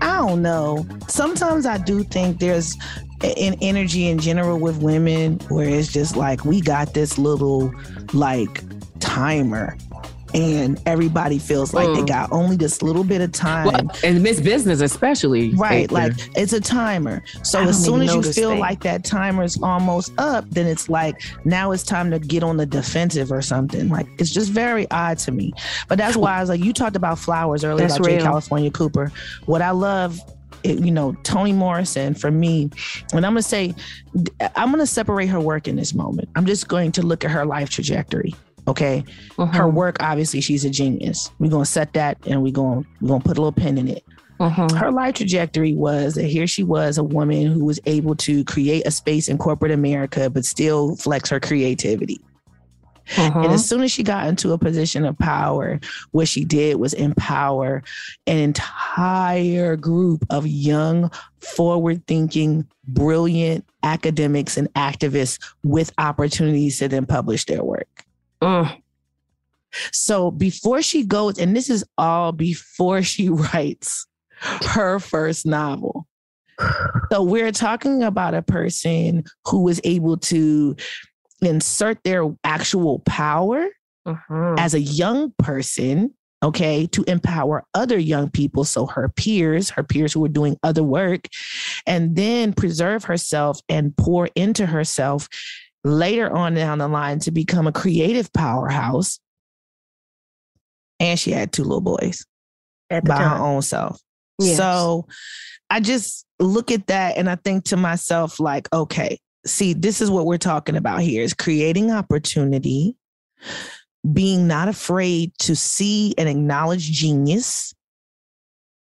I 0.00 0.16
don't 0.16 0.40
know. 0.42 0.86
Sometimes 1.08 1.66
I 1.66 1.78
do 1.78 2.02
think 2.04 2.38
there's 2.40 2.76
an 3.22 3.54
energy 3.60 4.08
in 4.08 4.18
general 4.18 4.58
with 4.58 4.78
women 4.82 5.40
where 5.48 5.68
it's 5.68 5.92
just 5.92 6.16
like 6.16 6.44
we 6.44 6.60
got 6.60 6.94
this 6.94 7.18
little 7.18 7.72
like 8.12 8.62
timer 9.00 9.76
and 10.36 10.78
everybody 10.84 11.38
feels 11.38 11.72
like 11.72 11.86
they 11.94 12.02
Mm. 12.02 12.08
got 12.08 12.30
only 12.30 12.56
this 12.56 12.82
little 12.82 13.02
bit 13.04 13.22
of 13.22 13.32
time 13.32 13.66
Well, 13.66 13.90
and 14.04 14.22
Miss 14.22 14.38
Business 14.40 14.80
especially. 14.82 15.54
Right, 15.54 15.90
like 15.90 16.16
you. 16.18 16.32
it's 16.36 16.52
a 16.52 16.60
timer. 16.60 17.22
So 17.42 17.60
I 17.60 17.64
as 17.64 17.82
soon 17.82 18.02
as 18.02 18.14
you 18.14 18.22
feel 18.22 18.50
thing. 18.50 18.60
like 18.60 18.82
that 18.82 19.02
timer 19.02 19.42
is 19.44 19.58
almost 19.62 20.12
up, 20.18 20.44
then 20.50 20.66
it's 20.66 20.88
like 20.90 21.22
now 21.46 21.72
it's 21.72 21.82
time 21.82 22.10
to 22.10 22.18
get 22.18 22.42
on 22.42 22.58
the 22.58 22.66
defensive 22.66 23.32
or 23.32 23.40
something. 23.40 23.88
Like 23.88 24.06
it's 24.18 24.30
just 24.30 24.50
very 24.50 24.88
odd 24.90 25.18
to 25.20 25.32
me. 25.32 25.52
But 25.88 25.96
that's 25.98 26.16
why 26.16 26.36
I 26.36 26.40
was 26.40 26.50
like, 26.50 26.60
you 26.62 26.72
talked 26.74 26.96
about 26.96 27.18
flowers 27.18 27.64
earlier 27.64 27.88
That's 27.88 27.98
about 27.98 28.10
J. 28.10 28.18
California 28.18 28.70
Cooper. 28.70 29.10
What 29.46 29.62
I 29.62 29.70
love. 29.70 30.20
It, 30.62 30.80
you 30.84 30.90
know, 30.90 31.12
Toni 31.22 31.52
Morrison 31.52 32.12
for 32.14 32.30
me, 32.30 32.70
and 33.12 33.24
I'm 33.24 33.32
gonna 33.34 33.42
say, 33.42 33.72
I'm 34.56 34.70
gonna 34.72 34.86
separate 34.86 35.26
her 35.28 35.38
work 35.38 35.68
in 35.68 35.76
this 35.76 35.94
moment. 35.94 36.28
I'm 36.34 36.44
just 36.46 36.66
going 36.66 36.90
to 36.92 37.02
look 37.02 37.24
at 37.24 37.30
her 37.30 37.44
life 37.46 37.70
trajectory. 37.70 38.34
Okay, 38.68 39.04
Mm-hmm. 39.36 39.56
her 39.56 39.68
work 39.68 39.96
obviously 40.00 40.40
she's 40.40 40.64
a 40.64 40.70
genius. 40.70 41.30
We're 41.38 41.50
gonna 41.50 41.64
set 41.64 41.92
that 41.92 42.18
and 42.26 42.42
we're 42.42 42.52
gonna 42.52 42.82
we're 43.00 43.08
gonna 43.08 43.20
put 43.20 43.38
a 43.38 43.40
little 43.40 43.52
pin 43.52 43.78
in 43.78 43.88
it 43.88 44.04
Mm-hmm. 44.40 44.76
her 44.76 44.90
life 44.90 45.14
trajectory 45.14 45.72
was 45.72 46.14
that 46.16 46.24
here 46.26 46.46
she 46.46 46.62
was 46.62 46.98
a 46.98 47.02
woman 47.04 47.46
who 47.46 47.64
was 47.64 47.80
able 47.86 48.14
to 48.16 48.44
create 48.44 48.86
a 48.86 48.90
space 48.90 49.28
in 49.28 49.38
corporate 49.38 49.72
America, 49.72 50.28
but 50.28 50.44
still 50.44 50.94
flex 50.96 51.30
her 51.30 51.40
creativity. 51.40 52.20
Mm-hmm. 53.14 53.38
And 53.38 53.52
as 53.52 53.66
soon 53.66 53.82
as 53.82 53.92
she 53.92 54.02
got 54.02 54.26
into 54.26 54.52
a 54.52 54.58
position 54.58 55.06
of 55.06 55.16
power, 55.16 55.80
what 56.10 56.28
she 56.28 56.44
did 56.44 56.76
was 56.76 56.92
empower 56.92 57.82
an 58.26 58.36
entire 58.36 59.76
group 59.76 60.26
of 60.28 60.46
young, 60.46 61.10
forward 61.40 62.06
thinking, 62.06 62.66
brilliant 62.88 63.64
academics 63.84 64.56
and 64.56 64.70
activists 64.74 65.38
with 65.62 65.92
opportunities 65.98 66.78
to 66.80 66.88
then 66.88 67.06
publish 67.06 67.44
their 67.46 67.62
work. 67.62 68.04
Mm. 68.42 68.80
So 69.92 70.30
before 70.30 70.82
she 70.82 71.04
goes, 71.04 71.38
and 71.38 71.54
this 71.54 71.68
is 71.70 71.84
all 71.98 72.32
before 72.32 73.02
she 73.02 73.28
writes 73.30 74.06
her 74.40 74.98
first 74.98 75.46
novel. 75.46 76.06
So 77.12 77.22
we're 77.22 77.52
talking 77.52 78.02
about 78.02 78.34
a 78.34 78.42
person 78.42 79.24
who 79.46 79.62
was 79.62 79.80
able 79.84 80.16
to 80.18 80.74
insert 81.42 82.02
their 82.04 82.24
actual 82.44 83.00
power 83.00 83.68
Mhm. 84.06 84.58
as 84.58 84.72
a 84.72 84.80
young 84.80 85.32
person, 85.38 86.14
okay, 86.42 86.86
to 86.92 87.02
empower 87.08 87.64
other 87.74 87.98
young 87.98 88.30
people. 88.30 88.64
So 88.64 88.86
her 88.86 89.08
peers, 89.08 89.70
her 89.70 89.82
peers 89.82 90.12
who 90.12 90.20
were 90.20 90.28
doing 90.28 90.56
other 90.62 90.82
work, 90.84 91.26
and 91.86 92.14
then 92.16 92.52
preserve 92.52 93.04
herself 93.04 93.60
and 93.68 93.94
pour 93.96 94.28
into 94.36 94.64
herself 94.64 95.28
later 95.86 96.30
on 96.30 96.54
down 96.54 96.78
the 96.78 96.88
line 96.88 97.20
to 97.20 97.30
become 97.30 97.66
a 97.66 97.72
creative 97.72 98.32
powerhouse. 98.32 99.20
And 100.98 101.18
she 101.18 101.30
had 101.30 101.52
two 101.52 101.62
little 101.62 101.80
boys 101.80 102.24
At 102.90 103.04
the 103.04 103.08
by 103.08 103.22
her 103.22 103.36
own 103.36 103.62
self. 103.62 104.00
Yes. 104.38 104.56
So 104.56 105.06
I 105.70 105.80
just 105.80 106.26
look 106.38 106.70
at 106.70 106.86
that 106.88 107.16
and 107.16 107.28
I 107.28 107.36
think 107.36 107.64
to 107.66 107.76
myself, 107.76 108.40
like, 108.40 108.68
okay, 108.72 109.18
see, 109.46 109.72
this 109.74 110.00
is 110.00 110.10
what 110.10 110.26
we're 110.26 110.38
talking 110.38 110.76
about 110.76 111.00
here 111.00 111.22
is 111.22 111.34
creating 111.34 111.90
opportunity, 111.90 112.96
being 114.12 114.46
not 114.46 114.68
afraid 114.68 115.32
to 115.40 115.54
see 115.54 116.14
and 116.18 116.28
acknowledge 116.28 116.90
genius. 116.90 117.74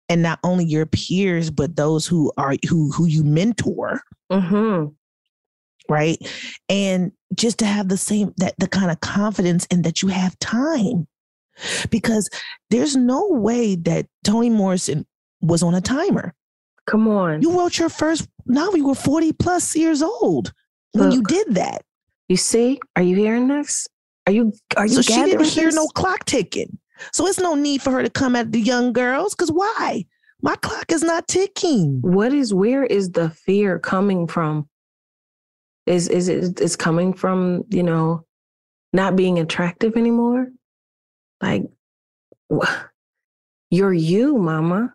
And 0.08 0.22
not 0.22 0.40
only 0.42 0.64
your 0.64 0.86
peers, 0.86 1.50
but 1.50 1.76
those 1.76 2.04
who 2.04 2.32
are 2.36 2.54
who 2.68 2.90
who 2.90 3.06
you 3.06 3.22
mentor, 3.22 4.00
Mhm. 4.32 4.94
Right? 5.90 6.18
And 6.68 7.12
just 7.34 7.58
to 7.58 7.66
have 7.66 7.88
the 7.88 7.98
same 7.98 8.32
that 8.38 8.54
the 8.58 8.68
kind 8.68 8.90
of 8.90 9.00
confidence 9.00 9.66
and 9.70 9.84
that 9.84 10.00
you 10.00 10.08
have 10.08 10.38
time. 10.38 11.06
Because 11.90 12.30
there's 12.70 12.96
no 12.96 13.28
way 13.28 13.74
that 13.74 14.06
Toni 14.24 14.48
Morrison 14.48 15.04
was 15.42 15.62
on 15.62 15.74
a 15.74 15.80
timer. 15.82 16.32
Come 16.86 17.06
on. 17.08 17.42
You 17.42 17.58
wrote 17.58 17.78
your 17.78 17.90
first 17.90 18.28
novel, 18.46 18.78
you 18.78 18.86
were 18.86 18.94
40 18.94 19.32
plus 19.34 19.76
years 19.76 20.00
old 20.02 20.52
when 20.92 21.12
you 21.12 21.22
did 21.22 21.54
that. 21.54 21.82
You 22.28 22.36
see? 22.36 22.80
Are 22.96 23.02
you 23.02 23.16
hearing 23.16 23.48
this? 23.48 23.86
Are 24.26 24.32
you 24.32 24.52
are 24.76 24.86
you 24.86 24.94
So 24.94 25.02
she 25.02 25.14
didn't 25.14 25.44
hear 25.44 25.66
this? 25.66 25.74
no 25.74 25.86
clock 25.88 26.24
ticking. 26.24 26.78
So 27.12 27.26
it's 27.26 27.38
no 27.38 27.54
need 27.54 27.82
for 27.82 27.90
her 27.90 28.02
to 28.02 28.10
come 28.10 28.36
at 28.36 28.52
the 28.52 28.60
young 28.60 28.92
girls. 28.92 29.34
Cause 29.34 29.50
why? 29.50 30.04
My 30.42 30.56
clock 30.56 30.90
is 30.90 31.02
not 31.02 31.28
ticking. 31.28 31.98
What 32.00 32.32
is 32.32 32.54
where 32.54 32.84
is 32.84 33.10
the 33.10 33.30
fear 33.30 33.78
coming 33.78 34.26
from? 34.26 34.68
Is 35.86 36.08
is 36.08 36.28
it 36.28 36.60
it's 36.60 36.76
coming 36.76 37.12
from, 37.12 37.64
you 37.70 37.82
know, 37.82 38.24
not 38.92 39.16
being 39.16 39.38
attractive 39.38 39.96
anymore? 39.96 40.48
Like 41.40 41.64
you're 43.70 43.92
you, 43.92 44.36
mama. 44.36 44.94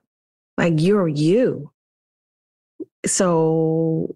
Like 0.57 0.73
you're 0.77 1.07
you. 1.07 1.71
So 3.05 4.15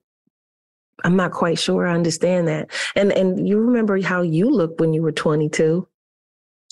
I'm 1.03 1.15
not 1.15 1.31
quite 1.31 1.59
sure 1.59 1.87
I 1.87 1.93
understand 1.93 2.47
that. 2.47 2.71
And 2.95 3.11
and 3.11 3.47
you 3.47 3.59
remember 3.59 4.01
how 4.01 4.21
you 4.21 4.49
looked 4.49 4.79
when 4.79 4.93
you 4.93 5.01
were 5.01 5.11
22. 5.11 5.87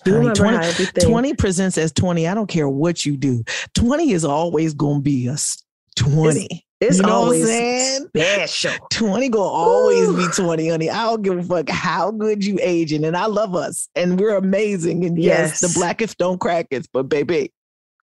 You 0.05 0.13
Honey, 0.13 0.27
remember 0.29 0.35
20, 0.35 0.57
everything 0.57 1.09
20 1.09 1.33
presents 1.33 1.77
as 1.77 1.91
20. 1.91 2.27
I 2.27 2.33
don't 2.33 2.47
care 2.47 2.69
what 2.69 3.05
you 3.05 3.17
do. 3.17 3.43
20 3.73 4.11
is 4.11 4.23
always 4.23 4.73
gonna 4.73 5.01
be 5.01 5.27
a 5.27 5.37
20. 5.95 6.45
it's 6.45 6.66
you 6.82 7.01
know 7.01 7.09
always 7.09 7.41
what 7.43 7.49
I'm 7.49 7.55
saying? 7.55 8.07
special. 8.47 8.88
20 8.91 9.30
gonna 9.30 9.43
always 9.43 10.09
Ooh. 10.09 10.17
be 10.17 10.28
20, 10.34 10.69
honey. 10.69 10.89
I 10.89 11.03
don't 11.05 11.21
give 11.21 11.38
a 11.38 11.43
fuck 11.43 11.69
how 11.69 12.11
good 12.11 12.45
you 12.45 12.59
aging. 12.61 13.03
And 13.05 13.17
I 13.17 13.25
love 13.25 13.55
us. 13.55 13.89
And 13.95 14.19
we're 14.19 14.36
amazing. 14.38 15.03
And 15.05 15.17
yes, 15.21 15.61
Yes. 15.61 15.73
the 15.73 15.80
blackest 15.80 16.17
don't 16.17 16.39
crack 16.39 16.67
it, 16.71 16.88
but 16.93 17.03
baby. 17.09 17.51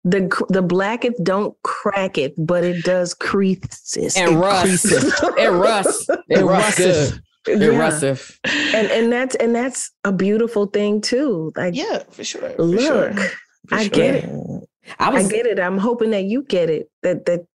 The 0.07 0.27
cr- 0.29 0.45
the 0.51 0.61
blacketh 0.61 1.14
don't 1.22 1.57
crack 1.62 2.18
it, 2.18 2.35
but 2.37 2.62
it 2.64 2.85
does 2.85 3.14
creases. 3.14 4.16
And 4.16 4.39
rust. 4.39 4.85
it 4.93 5.51
rust. 5.51 6.11
It 6.29 6.43
rust 6.45 6.77
good. 6.79 7.22
It 7.47 7.61
Yeah. 7.61 7.68
rustive. 7.79 8.39
and 8.75 8.91
and 8.91 9.12
that's 9.12 9.35
and 9.37 9.55
that's 9.55 9.91
a 10.05 10.12
beautiful 10.12 10.66
thing 10.66 11.01
too. 11.01 11.53
Like 11.57 11.75
Yeah, 11.75 12.03
for 12.11 12.25
sure. 12.25 12.51
for 12.51 12.62
look, 12.64 12.81
sure, 12.81 13.12
for 13.68 13.75
I 13.77 13.83
sure. 13.85 13.91
get 13.91 14.14
it. 14.16 14.31
I 14.99 15.11
I 15.11 15.22
get 15.22 15.47
it. 15.47 15.59
I'm 15.61 15.79
hoping 15.79 16.11
that 16.11 16.25
you 16.25 16.43
get 16.43 16.68
it. 16.70 16.91
That 17.03 17.25
that 17.27 17.47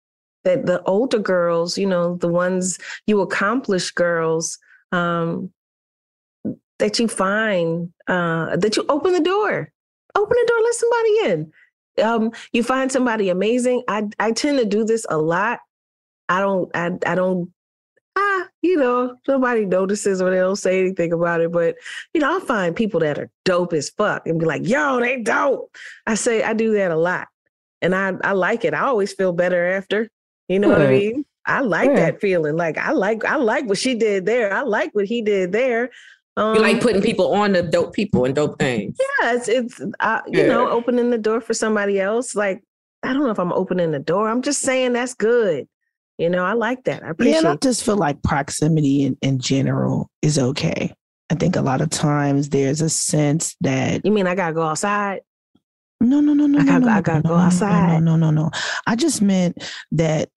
that 0.44 0.66
the 0.66 0.82
older 0.84 1.20
girls, 1.20 1.78
you 1.78 1.88
know, 1.88 2.16
the 2.16 2.28
ones 2.28 2.78
you 3.08 3.22
accomplish 3.22 3.92
girls, 3.92 4.58
um, 4.92 5.52
that 6.80 6.98
you 6.98 7.08
find 7.08 7.92
uh 8.08 8.56
that 8.56 8.76
you 8.78 8.86
open 8.90 9.14
the 9.14 9.20
door. 9.20 9.72
Open 10.16 10.38
the 10.42 10.48
door, 10.48 10.58
let 10.64 10.74
somebody 10.74 11.20
in. 11.32 11.52
Um, 12.04 12.32
you 12.54 12.64
find 12.64 12.92
somebody 12.92 13.30
amazing. 13.30 13.84
I 13.88 14.08
I 14.20 14.32
tend 14.32 14.58
to 14.60 14.66
do 14.66 14.84
this 14.86 15.06
a 15.10 15.18
lot. 15.18 15.60
I 16.30 16.40
don't 16.40 16.72
I 16.76 16.92
I 17.06 17.16
don't 17.16 17.52
ah, 18.16 18.48
you 18.62 18.78
know, 18.78 19.16
nobody 19.28 19.66
notices 19.66 20.22
or 20.22 20.30
they 20.30 20.38
don't 20.38 20.56
say 20.56 20.80
anything 20.80 21.14
about 21.14 21.42
it. 21.42 21.52
But 21.52 21.76
you 22.14 22.22
know, 22.22 22.34
I'll 22.34 22.40
find 22.40 22.76
people 22.76 23.00
that 23.02 23.20
are 23.20 23.30
dope 23.46 23.74
as 23.74 23.90
fuck 23.90 24.28
and 24.28 24.40
be 24.40 24.46
like, 24.46 24.68
yo, 24.68 25.00
they 25.00 25.22
dope. 25.22 25.76
I 26.08 26.16
say 26.16 26.44
I 26.44 26.54
do 26.54 26.74
that 26.74 26.92
a 26.92 26.98
lot. 26.98 27.28
And 27.82 27.96
I 27.96 28.14
I 28.24 28.32
like 28.34 28.66
it. 28.66 28.74
I 28.74 28.82
always 28.82 29.14
feel 29.14 29.34
better 29.34 29.74
after. 29.74 30.10
You 30.50 30.60
know 30.60 30.70
what 30.70 30.82
I 30.82 30.88
mean? 30.88 31.26
I 31.46 31.62
like 31.62 31.90
Good. 31.90 31.98
that 31.98 32.22
feeling. 32.22 32.58
Like 32.58 32.78
I 32.78 32.92
like 32.92 33.24
I 33.24 33.38
like 33.38 33.66
what 33.68 33.78
she 33.78 33.96
did 33.96 34.26
there. 34.26 34.54
I 34.54 34.62
like 34.62 34.94
what 34.94 35.06
he 35.06 35.22
did 35.22 35.52
there. 35.52 35.92
Um, 36.36 36.56
you 36.56 36.62
like 36.62 36.82
putting 36.82 37.02
people 37.02 37.34
on 37.34 37.54
to 37.54 37.62
dope 37.62 37.94
people 37.94 38.26
and 38.26 38.36
dope 38.36 38.60
things. 38.60 38.98
yeah, 39.22 39.34
it's 39.36 39.48
it's 39.48 39.82
uh, 40.00 40.22
you 40.28 40.48
know 40.48 40.70
opening 40.70 41.12
the 41.12 41.18
door 41.18 41.40
for 41.40 41.54
somebody 41.54 42.00
else. 42.00 42.36
Like 42.36 42.64
I 43.04 43.14
don't 43.14 43.24
know 43.24 43.32
if 43.32 43.40
I'm 43.40 43.54
opening 43.54 43.92
the 43.92 44.00
door. 44.00 44.28
I'm 44.28 44.42
just 44.42 44.62
saying 44.62 44.94
that's 44.94 45.14
good. 45.14 45.68
You 46.18 46.30
know, 46.30 46.44
I 46.44 46.54
like 46.54 46.84
that. 46.84 47.02
I 47.04 47.08
Yeah, 47.08 47.12
appreciate. 47.12 47.38
and 47.38 47.48
I 47.48 47.56
just 47.56 47.84
feel 47.86 47.96
like 47.96 48.22
proximity 48.24 49.04
in, 49.04 49.18
in 49.22 49.40
general 49.40 50.10
is 50.22 50.38
okay. 50.38 50.94
I 51.30 51.36
think 51.36 51.56
a 51.56 51.62
lot 51.62 51.80
of 51.82 51.90
times 51.90 52.50
there's 52.50 52.82
a 52.82 52.90
sense 52.90 53.56
that 53.62 54.04
you 54.04 54.12
mean 54.12 54.28
I 54.28 54.36
gotta 54.36 54.54
go 54.54 54.64
outside? 54.64 55.22
No, 56.02 56.20
no, 56.22 56.34
no, 56.34 56.48
no, 56.48 56.60
I 56.60 56.64
no, 56.64 56.72
gotta- 56.72 56.86
no, 56.86 56.92
I 56.92 57.02
gotta 57.02 57.20
no, 57.24 57.30
go 57.30 57.38
no, 57.38 57.42
outside. 57.44 58.04
No, 58.04 58.16
no, 58.16 58.32
no, 58.32 58.44
no. 58.44 58.52
I 58.88 58.96
just 58.96 59.22
meant 59.22 59.64
that 59.92 60.30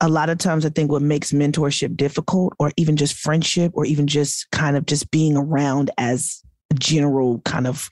a 0.00 0.08
lot 0.08 0.28
of 0.30 0.38
times 0.38 0.66
I 0.66 0.70
think 0.70 0.90
what 0.90 1.02
makes 1.02 1.32
mentorship 1.32 1.96
difficult, 1.96 2.54
or 2.58 2.72
even 2.76 2.96
just 2.96 3.14
friendship, 3.14 3.72
or 3.74 3.84
even 3.86 4.06
just 4.06 4.50
kind 4.50 4.76
of 4.76 4.86
just 4.86 5.10
being 5.10 5.36
around 5.36 5.90
as 5.98 6.42
a 6.70 6.74
general 6.74 7.40
kind 7.44 7.66
of, 7.66 7.88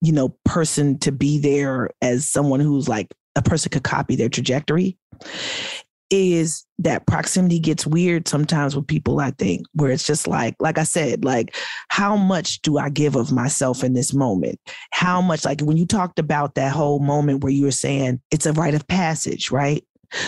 you 0.00 0.12
know, 0.12 0.36
person 0.44 0.98
to 1.00 1.12
be 1.12 1.38
there 1.38 1.90
as 2.00 2.28
someone 2.28 2.60
who's 2.60 2.88
like 2.88 3.08
a 3.36 3.42
person 3.42 3.70
could 3.70 3.84
copy 3.84 4.16
their 4.16 4.28
trajectory 4.28 4.98
is 6.12 6.64
that 6.78 7.06
proximity 7.06 7.58
gets 7.58 7.86
weird 7.86 8.28
sometimes 8.28 8.76
with 8.76 8.86
people, 8.86 9.18
I 9.20 9.30
think, 9.32 9.66
where 9.74 9.90
it's 9.90 10.06
just 10.06 10.28
like, 10.28 10.54
like 10.60 10.76
I 10.78 10.82
said, 10.84 11.24
like, 11.24 11.56
how 11.88 12.16
much 12.16 12.60
do 12.62 12.76
I 12.78 12.90
give 12.90 13.16
of 13.16 13.32
myself 13.32 13.82
in 13.82 13.94
this 13.94 14.12
moment? 14.12 14.58
How 14.92 15.22
much, 15.22 15.44
like 15.44 15.60
when 15.62 15.76
you 15.76 15.86
talked 15.86 16.18
about 16.18 16.54
that 16.56 16.72
whole 16.72 17.00
moment 17.00 17.42
where 17.42 17.52
you 17.52 17.64
were 17.64 17.70
saying 17.70 18.20
it's 18.30 18.46
a 18.46 18.52
rite 18.52 18.74
of 18.74 18.86
passage, 18.88 19.50
right? 19.50 19.84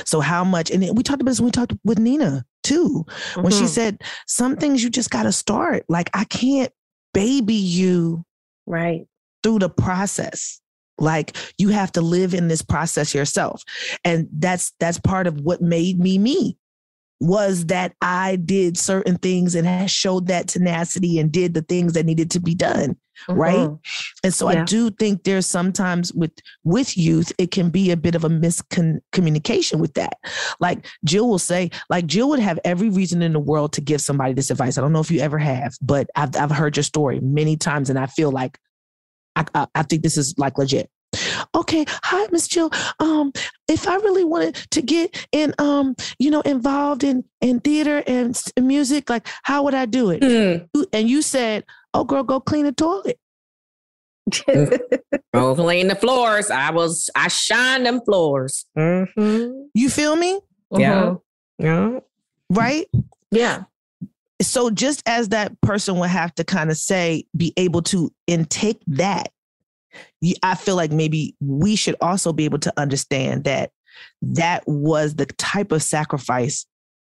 So 0.07 0.20
how 0.20 0.45
much, 0.45 0.70
and 0.70 0.82
we 0.97 1.03
talked 1.03 1.20
about 1.20 1.30
this 1.32 1.41
when 1.41 1.47
we 1.49 1.53
talked 1.53 1.74
with 1.85 1.99
Nina 1.99 2.45
too, 2.62 3.05
when 3.35 3.53
she 3.53 3.64
Mhm. 3.64 3.68
said 3.68 4.03
some 4.26 4.57
things 4.57 4.82
you 4.82 4.89
just 4.89 5.11
got 5.11 5.24
to 5.24 5.32
start. 5.32 5.85
Like 5.91 6.09
I 6.14 6.24
can't 6.24 6.72
baby 7.12 7.55
you 7.55 8.24
Right. 8.66 9.07
through 9.43 9.59
the 9.59 9.68
process. 9.68 10.61
Like 10.99 11.36
you 11.59 11.68
have 11.70 11.92
to 11.92 12.01
live 12.01 12.34
in 12.34 12.49
this 12.49 12.62
process 12.62 13.14
yourself. 13.14 13.62
And 14.05 14.28
that's 14.32 14.72
that's 14.80 14.99
part 14.99 15.26
of 15.26 15.40
what 15.40 15.61
made 15.61 15.99
me 15.99 16.18
me 16.18 16.57
was 17.20 17.66
that 17.66 17.95
I 18.03 18.36
did 18.36 18.76
certain 18.76 19.16
things 19.16 19.55
and 19.55 19.90
showed 19.90 20.26
that 20.26 20.49
tenacity 20.49 21.18
and 21.18 21.32
did 21.32 21.55
the 21.55 21.62
things 21.62 21.95
that 21.95 22.07
needed 22.07 22.30
to 22.32 22.40
be 22.40 22.55
done. 22.55 22.97
Right. 23.28 23.55
Mhm. 23.55 23.78
And 24.24 24.34
so 24.34 24.49
I 24.49 24.64
do 24.64 24.90
think 24.90 25.22
there's 25.22 25.47
sometimes 25.47 26.12
with 26.12 26.32
with 26.64 26.99
youth, 26.99 27.32
it 27.38 27.53
can 27.53 27.70
be 27.70 27.92
a 27.92 27.97
bit 27.97 28.14
of 28.14 28.24
a 28.24 28.28
miscommunication 28.28 29.78
with 29.78 29.95
that. 29.95 30.14
Like 30.59 30.86
Jill 31.05 31.28
will 31.28 31.38
say, 31.38 31.70
like 31.88 32.07
Jill 32.07 32.28
would 32.30 32.40
have 32.40 32.59
every 32.64 32.88
reason 32.88 33.22
in 33.22 33.32
the 33.32 33.38
world 33.38 33.72
to 33.74 33.80
give 33.80 34.01
somebody 34.01 34.34
this 34.34 34.51
advice. 34.51 34.76
I 34.76 34.80
don't 34.80 34.92
know 34.92 35.01
if 35.01 35.11
you 35.11 35.20
ever 35.20 35.38
have, 35.38 35.76
but 35.80 36.09
I've 36.16 36.36
I've 36.36 36.51
heard 36.51 36.76
your 36.76 36.84
story 36.84 37.20
many 37.20 37.57
times, 37.57 37.88
and 37.88 37.99
I 37.99 38.07
feel 38.07 38.32
like 38.32 38.59
I 39.37 39.45
I, 39.55 39.66
I 39.74 39.82
think 39.82 40.03
this 40.03 40.16
is 40.16 40.35
like 40.39 40.59
legit. 40.59 40.91
Okay, 41.55 41.85
hi, 41.89 42.26
Miss 42.32 42.49
Jill. 42.49 42.70
Um, 42.99 43.32
if 43.68 43.87
I 43.87 43.95
really 43.97 44.24
wanted 44.24 44.57
to 44.72 44.82
get 44.82 45.28
in, 45.30 45.55
um, 45.61 45.95
you 46.18 46.28
know, 46.28 46.41
involved 46.41 47.05
in 47.05 47.22
in 47.41 47.61
theater 47.61 48.03
and 48.09 48.37
music, 48.61 49.09
like, 49.09 49.26
how 49.45 49.62
would 49.62 49.74
I 49.74 49.87
do 49.87 50.11
it? 50.11 50.22
You- 50.74 50.87
And 50.93 51.09
you 51.09 51.22
said, 51.22 51.64
"Oh, 51.93 52.03
girl, 52.05 52.24
go 52.24 52.41
clean 52.41 52.64
the 52.64 52.72
toilet." 52.72 53.18
Oh, 55.37 55.55
clean 55.57 55.89
the 55.89 55.97
floors. 55.97 56.49
I 56.51 56.70
was 56.70 57.11
I 57.16 57.26
shine 57.28 57.82
them 57.82 58.01
floors. 58.05 58.66
Mm-hmm. 58.78 59.66
You 59.74 59.91
feel 59.91 60.14
me? 60.16 60.41
Yeah. 60.70 61.14
Yeah. 61.59 61.99
Right? 62.51 62.87
Yeah. 63.32 63.64
So 64.43 64.70
just 64.70 65.03
as 65.07 65.30
that 65.30 65.61
person 65.61 65.99
would 65.99 66.11
have 66.11 66.35
to 66.37 66.45
kind 66.45 66.70
of 66.70 66.76
say, 66.76 67.24
be 67.37 67.53
able 67.57 67.82
to 67.82 68.12
intake 68.26 68.82
that 68.89 69.30
I 70.43 70.55
feel 70.55 70.76
like 70.76 70.91
maybe 70.91 71.35
we 71.41 71.76
should 71.76 71.97
also 72.01 72.32
be 72.32 72.45
able 72.45 72.59
to 72.61 72.72
understand 72.76 73.45
that 73.45 73.70
that 74.22 74.64
was 74.66 75.16
the 75.16 75.26
type 75.26 75.72
of 75.72 75.82
sacrifice 75.82 76.66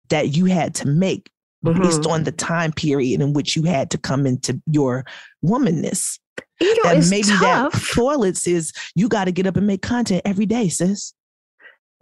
that 0.10 0.36
you 0.36 0.46
had 0.46 0.76
to 0.76 0.88
make 0.88 1.30
mm-hmm. 1.64 1.82
based 1.82 2.06
on 2.06 2.24
the 2.24 2.32
time 2.32 2.72
period 2.72 3.22
in 3.22 3.34
which 3.34 3.56
you 3.56 3.64
had 3.64 3.90
to 3.92 3.98
come 3.98 4.26
into 4.26 4.62
your 4.66 5.06
womanness. 5.46 6.20
You 6.60 6.84
know, 6.84 6.92
and 6.92 7.10
maybe 7.10 7.28
tough. 7.30 7.74
that 7.74 7.94
toilets 7.94 8.48
is 8.48 8.74
you 8.96 9.08
got 9.08 9.26
to 9.26 9.32
get 9.32 9.48
up 9.48 9.58
and 9.58 9.68
make 9.68 9.82
content 9.82 10.22
every 10.26 10.46
day, 10.46 10.70
sis. 10.70 11.14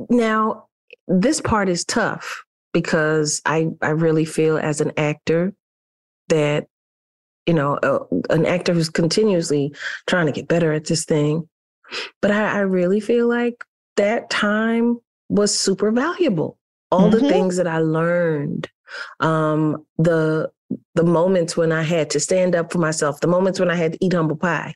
Now, 0.09 0.67
this 1.07 1.41
part 1.41 1.67
is 1.67 1.83
tough 1.83 2.43
because 2.73 3.41
I 3.45 3.69
I 3.81 3.89
really 3.89 4.25
feel 4.25 4.57
as 4.57 4.81
an 4.81 4.91
actor 4.97 5.53
that 6.29 6.67
you 7.45 7.53
know 7.53 7.75
uh, 7.77 7.99
an 8.29 8.45
actor 8.45 8.73
who's 8.73 8.89
continuously 8.89 9.73
trying 10.07 10.27
to 10.27 10.31
get 10.31 10.47
better 10.47 10.71
at 10.73 10.85
this 10.85 11.05
thing, 11.05 11.47
but 12.21 12.31
I, 12.31 12.57
I 12.57 12.59
really 12.59 12.99
feel 12.99 13.27
like 13.27 13.63
that 13.97 14.29
time 14.29 14.99
was 15.29 15.57
super 15.57 15.91
valuable. 15.91 16.57
All 16.91 17.09
mm-hmm. 17.09 17.25
the 17.25 17.29
things 17.29 17.57
that 17.57 17.67
I 17.67 17.79
learned, 17.79 18.69
um, 19.19 19.85
the 19.97 20.51
the 20.95 21.03
moments 21.03 21.57
when 21.57 21.71
I 21.71 21.83
had 21.83 22.09
to 22.11 22.19
stand 22.19 22.55
up 22.55 22.71
for 22.71 22.79
myself, 22.79 23.19
the 23.19 23.27
moments 23.27 23.59
when 23.59 23.69
I 23.69 23.75
had 23.75 23.93
to 23.93 24.05
eat 24.05 24.13
humble 24.13 24.35
pie, 24.35 24.75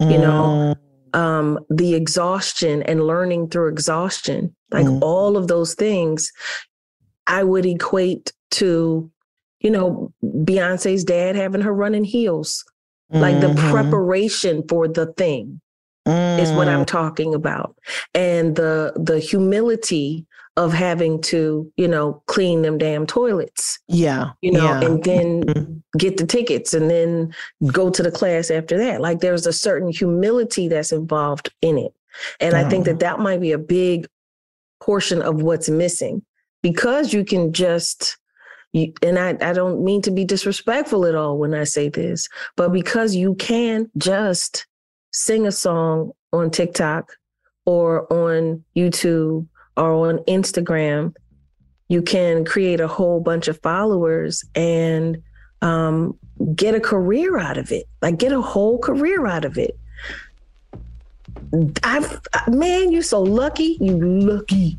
mm. 0.00 0.12
you 0.12 0.18
know, 0.18 0.74
mm. 1.12 1.18
um, 1.18 1.58
the 1.70 1.94
exhaustion 1.94 2.82
and 2.82 3.06
learning 3.06 3.48
through 3.48 3.68
exhaustion, 3.68 4.54
like 4.70 4.86
mm. 4.86 4.98
all 5.02 5.36
of 5.36 5.48
those 5.48 5.74
things, 5.74 6.32
I 7.26 7.44
would 7.44 7.66
equate 7.66 8.32
to, 8.52 9.10
you 9.60 9.70
know, 9.70 10.12
Beyonce's 10.22 11.04
dad 11.04 11.36
having 11.36 11.62
her 11.62 11.72
running 11.72 12.04
heels, 12.04 12.64
mm-hmm. 13.12 13.22
like 13.22 13.40
the 13.40 13.48
mm-hmm. 13.48 13.70
preparation 13.70 14.62
for 14.68 14.88
the 14.88 15.06
thing. 15.14 15.60
Mm. 16.06 16.38
Is 16.38 16.52
what 16.52 16.68
I'm 16.68 16.82
mm. 16.82 16.86
talking 16.86 17.34
about. 17.34 17.78
And 18.14 18.56
the 18.56 18.92
the 18.94 19.18
humility 19.18 20.26
of 20.56 20.72
having 20.72 21.20
to, 21.20 21.72
you 21.76 21.88
know, 21.88 22.22
clean 22.26 22.62
them 22.62 22.78
damn 22.78 23.06
toilets. 23.06 23.78
Yeah. 23.88 24.30
You 24.40 24.52
know, 24.52 24.64
yeah. 24.64 24.80
and 24.82 25.02
then 25.02 25.42
mm-hmm. 25.44 25.98
get 25.98 26.16
the 26.16 26.26
tickets 26.26 26.74
and 26.74 26.90
then 26.90 27.34
go 27.72 27.90
to 27.90 28.02
the 28.02 28.10
class 28.10 28.50
after 28.50 28.78
that. 28.78 29.00
Like 29.00 29.20
there's 29.20 29.46
a 29.46 29.52
certain 29.52 29.88
humility 29.88 30.68
that's 30.68 30.92
involved 30.92 31.50
in 31.60 31.78
it. 31.78 31.92
And 32.38 32.54
I 32.54 32.68
think 32.68 32.84
that 32.84 33.00
that 33.00 33.18
might 33.18 33.40
be 33.40 33.50
a 33.50 33.58
big 33.58 34.06
portion 34.80 35.22
of 35.22 35.42
what's 35.42 35.68
missing 35.68 36.22
because 36.64 37.12
you 37.12 37.26
can 37.26 37.52
just 37.52 38.16
you, 38.72 38.94
and 39.02 39.18
I, 39.18 39.36
I 39.42 39.52
don't 39.52 39.84
mean 39.84 40.00
to 40.00 40.10
be 40.10 40.24
disrespectful 40.24 41.04
at 41.04 41.14
all 41.14 41.36
when 41.36 41.52
I 41.52 41.64
say 41.64 41.90
this, 41.90 42.26
but 42.56 42.72
because 42.72 43.14
you 43.14 43.34
can 43.34 43.90
just 43.98 44.66
sing 45.12 45.46
a 45.46 45.52
song 45.52 46.12
on 46.32 46.50
TikTok 46.50 47.12
or 47.66 48.10
on 48.10 48.64
YouTube 48.74 49.46
or 49.76 50.08
on 50.08 50.18
Instagram, 50.20 51.14
you 51.88 52.00
can 52.00 52.46
create 52.46 52.80
a 52.80 52.88
whole 52.88 53.20
bunch 53.20 53.46
of 53.46 53.60
followers 53.60 54.42
and 54.54 55.22
um, 55.60 56.18
get 56.56 56.74
a 56.74 56.80
career 56.80 57.38
out 57.38 57.58
of 57.58 57.70
it. 57.72 57.84
Like 58.00 58.18
get 58.18 58.32
a 58.32 58.40
whole 58.40 58.78
career 58.78 59.26
out 59.26 59.44
of 59.44 59.58
it. 59.58 59.78
I've 61.82 62.22
man, 62.48 62.90
you're 62.90 63.02
so 63.02 63.22
lucky. 63.22 63.76
You 63.82 63.98
lucky. 63.98 64.78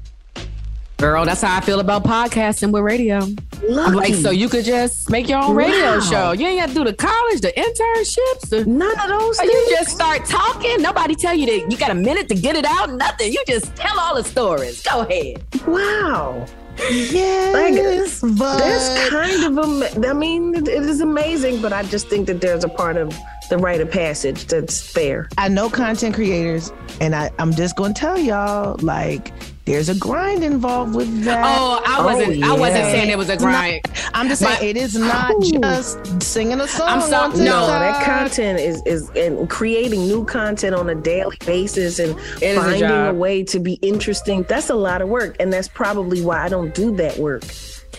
Girl, 0.98 1.26
that's 1.26 1.42
how 1.42 1.58
I 1.58 1.62
feel 1.62 1.82
about 1.82 2.06
podcasting 2.06 2.72
with 2.72 2.84
radio. 2.84 3.20
Lucky. 3.68 3.96
Like, 3.96 4.14
so 4.14 4.30
you 4.30 4.48
could 4.48 4.64
just 4.64 5.10
make 5.10 5.28
your 5.28 5.40
own 5.44 5.56
radio 5.56 5.96
wow. 5.96 6.00
show. 6.00 6.32
You 6.32 6.48
ain't 6.48 6.62
got 6.62 6.70
to 6.70 6.74
do 6.74 6.84
the 6.86 6.94
college, 6.94 7.42
the 7.42 7.52
internships, 7.52 8.50
the, 8.50 8.66
none 8.66 8.98
of 9.00 9.10
those. 9.10 9.38
Things. 9.38 9.52
You 9.52 9.68
just 9.72 9.90
start 9.90 10.26
talking. 10.26 10.82
Nobody 10.82 11.16
tell 11.16 11.36
you 11.36 11.46
that 11.48 11.70
you 11.70 11.78
got 11.78 11.92
a 11.92 11.96
minute 11.96 12.30
to 12.30 12.36
get 12.36 12.56
it 12.56 12.66
out. 12.66 12.94
Nothing. 12.94 13.34
You 13.34 13.44
just 13.46 13.76
tell 13.76 14.00
all 14.00 14.16
the 14.16 14.24
stories. 14.24 14.82
Go 14.84 15.02
ahead. 15.02 15.44
Wow. 15.68 16.46
Yes, 16.90 18.22
like, 18.22 18.38
but 18.38 18.58
that's 18.60 19.10
kind 19.10 19.58
of. 19.58 20.06
I 20.06 20.14
mean, 20.14 20.56
it 20.56 20.68
is 20.68 21.00
amazing, 21.00 21.62
but 21.62 21.72
I 21.72 21.84
just 21.84 22.10
think 22.10 22.28
that 22.28 22.42
there's 22.42 22.66
a 22.66 22.70
part 22.70 22.98
of 22.98 23.16
the 23.50 23.58
rite 23.58 23.80
of 23.80 23.90
passage 23.90 24.46
that's 24.48 24.82
fair. 24.82 25.30
I 25.38 25.48
know 25.48 25.70
content 25.70 26.16
creators, 26.16 26.74
and 27.00 27.16
I, 27.16 27.32
I'm 27.40 27.54
just 27.54 27.78
going 27.78 27.94
to 27.94 28.00
tell 28.00 28.20
y'all, 28.20 28.78
like 28.82 29.32
there's 29.66 29.90
a 29.90 29.96
grind 29.96 30.44
involved 30.44 30.94
with 30.94 31.24
that. 31.24 31.44
Oh, 31.44 31.82
I 31.84 32.00
oh, 32.00 32.06
wasn't. 32.06 32.30
Oh, 32.30 32.32
yeah. 32.34 32.52
I 32.52 32.54
wasn't 32.54 32.86
saying 32.86 33.10
it 33.10 33.18
was 33.18 33.30
a 33.30 33.38
grind. 33.38 33.82
Not, 33.88 34.12
I'm 34.14 34.28
just 34.28 34.42
saying 34.42 34.60
it 34.62 34.78
is 34.78 34.96
not 34.96 35.32
Ooh. 35.32 35.60
just 35.60 36.22
singing 36.22 36.62
a 36.62 36.68
song. 36.68 36.88
I'm 36.88 37.02
sorry. 37.02 37.40
No, 37.40 37.66
that 37.66 38.04
content 38.04 38.60
is 38.60 38.84
is 38.86 39.10
and 39.16 39.50
creating 39.50 40.02
new 40.02 40.24
content 40.26 40.76
on 40.76 40.90
a 40.90 40.96
daily 40.96 41.38
basis 41.46 41.98
and 41.98 42.18
it 42.42 42.56
finding 42.56 42.84
a, 42.84 43.10
a 43.10 43.14
way 43.14 43.44
to 43.44 43.60
be 43.60 43.74
interesting. 43.82 44.44
That's 44.44 44.70
a 44.70 44.76
lot 44.76 45.02
of 45.02 45.10
work, 45.10 45.36
and 45.40 45.52
that's 45.52 45.68
probably 45.68 46.22
why 46.22 46.44
I 46.44 46.50
don't 46.50 46.74
do 46.76 46.96
that 46.98 47.18
work. 47.18 47.44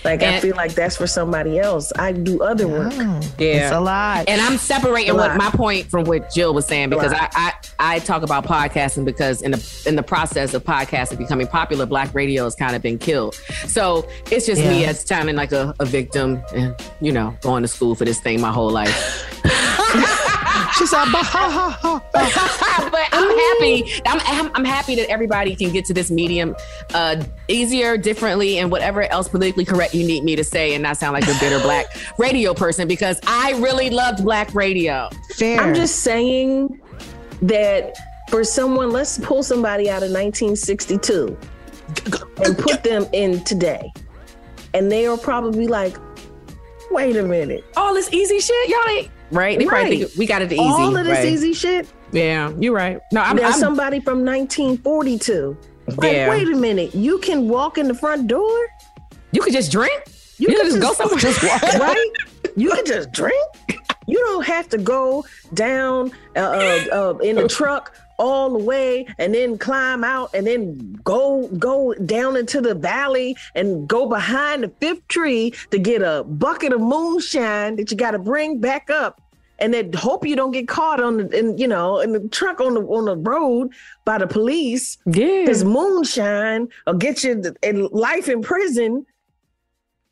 Like 0.04 0.22
and, 0.22 0.36
I 0.36 0.40
feel 0.40 0.56
like 0.56 0.74
that's 0.74 0.96
for 0.96 1.06
somebody 1.06 1.58
else. 1.58 1.92
I 1.98 2.12
do 2.12 2.42
other 2.42 2.68
work. 2.68 2.92
Yeah, 3.38 3.46
it's 3.46 3.72
a 3.72 3.80
lot. 3.80 4.28
And 4.28 4.40
I'm 4.40 4.58
separating 4.58 5.14
what 5.14 5.36
my 5.36 5.50
point 5.50 5.86
from 5.90 6.04
what 6.04 6.32
Jill 6.32 6.54
was 6.54 6.66
saying 6.66 6.90
because 6.90 7.12
I, 7.12 7.28
I 7.32 7.52
I 7.78 7.98
talk 8.00 8.22
about 8.22 8.44
podcasting 8.44 9.04
because 9.04 9.42
in 9.42 9.52
the 9.52 9.82
in 9.86 9.96
the 9.96 10.02
process 10.02 10.54
of 10.54 10.64
podcasting 10.64 11.18
becoming 11.18 11.46
popular, 11.46 11.86
Black 11.86 12.14
radio 12.14 12.44
has 12.44 12.54
kind 12.54 12.76
of 12.76 12.82
been 12.82 12.98
killed. 12.98 13.34
So 13.66 14.08
it's 14.30 14.46
just 14.46 14.62
yeah. 14.62 14.70
me 14.70 14.84
as 14.84 15.00
sounding 15.00 15.36
like 15.36 15.52
a, 15.52 15.74
a 15.80 15.84
victim 15.84 16.42
and 16.54 16.74
you 17.00 17.12
know 17.12 17.36
going 17.40 17.62
to 17.62 17.68
school 17.68 17.94
for 17.94 18.04
this 18.04 18.20
thing 18.20 18.40
my 18.40 18.52
whole 18.52 18.70
life. 18.70 19.32
She 20.78 20.86
said, 20.86 21.06
bah, 21.10 21.22
ha, 21.22 21.48
ha, 21.48 21.78
ha. 21.80 22.02
but 22.92 23.08
I'm 23.12 23.38
happy. 23.38 24.02
I'm, 24.04 24.50
I'm 24.54 24.64
happy 24.64 24.94
that 24.96 25.08
everybody 25.08 25.56
can 25.56 25.72
get 25.72 25.86
to 25.86 25.94
this 25.94 26.10
medium 26.10 26.54
uh, 26.92 27.22
easier, 27.48 27.96
differently, 27.96 28.58
and 28.58 28.70
whatever 28.70 29.02
else 29.10 29.26
politically 29.26 29.64
correct 29.64 29.94
you 29.94 30.06
need 30.06 30.22
me 30.22 30.36
to 30.36 30.44
say, 30.44 30.74
and 30.74 30.82
not 30.82 30.98
sound 30.98 31.14
like 31.14 31.24
a 31.24 31.38
bitter 31.40 31.58
black 31.62 31.86
radio 32.18 32.52
person 32.52 32.86
because 32.86 33.18
I 33.26 33.52
really 33.52 33.88
loved 33.88 34.22
black 34.22 34.54
radio. 34.54 35.08
Fair. 35.36 35.60
I'm 35.60 35.74
just 35.74 36.00
saying 36.00 36.78
that 37.42 37.96
for 38.28 38.44
someone, 38.44 38.90
let's 38.90 39.18
pull 39.18 39.42
somebody 39.42 39.88
out 39.88 40.02
of 40.02 40.10
1962 40.10 41.38
and 42.44 42.58
put 42.58 42.82
them 42.82 43.06
in 43.14 43.42
today, 43.44 43.90
and 44.74 44.92
they 44.92 45.06
are 45.06 45.16
probably 45.16 45.68
like, 45.68 45.96
wait 46.90 47.16
a 47.16 47.22
minute. 47.22 47.64
All 47.76 47.94
this 47.94 48.12
easy 48.12 48.40
shit, 48.40 48.68
y'all 48.68 48.88
ain't 48.90 49.10
right? 49.30 49.58
They 49.58 49.66
right. 49.66 49.80
probably 49.80 50.04
think 50.04 50.16
we 50.16 50.26
got 50.26 50.42
it 50.42 50.52
easy. 50.52 50.60
All 50.60 50.96
of 50.96 51.04
this 51.04 51.18
right? 51.18 51.26
easy 51.26 51.52
shit. 51.52 51.88
Yeah, 52.12 52.52
you're 52.58 52.74
right. 52.74 53.00
No, 53.12 53.22
I'm, 53.22 53.36
There's 53.36 53.54
I'm, 53.54 53.60
somebody 53.60 54.00
from 54.00 54.24
1942. 54.24 55.56
Like, 55.96 56.12
yeah. 56.12 56.28
wait 56.28 56.48
a 56.48 56.56
minute, 56.56 56.94
you 56.94 57.18
can 57.18 57.48
walk 57.48 57.78
in 57.78 57.88
the 57.88 57.94
front 57.94 58.26
door. 58.26 58.66
You 59.32 59.42
could 59.42 59.52
just 59.52 59.70
drink. 59.70 60.02
You, 60.38 60.48
you 60.48 60.56
can 60.56 60.66
just, 60.66 60.76
just 60.76 60.82
go 60.82 60.92
somewhere. 60.92 61.18
Just 61.18 61.42
walk. 61.42 61.62
right? 61.62 62.10
You 62.56 62.70
can 62.70 62.84
just 62.84 63.12
drink. 63.12 63.52
You 64.06 64.18
don't 64.18 64.46
have 64.46 64.68
to 64.70 64.78
go 64.78 65.24
down 65.54 66.12
uh, 66.36 66.40
uh, 66.40 66.84
uh, 66.92 67.18
in 67.18 67.36
the 67.36 67.48
truck 67.58 67.94
all 68.18 68.50
the 68.50 68.64
way 68.64 69.06
and 69.18 69.34
then 69.34 69.58
climb 69.58 70.04
out 70.04 70.30
and 70.34 70.46
then 70.46 70.98
go 71.04 71.48
go 71.58 71.94
down 71.94 72.36
into 72.36 72.60
the 72.60 72.74
valley 72.74 73.36
and 73.54 73.88
go 73.88 74.08
behind 74.08 74.62
the 74.62 74.68
fifth 74.80 75.06
tree 75.08 75.52
to 75.70 75.78
get 75.78 76.02
a 76.02 76.24
bucket 76.24 76.72
of 76.72 76.80
moonshine 76.80 77.76
that 77.76 77.90
you 77.90 77.96
got 77.96 78.12
to 78.12 78.18
bring 78.18 78.60
back 78.60 78.90
up. 78.90 79.20
And 79.58 79.72
then 79.72 79.90
hope 79.94 80.26
you 80.26 80.36
don't 80.36 80.50
get 80.50 80.68
caught 80.68 81.00
on 81.00 81.16
the 81.16 81.38
in, 81.38 81.56
you 81.56 81.66
know 81.66 82.00
in 82.00 82.12
the 82.12 82.28
truck 82.28 82.60
on 82.60 82.74
the 82.74 82.82
on 82.82 83.06
the 83.06 83.16
road 83.16 83.70
by 84.04 84.18
the 84.18 84.26
police. 84.26 84.98
Yeah. 85.06 85.44
This 85.46 85.64
moonshine 85.64 86.68
or 86.86 86.94
get 86.94 87.24
you 87.24 87.42
in 87.62 87.86
life 87.86 88.28
in 88.28 88.42
prison 88.42 89.06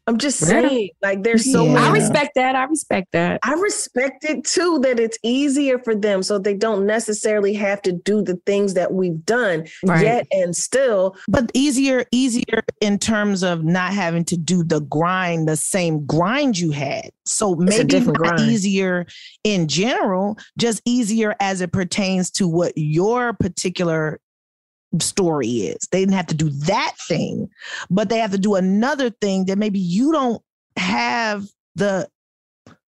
I'm 0.07 0.19
just 0.19 0.39
saying, 0.39 0.91
like, 1.03 1.23
there's 1.23 1.51
so 1.51 1.65
yeah. 1.65 1.89
I 1.89 1.91
respect 1.91 2.33
that. 2.35 2.55
I 2.55 2.65
respect 2.65 3.13
that. 3.13 3.41
I 3.43 3.55
respect 3.55 4.25
it 4.25 4.45
too 4.45 4.79
that 4.81 5.01
it's 5.01 5.19
easier 5.23 5.79
for 5.79 5.95
them 5.95 6.23
so 6.23 6.39
they 6.39 6.53
don't 6.53 6.85
necessarily 6.85 7.55
have 7.55 7.81
to 7.83 7.93
do 7.93 8.21
the 8.21 8.37
things 8.45 8.75
that 8.75 8.93
we've 8.93 9.25
done 9.25 9.67
right. 9.83 10.03
yet 10.03 10.27
and 10.31 10.55
still. 10.55 11.17
But 11.27 11.51
easier, 11.55 12.05
easier 12.13 12.63
in 12.81 12.99
terms 12.99 13.43
of 13.43 13.65
not 13.65 13.95
having 13.95 14.25
to 14.27 14.37
do 14.37 14.63
the 14.63 14.81
grind, 14.81 15.49
the 15.49 15.57
same 15.57 16.05
grind 16.05 16.59
you 16.59 16.71
had. 16.71 17.11
So 17.25 17.55
maybe 17.55 18.01
not 18.01 18.15
grind. 18.15 18.41
easier 18.41 19.07
in 19.43 19.69
general, 19.69 20.37
just 20.59 20.83
easier 20.85 21.35
as 21.41 21.63
it 21.63 21.73
pertains 21.73 22.31
to 22.33 22.47
what 22.47 22.73
your 22.77 23.33
particular 23.33 24.21
story 25.01 25.49
is. 25.49 25.89
They 25.91 26.01
didn't 26.01 26.15
have 26.15 26.27
to 26.29 26.35
do 26.35 26.51
that 26.51 26.95
thing, 27.07 27.49
but 27.91 28.09
they 28.09 28.19
have 28.19 28.33
to 28.33 28.39
do 28.39 28.55
another 28.55 29.11
thing 29.11 29.47
that 29.47 29.59
maybe 29.59 29.79
you 29.79 30.13
don't 30.13 30.43
have 30.77 31.45
the 31.75 32.09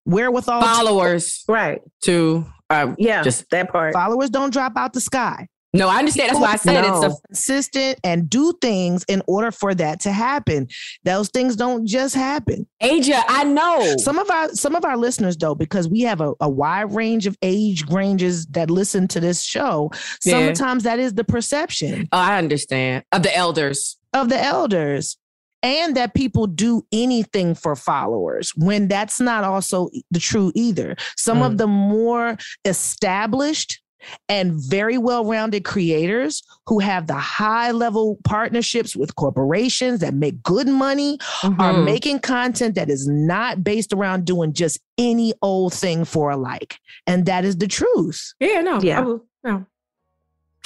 wherewithal 0.04 0.60
followers 0.62 1.42
to, 1.44 1.52
right. 1.52 1.82
to 2.04 2.46
um, 2.70 2.94
yeah 2.98 3.22
just 3.22 3.48
that 3.50 3.70
part. 3.70 3.92
followers 3.92 4.30
don't 4.30 4.52
drop 4.52 4.72
out 4.76 4.92
the 4.92 5.00
sky 5.00 5.48
No, 5.74 5.88
I 5.88 5.98
understand. 5.98 6.30
That's 6.30 6.40
why 6.40 6.52
I 6.52 6.56
said 6.56 6.80
no. 6.82 7.02
it's 7.04 7.14
a 7.14 7.26
consistent 7.26 8.00
and 8.02 8.30
do 8.30 8.54
things 8.62 9.04
in 9.08 9.22
order 9.26 9.50
for 9.50 9.74
that 9.74 10.00
to 10.00 10.12
happen. 10.12 10.68
Those 11.04 11.28
things 11.28 11.54
don't 11.54 11.86
just 11.86 12.14
happen. 12.14 12.66
Aja, 12.82 13.22
I 13.28 13.44
know. 13.44 13.96
Some 13.98 14.18
of 14.18 14.30
our 14.30 14.48
some 14.54 14.74
of 14.74 14.84
our 14.86 14.96
listeners 14.96 15.36
though, 15.36 15.54
because 15.54 15.88
we 15.88 16.00
have 16.02 16.20
a, 16.22 16.32
a 16.40 16.48
wide 16.48 16.94
range 16.94 17.26
of 17.26 17.36
age 17.42 17.84
ranges 17.90 18.46
that 18.46 18.70
listen 18.70 19.06
to 19.08 19.20
this 19.20 19.42
show, 19.42 19.90
Yeah. 20.24 20.46
sometimes 20.54 20.84
that 20.84 20.98
is 20.98 21.12
the 21.14 21.24
perception 21.24 22.08
Oh, 22.12 22.18
I 22.18 22.38
understand. 22.38 23.04
Of 23.12 23.22
the 23.22 23.36
elders. 23.36 23.98
of 24.14 24.28
the 24.30 24.42
elders. 24.42 25.18
And 25.62 25.96
that 25.96 26.14
people 26.14 26.46
do 26.46 26.86
anything 26.92 27.54
for 27.56 27.74
followers 27.74 28.52
when 28.56 28.86
that's 28.88 29.18
not 29.20 29.42
also 29.42 29.88
the 30.12 30.20
true 30.20 30.52
either. 30.54 30.94
Some 31.16 31.38
Mm. 31.38 31.46
of 31.46 31.58
the 31.58 31.66
more 31.66 32.36
established 32.64 33.80
and 34.28 34.52
very 34.54 34.98
well 34.98 35.24
rounded 35.24 35.64
creators 35.64 36.42
who 36.66 36.78
have 36.78 37.06
the 37.06 37.14
high 37.14 37.70
level 37.70 38.18
partnerships 38.24 38.94
with 38.96 39.14
corporations 39.16 40.00
that 40.00 40.14
make 40.14 40.42
good 40.42 40.68
money 40.68 41.18
are 41.42 41.50
Mhm. 41.74 41.84
making 41.84 42.18
content 42.20 42.74
that 42.74 42.88
is 42.90 43.08
not 43.08 43.64
based 43.64 43.92
around 43.92 44.24
doing 44.24 44.52
just 44.52 44.78
any 44.98 45.32
old 45.42 45.72
thing 45.74 46.04
for 46.04 46.30
a 46.30 46.36
like. 46.36 46.76
And 47.06 47.26
that 47.26 47.44
is 47.44 47.56
the 47.56 47.66
truth. 47.68 48.34
Yeah, 48.40 48.60
no. 48.60 48.80
Yeah. 48.80 48.98
I, 49.00 49.02
will- 49.02 49.24
no. 49.44 49.64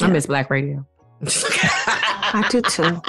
I 0.01 0.07
miss 0.09 0.27
black 0.27 0.51
radio. 0.51 0.87
I 1.23 2.47
do 2.51 2.61
too. 2.69 3.01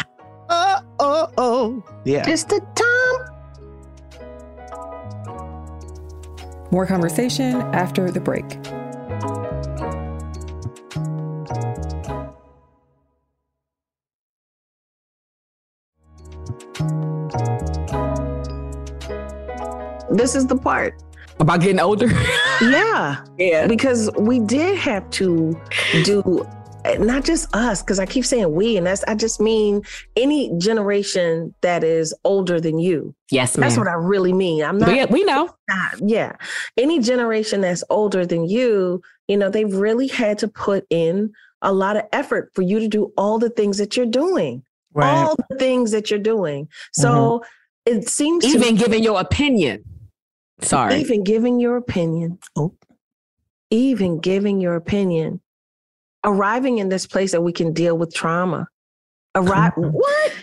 Oh, 0.49 0.78
oh, 0.99 1.28
oh. 1.38 1.84
Yeah. 2.05 2.26
Just 2.26 2.49
the 2.49 2.59
time. 2.76 2.88
More 6.72 6.86
conversation 6.86 7.55
after 7.74 8.11
the 8.11 8.19
break. 8.22 8.45
This 20.12 20.36
is 20.36 20.45
the 20.47 20.57
part. 20.57 21.01
About 21.39 21.62
getting 21.62 21.80
older. 21.80 22.07
Yeah. 22.62 23.26
yeah. 23.39 23.66
Because 23.66 24.12
we 24.20 24.39
did 24.39 24.78
have 24.78 25.09
to 25.12 25.59
do 26.03 26.47
not 26.99 27.24
just 27.24 27.53
us, 27.55 27.82
because 27.82 27.99
I 27.99 28.05
keep 28.05 28.26
saying 28.26 28.53
we, 28.53 28.78
and 28.78 28.86
that's 28.86 29.03
I 29.05 29.16
just 29.16 29.39
mean 29.39 29.82
any 30.16 30.55
generation 30.57 31.53
that 31.62 31.84
is 31.84 32.14
older 32.24 32.59
than 32.59 32.80
you. 32.80 33.16
Yes, 33.32 33.57
ma'am. 33.57 33.68
That's 33.68 33.78
what 33.78 33.88
I 33.88 33.93
really 33.93 34.34
mean. 34.34 34.64
I'm 34.64 34.78
not 34.78 34.89
we, 34.89 35.05
we 35.05 35.24
know. 35.24 35.49
not- 35.68 36.09
yeah. 36.09 36.36
Any 36.78 36.99
generation 36.99 37.62
that's 37.62 37.84
older 37.89 38.26
than 38.26 38.47
you, 38.47 39.01
you 39.28 39.38
know, 39.38 39.49
they've 39.49 39.74
really 39.74 40.07
had 40.07 40.38
to 40.39 40.47
put 40.47 40.86
in 40.89 41.34
a 41.62 41.72
lot 41.72 41.97
of 41.97 42.03
effort 42.12 42.51
for 42.53 42.62
you 42.62 42.80
to 42.80 42.88
do 42.88 43.14
all 43.18 43.39
the 43.39 43.49
things 43.49 43.78
that 43.78 43.95
you're 43.95 44.05
doing. 44.05 44.64
All 44.95 45.36
the 45.49 45.57
things 45.57 45.91
that 45.91 46.09
you're 46.09 46.20
doing. 46.20 46.68
So 46.91 47.43
mm-hmm. 47.88 47.97
it 47.97 48.09
seems 48.09 48.43
to 48.43 48.51
Even 48.51 48.76
giving 48.76 49.03
your 49.03 49.22
opinion. 49.22 49.84
Sorry. 50.62 50.99
even 50.99 51.24
giving 51.24 51.59
your 51.59 51.78
opinion. 51.78 52.39
Oh. 52.55 52.74
Even 53.70 54.20
giving 54.20 54.59
your 54.62 54.76
opinion. 54.76 55.41
Arriving 56.24 56.78
in 56.78 56.89
this 56.89 57.07
place 57.07 57.32
that 57.32 57.41
we 57.41 57.51
can 57.51 57.74
deal 57.74 57.97
with 57.97 58.14
trauma. 58.14 58.68
Arrive 59.36 59.74
what? 59.78 60.34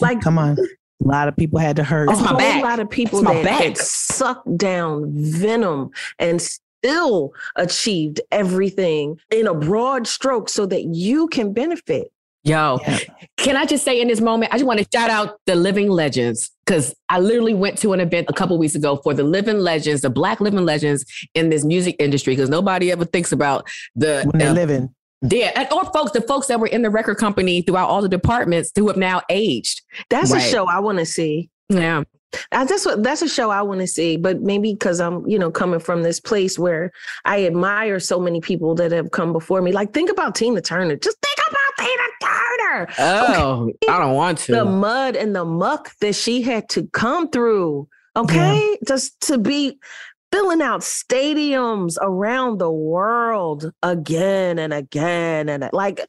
Like 0.00 0.20
Come 0.20 0.38
on. 0.38 0.58
A 0.58 1.06
lot 1.06 1.28
of 1.28 1.36
people 1.36 1.58
had 1.58 1.76
to 1.76 1.84
hurt. 1.84 2.04
a 2.04 2.12
That's 2.12 2.20
my 2.22 2.28
whole 2.28 2.38
back. 2.38 2.62
lot 2.62 2.80
of 2.80 2.88
people 2.88 3.22
my 3.22 3.34
that, 3.34 3.44
back. 3.44 3.60
that 3.74 3.78
sucked 3.78 4.56
down 4.56 5.10
venom 5.12 5.90
and 6.18 6.40
still 6.40 7.32
achieved 7.56 8.20
everything 8.30 9.18
in 9.30 9.46
a 9.46 9.54
broad 9.54 10.06
stroke 10.06 10.48
so 10.48 10.64
that 10.66 10.84
you 10.84 11.28
can 11.28 11.52
benefit. 11.52 12.12
Yo, 12.46 12.78
Yeah. 12.86 12.98
can 13.36 13.56
I 13.56 13.64
just 13.66 13.84
say 13.84 14.00
in 14.00 14.06
this 14.06 14.20
moment, 14.20 14.52
I 14.52 14.56
just 14.56 14.66
want 14.66 14.78
to 14.78 14.86
shout 14.94 15.10
out 15.10 15.40
the 15.46 15.56
living 15.56 15.90
legends 15.90 16.50
because 16.64 16.94
I 17.08 17.18
literally 17.18 17.54
went 17.54 17.76
to 17.78 17.92
an 17.92 17.98
event 18.00 18.28
a 18.30 18.32
couple 18.32 18.56
weeks 18.56 18.76
ago 18.76 18.96
for 19.02 19.12
the 19.14 19.24
living 19.24 19.58
legends, 19.58 20.02
the 20.02 20.10
black 20.10 20.40
living 20.40 20.64
legends 20.64 21.04
in 21.34 21.50
this 21.50 21.64
music 21.64 21.96
industry 21.98 22.34
because 22.36 22.48
nobody 22.48 22.92
ever 22.92 23.04
thinks 23.04 23.32
about 23.32 23.66
the 23.96 24.22
when 24.30 24.38
they're 24.38 24.50
uh, 24.50 24.54
living. 24.54 24.94
yeah, 25.28 25.50
and 25.56 25.66
or 25.72 25.84
folks, 25.86 26.12
the 26.12 26.20
folks 26.20 26.46
that 26.46 26.60
were 26.60 26.68
in 26.68 26.82
the 26.82 26.90
record 26.90 27.16
company 27.16 27.62
throughout 27.62 27.88
all 27.88 28.00
the 28.00 28.08
departments 28.08 28.70
who 28.76 28.86
have 28.86 28.96
now 28.96 29.22
aged. 29.28 29.82
That's 30.08 30.32
a 30.32 30.38
show 30.40 30.66
I 30.68 30.78
want 30.78 30.98
to 30.98 31.06
see. 31.06 31.50
Yeah, 31.68 31.98
I, 31.98 32.04
that's 32.50 32.84
what 32.86 33.02
that's 33.02 33.22
a 33.22 33.28
show 33.28 33.50
I 33.50 33.62
want 33.62 33.80
to 33.80 33.86
see, 33.86 34.16
but 34.16 34.40
maybe 34.40 34.72
because 34.72 35.00
I'm, 35.00 35.26
you 35.28 35.38
know, 35.38 35.50
coming 35.50 35.80
from 35.80 36.02
this 36.02 36.20
place 36.20 36.58
where 36.58 36.92
I 37.24 37.44
admire 37.46 38.00
so 38.00 38.18
many 38.20 38.40
people 38.40 38.74
that 38.76 38.92
have 38.92 39.10
come 39.10 39.32
before 39.32 39.62
me. 39.62 39.72
Like, 39.72 39.92
think 39.92 40.10
about 40.10 40.34
Tina 40.34 40.60
Turner. 40.60 40.96
Just 40.96 41.18
think 41.22 41.38
about 41.48 41.86
Tina 41.86 42.02
Turner. 42.22 42.88
Oh, 42.98 43.70
I 43.88 43.98
don't 43.98 44.14
want 44.14 44.38
to. 44.38 44.52
The 44.52 44.64
mud 44.64 45.16
and 45.16 45.34
the 45.34 45.44
muck 45.44 45.92
that 46.00 46.14
she 46.14 46.42
had 46.42 46.68
to 46.70 46.86
come 46.88 47.28
through. 47.30 47.88
Okay, 48.16 48.78
just 48.86 49.20
to 49.22 49.38
be 49.38 49.78
filling 50.32 50.62
out 50.62 50.80
stadiums 50.80 51.96
around 52.00 52.58
the 52.58 52.70
world 52.70 53.70
again 53.82 54.58
and 54.58 54.72
again 54.72 55.48
and 55.48 55.68
like. 55.72 56.06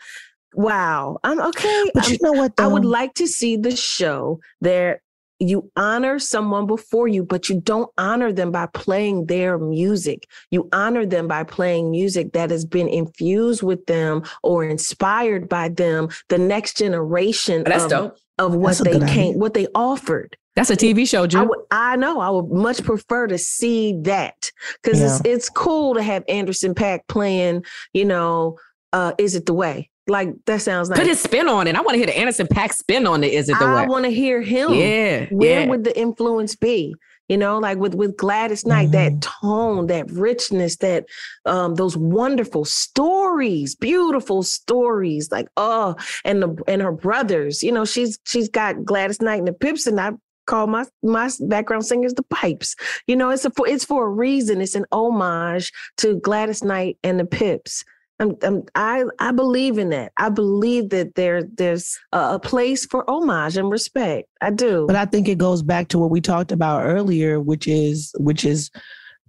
Wow, 0.54 1.20
I'm 1.24 1.40
okay. 1.40 1.92
But 1.94 2.06
I'm- 2.06 2.14
you 2.14 2.18
know 2.24 2.32
what? 2.32 2.54
I 2.58 2.66
would 2.66 2.86
like 2.86 3.14
to 3.16 3.28
see 3.28 3.58
the 3.58 3.76
show 3.76 4.40
there. 4.60 5.04
You 5.40 5.72
honor 5.76 6.18
someone 6.20 6.66
before 6.66 7.08
you, 7.08 7.24
but 7.24 7.50
you 7.50 7.62
don't 7.62 7.92
honor 7.98 8.32
them 8.32 8.52
by 8.52 8.68
playing 8.68 9.28
their 9.28 9.58
music. 9.60 10.28
You 10.50 10.68
honor 10.74 11.06
them 11.06 11.28
by 11.28 11.44
playing 11.44 11.92
music 11.92 12.34
that 12.34 12.50
has 12.50 12.66
been 12.66 12.88
infused 12.88 13.62
with 13.62 13.86
them 13.86 14.24
or 14.42 14.64
inspired 14.64 15.48
by 15.48 15.70
them, 15.70 16.10
the 16.30 16.40
next 16.40 16.78
generation 16.78 17.64
That's 17.66 17.84
of, 17.86 17.90
dope. 17.90 18.18
of 18.40 18.56
what 18.56 18.78
That's 18.78 19.00
they 19.00 19.00
came, 19.08 19.30
idea. 19.30 19.38
what 19.38 19.54
they 19.54 19.68
offered. 19.76 20.36
That's 20.56 20.72
a 20.72 20.76
TV 20.76 21.08
show, 21.08 21.26
I 21.26 21.28
Jim. 21.28 21.48
would, 21.48 21.60
I 21.70 21.96
know. 21.98 22.20
I 22.20 22.32
would 22.32 22.50
much 22.50 22.84
prefer 22.84 23.28
to 23.28 23.38
see 23.38 23.96
that 24.02 24.52
because 24.82 25.00
it's 25.00 25.22
it's 25.24 25.50
cool 25.50 25.94
to 25.94 26.02
have 26.02 26.24
Anderson 26.28 26.74
.Paak 26.74 27.02
playing. 27.08 27.64
You 27.94 28.06
know, 28.06 28.58
uh, 28.92 29.12
is 29.20 29.36
it 29.36 29.46
the 29.46 29.54
way? 29.54 29.92
Like 30.08 30.30
that 30.46 30.62
sounds 30.62 30.90
nice. 30.90 31.00
Put 31.00 31.08
his 31.08 31.20
spin 31.20 31.48
on 31.48 31.68
it. 31.68 31.76
I 31.76 31.82
want 31.82 31.92
to 31.92 31.98
hear 31.98 32.08
the 32.08 32.18
Anderson 32.18 32.48
.Paak 32.48 32.74
spin 32.74 33.06
on 33.06 33.24
it. 33.24 33.34
Is 33.34 33.50
it 33.50 33.60
the 33.60 33.66
I 33.66 33.82
way? 33.82 33.88
want 33.88 34.06
to 34.06 34.12
hear 34.12 34.42
him. 34.42 34.74
Yeah, 34.74 35.26
Where 35.32 35.62
yeah. 35.62 35.68
would 35.68 35.84
the 35.84 35.98
influence 35.98 36.56
be? 36.56 36.96
You 37.28 37.38
know, 37.38 37.58
like 37.60 37.78
with 37.78 37.94
with 37.94 38.16
Gladys 38.16 38.66
Knight, 38.66 38.92
that 38.92 39.22
tone, 39.22 39.88
that 39.88 40.10
richness, 40.12 40.78
that 40.78 41.08
um, 41.46 41.76
those 41.76 41.98
wonderful 41.98 42.64
stories, 42.64 43.76
beautiful 43.76 44.44
stories, 44.44 45.30
like 45.30 45.50
oh, 45.58 45.96
and 46.24 46.42
the 46.42 46.56
and 46.70 46.82
her 46.82 46.94
brothers. 46.94 47.62
You 47.64 47.74
know, 47.74 47.84
she's 47.84 48.18
she's 48.24 48.48
got 48.48 48.86
Gladys 48.86 49.22
Knight 49.22 49.40
and 49.40 49.48
the 49.48 49.54
Pips, 49.54 49.88
and 49.88 50.00
I 50.00 50.12
call 50.46 50.68
my 50.68 50.86
my 51.04 51.30
background 51.42 51.86
singers 51.86 52.14
the 52.14 52.24
Pipes. 52.24 52.78
You 53.08 53.18
know, 53.18 53.30
it's 53.30 53.44
a 53.44 53.52
for 53.52 53.68
it's 53.68 53.84
for 53.84 54.06
a 54.06 54.10
reason. 54.10 54.62
It's 54.62 54.76
an 54.76 54.86
homage 54.94 55.74
to 55.98 56.22
Gladys 56.22 56.64
Knight 56.64 56.98
and 57.04 57.20
the 57.20 57.26
Pips. 57.26 57.84
I'm, 58.20 58.36
I'm, 58.42 58.64
I 58.74 59.04
I 59.20 59.32
believe 59.32 59.78
in 59.78 59.90
that. 59.90 60.12
I 60.18 60.30
believe 60.30 60.90
that 60.90 61.16
there 61.16 61.44
there's 61.44 62.00
a, 62.12 62.36
a 62.36 62.40
place 62.40 62.86
for 62.86 63.08
homage 63.10 63.58
and 63.58 63.70
respect. 63.70 64.28
I 64.42 64.50
do. 64.52 64.88
But 64.88 64.96
I 64.96 65.06
think 65.06 65.28
it 65.28 65.38
goes 65.38 65.62
back 65.62 65.90
to 65.90 66.00
what 66.00 66.10
we 66.10 66.20
talked 66.20 66.52
about 66.52 66.84
earlier, 66.84 67.40
which 67.40 67.68
is 67.68 68.12
which 68.18 68.44
is 68.44 68.72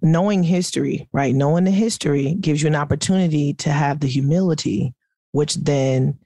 knowing 0.01 0.43
history, 0.43 1.09
right? 1.13 1.35
Knowing 1.35 1.65
the 1.65 1.71
history 1.71 2.37
gives 2.41 2.63
you 2.63 2.69
an 2.69 2.77
opportunity 2.77 3.53
to 3.55 3.71
have 3.71 4.01
the 4.01 4.07
humility, 4.07 4.95
which 5.33 5.57
then, 5.57 6.19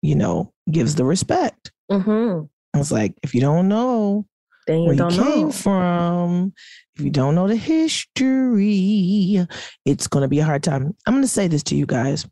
you 0.00 0.14
know, 0.14 0.52
gives 0.70 0.94
the 0.94 1.04
respect. 1.04 1.72
mm-hmm. 1.90 2.44
It's 2.78 2.92
like 2.92 3.14
if 3.22 3.34
you 3.34 3.40
don't 3.40 3.68
know 3.68 4.26
Then 4.66 4.80
you 4.80 4.84
where 4.84 4.94
you 4.94 4.98
don't 4.98 5.12
came 5.12 5.46
know. 5.46 5.52
from, 5.52 6.52
if 6.96 7.04
you 7.04 7.10
don't 7.10 7.34
know 7.34 7.48
the 7.48 7.56
history, 7.56 9.46
it's 9.84 10.06
going 10.06 10.22
to 10.22 10.28
be 10.28 10.38
a 10.38 10.44
hard 10.44 10.62
time. 10.62 10.94
I'm 11.06 11.14
going 11.14 11.22
to 11.22 11.28
say 11.28 11.48
this 11.48 11.62
to 11.64 11.76
you 11.76 11.86
guys. 11.86 12.26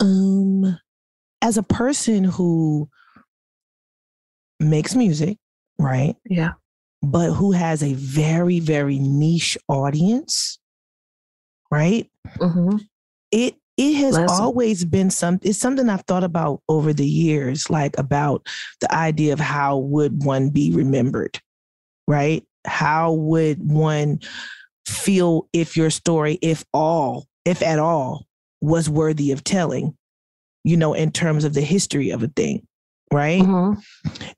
Um, 0.00 0.78
as 1.42 1.56
a 1.56 1.62
person 1.62 2.24
who 2.24 2.88
makes 4.60 4.94
music, 4.94 5.38
right? 5.78 6.16
Yeah. 6.24 6.52
But 7.02 7.32
who 7.32 7.52
has 7.52 7.82
a 7.82 7.92
very, 7.94 8.60
very 8.60 8.98
niche 8.98 9.58
audience, 9.68 10.58
right? 11.70 12.10
Mm-hmm. 12.38 12.78
It 13.30 13.56
it 13.76 13.94
has 13.94 14.16
Bless 14.16 14.30
'em. 14.30 14.40
always 14.44 14.84
been 14.84 15.10
some 15.10 15.38
it's 15.42 15.58
something 15.58 15.88
I've 15.88 16.02
thought 16.02 16.24
about 16.24 16.62
over 16.68 16.92
the 16.92 17.06
years, 17.06 17.68
like 17.68 17.98
about 17.98 18.46
the 18.80 18.92
idea 18.94 19.32
of 19.32 19.40
how 19.40 19.78
would 19.78 20.24
one 20.24 20.50
be 20.50 20.72
remembered, 20.72 21.40
right? 22.08 22.44
How 22.66 23.12
would 23.12 23.70
one 23.70 24.20
feel 24.86 25.48
if 25.52 25.76
your 25.76 25.90
story, 25.90 26.38
if 26.42 26.64
all, 26.72 27.26
if 27.44 27.62
at 27.62 27.78
all, 27.78 28.26
was 28.60 28.88
worthy 28.88 29.30
of 29.32 29.44
telling, 29.44 29.96
you 30.64 30.76
know, 30.76 30.94
in 30.94 31.10
terms 31.12 31.44
of 31.44 31.54
the 31.54 31.60
history 31.60 32.10
of 32.10 32.22
a 32.22 32.28
thing, 32.28 32.66
right? 33.12 33.42
Mm-hmm. 33.42 33.80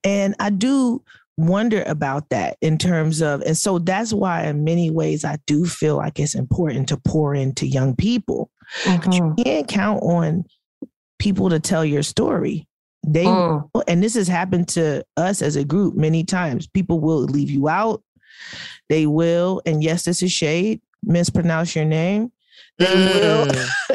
And 0.05 0.35
I 0.41 0.51
do 0.51 1.03
wonder 1.39 1.83
about 1.87 2.29
that 2.31 2.59
in 2.61 2.77
terms 2.77 3.23
of, 3.23 3.41
and 3.43 3.57
so 3.57 3.79
that's 3.79 4.13
why, 4.13 4.45
in 4.45 4.65
many 4.65 4.91
ways, 4.91 5.25
I 5.25 5.39
do 5.47 5.65
feel 5.65 5.97
like 5.97 6.19
it's 6.19 6.35
important 6.35 6.89
to 6.89 6.97
pour 6.99 7.35
into 7.35 7.67
young 7.67 7.95
people. 7.97 8.51
Mm-hmm. 8.85 9.13
You 9.13 9.35
can't 9.45 9.69
count 9.69 10.03
on 10.03 10.45
people 11.19 11.49
to 11.51 11.61
tell 11.61 11.85
your 11.85 12.03
story. 12.03 12.67
They 13.07 13.25
Mm. 13.25 13.71
and 13.87 14.03
this 14.03 14.15
has 14.15 14.27
happened 14.29 14.69
to 14.71 15.05
us 15.17 15.41
as 15.41 15.55
a 15.57 15.65
group 15.65 15.95
many 15.95 16.25
times. 16.25 16.67
People 16.67 17.01
will 17.01 17.21
leave 17.21 17.51
you 17.51 17.69
out. 17.69 18.03
They 18.89 19.07
will, 19.07 19.63
and 19.65 19.83
yes, 19.83 20.05
this 20.05 20.23
is 20.23 20.33
shade. 20.33 20.81
Mispronounce 21.05 21.75
your 21.77 21.85
name. 21.85 22.33
They 22.79 22.95
will. 22.95 23.47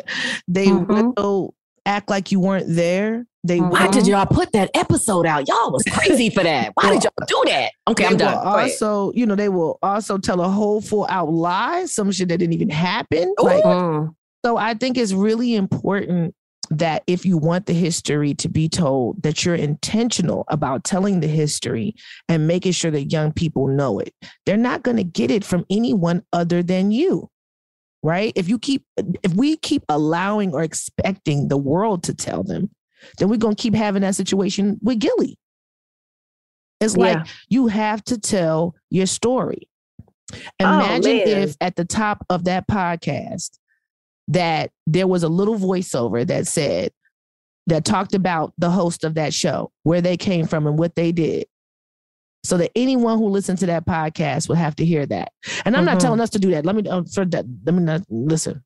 they 0.48 0.68
Mm-hmm. 0.68 1.12
will 1.18 1.54
act 1.86 2.10
like 2.10 2.32
you 2.32 2.40
weren't 2.40 2.66
there. 2.70 3.26
They 3.46 3.60
Why 3.60 3.88
did 3.90 4.08
y'all 4.08 4.26
put 4.26 4.54
that 4.54 4.72
episode 4.74 5.26
out? 5.26 5.48
Y'all 5.50 5.70
was 5.72 5.84
crazy 5.92 6.30
for 6.30 6.44
that. 6.44 6.72
Why 6.76 6.92
did 6.94 7.04
y'all 7.04 7.12
do 7.28 7.44
that? 7.48 7.72
Okay, 7.90 8.04
They 8.04 8.10
I'm 8.10 8.18
done. 8.18 8.36
will 8.38 8.44
Go 8.44 8.50
ahead. 8.58 8.70
Also, 8.72 9.12
you 9.14 9.26
know, 9.26 9.36
they 9.36 9.50
will 9.50 9.80
also 9.84 10.18
tell 10.18 10.40
a 10.42 10.48
whole 10.48 10.80
full 10.80 11.06
out 11.10 11.30
lie, 11.30 11.84
some 11.86 12.12
shit 12.12 12.30
that 12.30 12.38
didn't 12.38 12.54
even 12.54 12.70
happen. 12.70 13.34
Like, 13.38 13.64
Mm. 13.64 14.16
so 14.46 14.56
I 14.56 14.76
think 14.76 14.98
it's 14.98 15.12
really 15.12 15.56
important 15.56 16.34
that 16.70 17.04
if 17.06 17.26
you 17.26 17.38
want 17.38 17.66
the 17.66 17.74
history 17.74 18.34
to 18.36 18.48
be 18.48 18.70
told, 18.70 19.22
that 19.24 19.44
you're 19.44 19.56
intentional 19.56 20.46
about 20.48 20.86
telling 20.86 21.20
the 21.20 21.28
history 21.28 21.94
and 22.30 22.48
making 22.48 22.72
sure 22.72 22.92
that 22.92 23.12
young 23.12 23.34
people 23.34 23.68
know 23.68 24.00
it. 24.00 24.14
They're 24.46 24.56
not 24.56 24.84
going 24.84 24.98
to 24.98 25.04
get 25.04 25.30
it 25.30 25.44
from 25.44 25.66
anyone 25.70 26.24
other 26.32 26.64
than 26.64 26.92
you. 26.92 27.30
Right? 28.02 28.32
If 28.36 28.48
you 28.50 28.58
keep 28.58 28.86
if 28.98 29.34
we 29.34 29.56
keep 29.58 29.84
allowing 29.90 30.54
or 30.54 30.64
expecting 30.64 31.50
the 31.50 31.58
world 31.58 32.04
to 32.04 32.14
tell 32.14 32.44
them, 32.44 32.70
then 33.18 33.30
we're 33.30 33.38
going 33.38 33.56
to 33.56 33.62
keep 33.62 33.74
having 33.76 34.02
that 34.02 34.16
situation 34.16 34.80
with 34.82 35.00
Gillie. 35.00 35.38
It's 36.80 36.98
like 36.98 37.16
Yeah. 37.18 37.24
you 37.50 37.68
have 37.68 38.04
to 38.06 38.18
tell 38.20 38.76
your 38.90 39.06
story. 39.06 39.70
Imagine 40.60 41.18
man. 41.18 41.28
if 41.28 41.56
at 41.62 41.76
the 41.76 41.86
top 41.86 42.26
of 42.30 42.46
that 42.46 42.68
podcast 42.68 43.58
that 44.30 44.72
there 44.88 45.08
was 45.08 45.24
a 45.24 45.30
little 45.30 45.56
voiceover 45.56 46.26
that 46.28 46.48
said 46.48 46.92
that 47.68 47.86
talked 47.86 48.14
about 48.14 48.54
the 48.58 48.70
host 48.70 49.04
of 49.04 49.16
that 49.16 49.34
show, 49.34 49.72
where 49.84 50.02
they 50.02 50.18
came 50.18 50.46
from 50.48 50.68
and 50.68 50.78
what 50.78 50.96
they 50.96 51.12
did. 51.12 51.46
So 52.44 52.58
that 52.58 52.72
anyone 52.76 53.18
who 53.20 53.30
listened 53.30 53.60
to 53.60 53.66
that 53.68 53.86
podcast 53.86 54.50
would 54.50 54.58
have 54.58 54.76
to 54.78 54.86
hear 54.86 55.06
that. 55.06 55.32
And 55.64 55.78
I'm 55.78 55.86
not 55.86 55.98
Mhm. 55.98 56.02
telling 56.02 56.20
us 56.20 56.30
to 56.32 56.40
do 56.40 56.52
that. 56.52 56.66
Let 56.66 56.76
me 56.76 56.86
uh, 56.90 57.04
for 57.14 57.24
that. 57.26 57.46
Let 57.66 57.74
me 57.76 57.84
not 57.84 58.04
listen. 58.10 58.64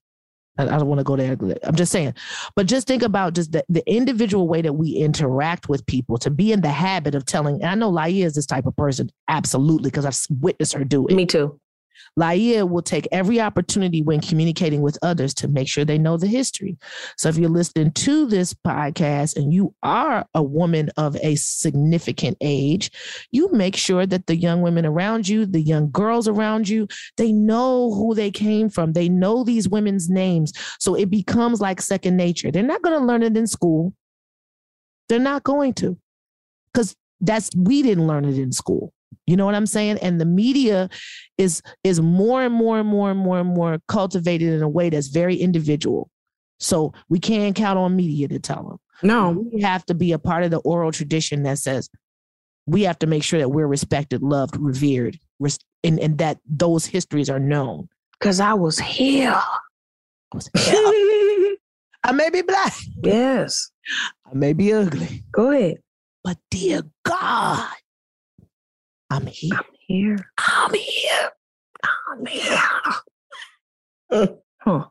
I, 0.57 0.65
don't 0.65 0.87
want 0.87 0.99
to 0.99 1.03
go 1.03 1.15
there. 1.15 1.37
I'm 1.63 1.75
just 1.75 1.91
saying. 1.91 2.13
But 2.55 2.67
just 2.67 2.87
think 2.87 3.03
about 3.03 3.33
just 3.33 3.51
the, 3.51 3.63
the 3.69 3.87
individual 3.89 4.47
way 4.47 4.61
that 4.61 4.73
we 4.73 4.91
interact 4.91 5.69
with 5.69 5.85
people 5.85 6.17
to 6.19 6.29
be 6.29 6.51
in 6.51 6.61
the 6.61 6.69
habit 6.69 7.15
of 7.15 7.25
telling. 7.25 7.63
I 7.63 7.75
know 7.75 7.91
Laiya 7.91 8.25
is 8.25 8.35
this 8.35 8.45
type 8.45 8.65
of 8.65 8.75
person, 8.75 9.11
absolutely, 9.27 9.89
because 9.89 10.05
I've 10.05 10.17
witnessed 10.41 10.73
her 10.73 10.83
do 10.83 11.07
it. 11.07 11.13
Me 11.13 11.25
too. 11.25 11.59
Laiya 12.17 12.67
will 12.67 12.81
take 12.81 13.07
every 13.11 13.39
opportunity 13.39 14.01
when 14.01 14.19
communicating 14.19 14.81
with 14.81 14.97
others 15.01 15.33
to 15.35 15.47
make 15.47 15.67
sure 15.67 15.85
they 15.85 15.97
know 15.97 16.17
the 16.17 16.27
history. 16.27 16.77
So 17.17 17.29
if 17.29 17.37
you're 17.37 17.49
listening 17.49 17.91
to 17.91 18.25
this 18.25 18.53
podcast 18.53 19.35
and 19.35 19.53
you 19.53 19.73
are 19.83 20.25
a 20.33 20.41
woman 20.41 20.89
of 20.97 21.15
a 21.17 21.35
significant 21.35 22.37
age, 22.41 22.91
you 23.31 23.51
make 23.51 23.75
sure 23.75 24.05
that 24.05 24.25
the 24.27 24.35
young 24.35 24.61
women 24.61 24.85
around 24.85 25.27
you, 25.27 25.45
the 25.45 25.61
young 25.61 25.91
girls 25.91 26.27
around 26.27 26.67
you, 26.67 26.87
they 27.17 27.31
know 27.31 27.93
who 27.93 28.15
they 28.15 28.31
came 28.31 28.69
from. 28.69 28.93
They 28.93 29.09
know 29.09 29.43
these 29.43 29.69
women's 29.69 30.09
names. 30.09 30.53
So 30.79 30.95
it 30.95 31.09
becomes 31.09 31.61
like 31.61 31.81
second 31.81 32.17
nature. 32.17 32.51
They're 32.51 32.63
not 32.63 32.81
going 32.81 32.99
to 32.99 33.05
learn 33.05 33.23
it 33.23 33.37
in 33.37 33.47
school. 33.47 33.93
They're 35.09 35.19
not 35.19 35.43
going 35.43 35.73
to. 35.75 35.97
Cuz 36.73 36.95
that's 37.21 37.49
we 37.55 37.81
didn't 37.81 38.07
learn 38.07 38.25
it 38.25 38.37
in 38.37 38.51
school. 38.51 38.93
You 39.25 39.35
know 39.37 39.45
what 39.45 39.55
I'm 39.55 39.65
saying? 39.65 39.97
And 40.01 40.19
the 40.21 40.25
media 40.25 40.89
is 41.37 41.61
is 41.83 41.99
more 42.01 42.43
and 42.43 42.53
more 42.53 42.79
and 42.79 42.87
more 42.87 43.11
and 43.11 43.19
more 43.19 43.39
and 43.39 43.49
more 43.49 43.79
cultivated 43.87 44.53
in 44.53 44.61
a 44.61 44.69
way 44.69 44.89
that's 44.89 45.07
very 45.07 45.35
individual. 45.35 46.09
So 46.59 46.93
we 47.09 47.19
can't 47.19 47.55
count 47.55 47.77
on 47.77 47.95
media 47.95 48.27
to 48.29 48.39
tell 48.39 48.63
them. 48.63 48.77
No. 49.03 49.29
We 49.53 49.61
have 49.61 49.85
to 49.87 49.93
be 49.93 50.11
a 50.11 50.19
part 50.19 50.43
of 50.43 50.51
the 50.51 50.57
oral 50.59 50.91
tradition 50.91 51.43
that 51.43 51.59
says 51.59 51.89
we 52.65 52.83
have 52.83 52.97
to 52.99 53.07
make 53.07 53.23
sure 53.23 53.39
that 53.39 53.49
we're 53.49 53.67
respected, 53.67 54.21
loved, 54.23 54.57
revered, 54.57 55.19
res- 55.39 55.59
and, 55.83 55.99
and 55.99 56.17
that 56.17 56.39
those 56.45 56.85
histories 56.85 57.29
are 57.29 57.39
known. 57.39 57.87
Because 58.19 58.39
I 58.39 58.53
was 58.53 58.79
here. 58.79 59.31
I 59.33 59.45
was- 60.33 60.49
I 62.03 62.11
may 62.13 62.29
be 62.29 62.41
black. 62.41 62.73
Yes. 63.03 63.69
I 64.25 64.33
may 64.33 64.53
be 64.53 64.73
ugly. 64.73 65.23
Go 65.31 65.51
ahead. 65.51 65.77
But 66.23 66.37
dear 66.49 66.81
God, 67.05 67.69
I'm 69.09 69.25
here. 69.25 69.57
I'm 69.57 69.63
here. 69.87 70.17
I'm 70.37 70.73
here. 70.73 71.29
I'm 72.11 72.25
here. 72.25 72.59
Huh. 74.61 74.85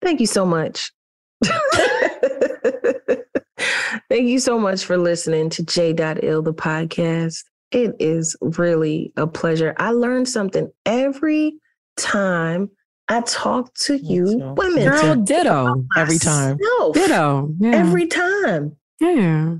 Thank 0.00 0.20
you 0.20 0.26
so 0.26 0.46
much. 0.46 0.90
Thank 4.08 4.28
you 4.28 4.38
so 4.38 4.58
much 4.58 4.84
for 4.84 4.96
listening 4.96 5.50
to 5.50 5.64
J.Ill, 5.64 6.42
the 6.42 6.54
podcast. 6.54 7.44
It 7.70 7.94
is 7.98 8.36
really 8.40 9.12
a 9.16 9.26
pleasure. 9.26 9.74
I 9.78 9.92
learned 9.92 10.28
something 10.28 10.70
every 10.86 11.54
time 11.96 12.70
I 13.08 13.20
talk 13.22 13.72
to 13.84 13.96
you 13.96 14.38
too. 14.38 14.54
women. 14.56 14.88
Girl, 14.88 15.14
ditto. 15.16 15.84
Every 15.96 16.18
time. 16.18 16.58
Myself. 16.60 16.94
Ditto. 16.94 17.54
Yeah. 17.60 17.70
Every 17.72 18.06
time. 18.06 18.76
yeah. 19.00 19.56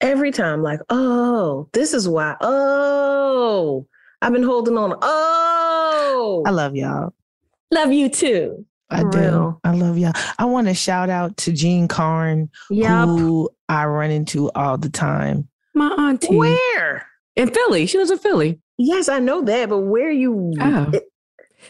Every 0.00 0.30
time. 0.30 0.62
Like, 0.62 0.80
oh, 0.90 1.68
this 1.72 1.92
is 1.92 2.08
why. 2.08 2.36
Oh, 2.40 3.86
I've 4.22 4.32
been 4.32 4.42
holding 4.42 4.76
on. 4.78 4.94
Oh, 5.02 6.42
I 6.46 6.50
love 6.50 6.76
y'all. 6.76 7.12
love 7.70 7.92
you 7.92 8.08
too. 8.08 8.64
I 8.90 9.02
For 9.02 9.10
do. 9.10 9.18
real. 9.18 9.60
I 9.64 9.72
love 9.72 9.98
y'all. 9.98 10.12
I 10.38 10.44
want 10.46 10.66
to 10.68 10.74
shout 10.74 11.10
out 11.10 11.36
to 11.38 11.52
Jean 11.52 11.88
Carn, 11.88 12.48
Yup. 12.70 13.08
who 13.08 13.50
I 13.68 13.84
run 13.86 14.10
into 14.10 14.50
all 14.52 14.78
the 14.78 14.88
time. 14.88 15.48
My 15.74 15.88
auntie. 15.88 16.34
Where? 16.36 17.06
In 17.36 17.50
Philly. 17.52 17.86
She 17.86 17.98
was 17.98 18.10
in 18.10 18.18
Philly. 18.18 18.60
Yes, 18.78 19.08
I 19.08 19.18
know 19.18 19.42
that, 19.42 19.68
but 19.68 19.80
where 19.80 20.10
you? 20.10 20.54
Oh. 20.60 20.92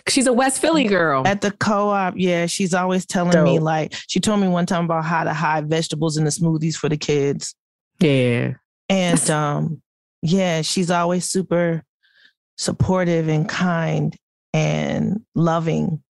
She's 0.06 0.26
a 0.26 0.32
West 0.32 0.60
Philly 0.60 0.84
girl. 0.84 1.26
At 1.26 1.40
the 1.40 1.50
co-op, 1.50 2.14
yeah, 2.16 2.46
she's 2.46 2.72
always 2.74 3.04
telling 3.06 3.42
me 3.42 3.58
like 3.58 3.94
she 4.06 4.20
told 4.20 4.40
me 4.40 4.46
one 4.46 4.66
time 4.66 4.84
about 4.84 5.04
how 5.04 5.24
to 5.24 5.32
hide 5.32 5.68
vegetables 5.68 6.16
in 6.18 6.24
the 6.24 6.30
smoothies 6.30 6.76
for 6.76 6.88
the 6.88 6.96
kids. 6.96 7.54
Yeah. 8.00 8.54
And 8.88 9.30
um, 9.30 9.82
yeah, 10.22 10.62
she's 10.62 10.90
always 10.90 11.24
super 11.28 11.84
supportive 12.56 13.28
and 13.28 13.48
kind 13.48 14.16
and 14.52 15.20
loving. 15.34 16.02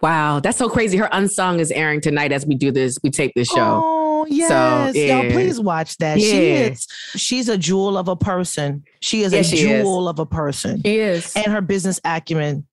Wow. 0.00 0.40
That's 0.40 0.58
so 0.58 0.68
crazy. 0.68 0.96
Her 0.98 1.08
unsung 1.12 1.60
is 1.60 1.70
airing 1.70 2.00
tonight 2.00 2.32
as 2.32 2.46
we 2.46 2.54
do 2.54 2.70
this. 2.70 2.98
We 3.02 3.10
tape 3.10 3.32
this 3.34 3.48
show. 3.48 3.80
Oh 3.84 4.26
yes, 4.28 4.94
yeah. 4.94 5.20
y'all 5.22 5.30
please 5.32 5.58
watch 5.60 5.96
that. 5.98 6.20
She 6.20 6.50
is 6.50 6.86
she's 7.16 7.48
a 7.48 7.58
jewel 7.58 7.98
of 7.98 8.06
a 8.08 8.14
person. 8.16 8.84
She 9.00 9.22
is 9.22 9.32
Yeah, 9.32 9.40
a 9.40 9.44
she 9.44 9.56
is. 9.68 9.82
jewel 9.82 10.08
of 10.08 10.18
a 10.20 10.26
person. 10.26 10.80
She 10.82 10.98
is. 10.98 11.34
and 11.34 11.46
her 11.46 11.60
business 11.60 12.00
acumen 12.04 12.66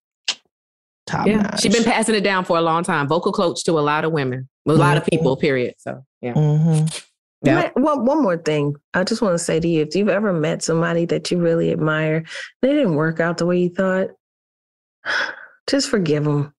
top 1.08 1.26
yeah. 1.28 1.38
notch. 1.42 1.62
She's 1.62 1.74
been 1.74 1.84
passing 1.84 2.14
it 2.16 2.22
down 2.22 2.46
for 2.46 2.58
a 2.58 2.62
long 2.62 2.84
time. 2.84 3.08
Vocal 3.08 3.32
coach 3.32 3.64
to 3.64 3.72
a 3.74 3.82
lot 3.82 4.06
of 4.06 4.12
women, 4.12 4.48
a 4.68 4.74
lot 4.74 4.96
of 4.98 5.06
people, 5.08 5.36
period. 5.38 5.74
So, 5.80 6.06
yeah. 6.22 6.34
Mhm. 6.34 7.04
Yeah. 7.44 7.72
Ma- 7.76 7.82
One, 7.82 8.06
one 8.06 8.22
more 8.22 8.38
thing. 8.38 8.76
I 8.94 9.04
just 9.04 9.22
want 9.22 9.34
to 9.34 9.40
say 9.40 9.60
to 9.60 9.68
you 9.68 9.82
if 9.82 9.96
you've 9.96 10.10
ever 10.10 10.34
met 10.34 10.62
somebody 10.62 11.06
that 11.06 11.32
you 11.32 11.38
really 11.40 11.72
admire, 11.72 12.24
they 12.62 12.70
didn't 12.74 12.96
work 12.96 13.20
out 13.20 13.38
the 13.38 13.46
way 13.46 13.60
you 13.60 13.70
thought, 13.70 14.10
just 15.70 15.90
forgive 15.90 16.24
them. 16.26 16.54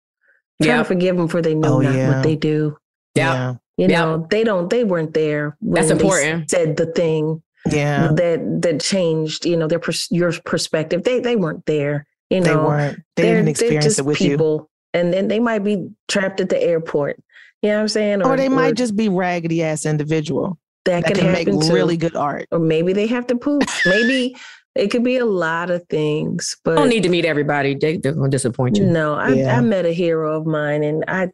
Try 0.63 0.77
to 0.79 0.85
forgive 0.85 1.17
them 1.17 1.29
for 1.29 1.41
they 1.43 1.55
know 1.55 1.77
Oh, 1.77 1.81
not 1.81 1.95
yeah. 1.95 2.15
what 2.15 2.23
they 2.23 2.37
do. 2.37 2.77
Yeah. 3.15 3.55
You 3.77 3.89
Yep. 3.89 3.91
know, 3.91 4.27
they 4.31 4.45
don't, 4.45 4.69
they 4.69 4.85
weren't 4.85 5.15
there. 5.15 5.57
When 5.61 5.75
That's 5.75 5.89
they 5.89 5.93
important. 6.05 6.51
said 6.51 6.77
the 6.77 6.87
thing 6.87 7.43
Yeah. 7.71 8.09
that 8.13 8.63
that 8.63 8.81
changed, 8.81 9.47
you 9.47 9.57
know, 9.57 9.67
their 9.67 9.79
pers- 9.79 10.09
your 10.11 10.33
perspective. 10.45 11.03
They 11.05 11.21
they 11.21 11.37
weren't 11.37 11.65
there. 11.67 12.07
You 12.29 12.41
know, 12.41 12.45
They 12.47 12.57
weren't. 12.57 12.97
They 13.17 13.23
They're- 13.23 13.33
didn't 13.37 13.45
they're 13.45 13.51
experience 13.51 13.85
just 13.85 13.99
it 14.01 14.05
with 14.05 14.21
you. 14.21 14.31
people, 14.31 14.71
and 14.95 15.13
then 15.13 15.29
they 15.29 15.41
might 15.41 15.65
be 15.65 15.89
trapped 16.09 16.41
at 16.41 16.49
the 16.51 16.63
airport. 16.63 17.19
You 17.63 17.71
know 17.71 17.77
what 17.77 17.81
I'm 17.83 17.89
saying? 17.89 18.23
Or 18.23 18.37
they 18.37 18.49
might 18.49 18.75
just 18.77 18.97
be 18.97 19.09
raggedy 19.09 19.63
ass 19.63 19.85
individual 19.87 20.59
that, 20.85 21.03
that 21.03 21.09
could 21.09 21.17
can 21.19 21.33
make 21.33 21.47
happen 21.47 21.61
too. 21.61 21.75
really 21.75 21.97
good 21.97 22.17
art. 22.17 22.47
or 22.51 22.59
maybe 22.59 22.93
they 22.93 23.07
have 23.07 23.27
to 23.29 23.37
poop. 23.37 23.63
Maybe 23.87 24.37
it 24.75 24.91
could 24.91 25.05
be 25.05 25.17
a 25.17 25.25
lot 25.25 25.71
of 25.71 25.87
things. 25.89 26.57
But 26.65 26.77
don't 26.77 26.89
need 26.89 27.03
to 27.03 27.09
meet 27.09 27.25
everybody. 27.25 27.75
They, 27.75 27.97
they're 27.99 28.13
going 28.13 28.31
to 28.31 28.35
disappoint 28.35 28.79
you. 28.79 28.87
no, 28.87 29.15
I, 29.15 29.29
Yeah. 29.31 29.59
I 29.59 29.61
met 29.61 29.85
a 29.85 29.93
hero 29.93 30.39
of 30.39 30.47
mine, 30.47 30.83
and 30.83 31.05
I 31.09 31.31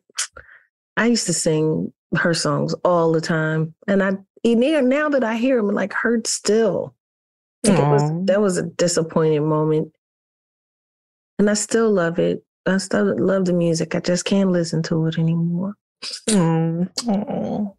I 0.97 1.07
used 1.07 1.27
to 1.27 1.33
sing 1.33 1.93
her 2.17 2.35
songs 2.35 2.75
all 2.85 3.13
the 3.13 3.21
time, 3.21 3.75
and 3.87 4.03
I 4.03 4.13
now 4.45 4.81
now 4.81 5.09
that 5.11 5.25
I 5.25 5.37
hear 5.37 5.57
them, 5.57 5.69
like 5.75 5.93
hurt 5.93 6.27
still. 6.27 6.95
Like, 7.65 7.79
it 7.79 7.83
was, 7.83 8.27
that 8.27 8.41
was 8.41 8.57
a 8.59 8.63
disappointing 8.63 9.49
moment, 9.49 9.93
and 11.39 11.51
I 11.51 11.55
still 11.55 11.91
love 11.91 12.19
it. 12.19 12.45
I 12.65 12.79
still 12.79 13.17
love 13.19 13.45
the 13.45 13.53
music. 13.53 13.95
I 13.95 14.01
just 14.01 14.25
can't 14.25 14.51
listen 14.51 14.83
to 14.85 15.07
it 15.07 15.19
anymore. 15.19 15.75
Mm. 16.29 16.91
Aw. 17.09 17.73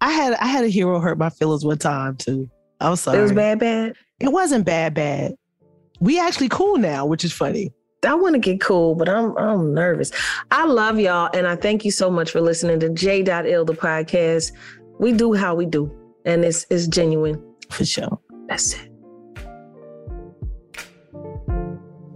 I 0.00 0.10
had 0.10 0.34
I 0.34 0.46
had 0.46 0.64
a 0.64 0.68
hero 0.68 1.00
hurt 1.00 1.18
my 1.18 1.30
feelings 1.30 1.64
one 1.64 1.78
time 1.78 2.16
too. 2.16 2.48
I'm 2.80 2.96
sorry. 2.96 3.18
It 3.18 3.22
was 3.22 3.32
bad, 3.32 3.58
bad. 3.58 3.94
It 4.20 4.28
wasn't 4.28 4.64
bad, 4.64 4.94
bad. 4.94 5.34
We 6.00 6.20
actually 6.20 6.48
cool 6.48 6.76
now, 6.76 7.06
which 7.06 7.24
is 7.24 7.32
funny. 7.32 7.72
I 8.06 8.14
want 8.14 8.34
to 8.34 8.38
get 8.38 8.60
cool, 8.60 8.94
but 8.94 9.08
I'm 9.08 9.36
I'm 9.36 9.74
nervous. 9.74 10.12
I 10.50 10.66
love 10.66 10.98
y'all, 10.98 11.30
and 11.34 11.46
I 11.46 11.56
thank 11.56 11.84
you 11.84 11.90
so 11.90 12.10
much 12.10 12.30
for 12.30 12.40
listening 12.40 12.80
to 12.80 12.90
J.Ill 12.90 13.64
the 13.64 13.74
podcast. 13.74 14.52
We 14.98 15.12
do 15.12 15.32
how 15.32 15.54
we 15.54 15.66
do, 15.66 15.90
and 16.24 16.44
it's 16.44 16.66
it's 16.70 16.86
genuine 16.86 17.42
for 17.70 17.84
sure. 17.84 18.20
That's 18.48 18.74
it. 18.74 18.90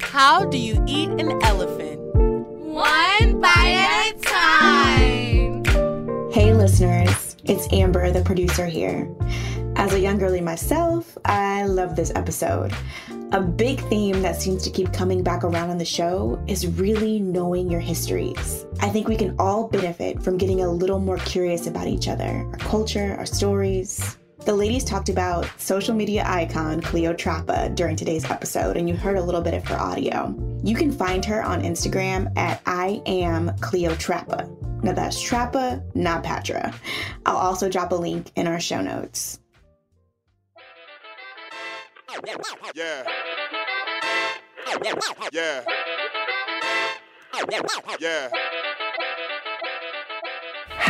How 0.02 0.44
do 0.44 0.58
you 0.58 0.82
eat 0.86 1.08
an 1.10 1.42
elephant? 1.42 2.00
One 2.14 3.40
bite 3.40 3.74
at 3.74 4.14
a 4.14 4.20
time. 4.20 5.64
Hey, 6.30 6.52
listeners, 6.52 7.27
it's 7.48 7.72
Amber, 7.72 8.10
the 8.10 8.22
producer 8.22 8.66
here. 8.66 9.08
As 9.76 9.94
a 9.94 10.00
young 10.00 10.18
girly 10.18 10.40
myself, 10.40 11.16
I 11.24 11.64
love 11.64 11.96
this 11.96 12.12
episode. 12.14 12.74
A 13.32 13.40
big 13.40 13.80
theme 13.88 14.20
that 14.22 14.40
seems 14.40 14.62
to 14.64 14.70
keep 14.70 14.92
coming 14.92 15.22
back 15.22 15.44
around 15.44 15.70
on 15.70 15.78
the 15.78 15.84
show 15.84 16.42
is 16.46 16.66
really 16.66 17.20
knowing 17.20 17.70
your 17.70 17.80
histories. 17.80 18.66
I 18.80 18.90
think 18.90 19.08
we 19.08 19.16
can 19.16 19.34
all 19.38 19.68
benefit 19.68 20.22
from 20.22 20.36
getting 20.36 20.60
a 20.60 20.70
little 20.70 20.98
more 20.98 21.18
curious 21.18 21.66
about 21.66 21.86
each 21.86 22.06
other, 22.06 22.46
our 22.52 22.58
culture, 22.58 23.16
our 23.18 23.26
stories. 23.26 24.18
The 24.48 24.54
ladies 24.54 24.82
talked 24.82 25.10
about 25.10 25.46
social 25.60 25.94
media 25.94 26.24
icon 26.26 26.80
Cleo 26.80 27.12
Trappa 27.12 27.74
during 27.74 27.96
today's 27.96 28.24
episode, 28.24 28.78
and 28.78 28.88
you 28.88 28.96
heard 28.96 29.18
a 29.18 29.22
little 29.22 29.42
bit 29.42 29.52
of 29.52 29.62
her 29.66 29.76
audio. 29.76 30.34
You 30.64 30.74
can 30.74 30.90
find 30.90 31.22
her 31.26 31.42
on 31.42 31.60
Instagram 31.60 32.32
at 32.34 32.62
I 32.64 33.02
am 33.04 33.54
Cleo 33.58 33.90
Trappa. 33.96 34.48
Now 34.82 34.94
that's 34.94 35.22
Trappa, 35.22 35.84
not 35.94 36.22
Patra. 36.22 36.72
I'll 37.26 37.36
also 37.36 37.68
drop 37.68 37.92
a 37.92 37.94
link 37.94 38.32
in 38.36 38.46
our 38.46 38.58
show 38.58 38.80
notes. 38.80 39.38
Yeah. 42.74 43.04
Yeah. 45.34 45.62
Yeah. 48.00 48.30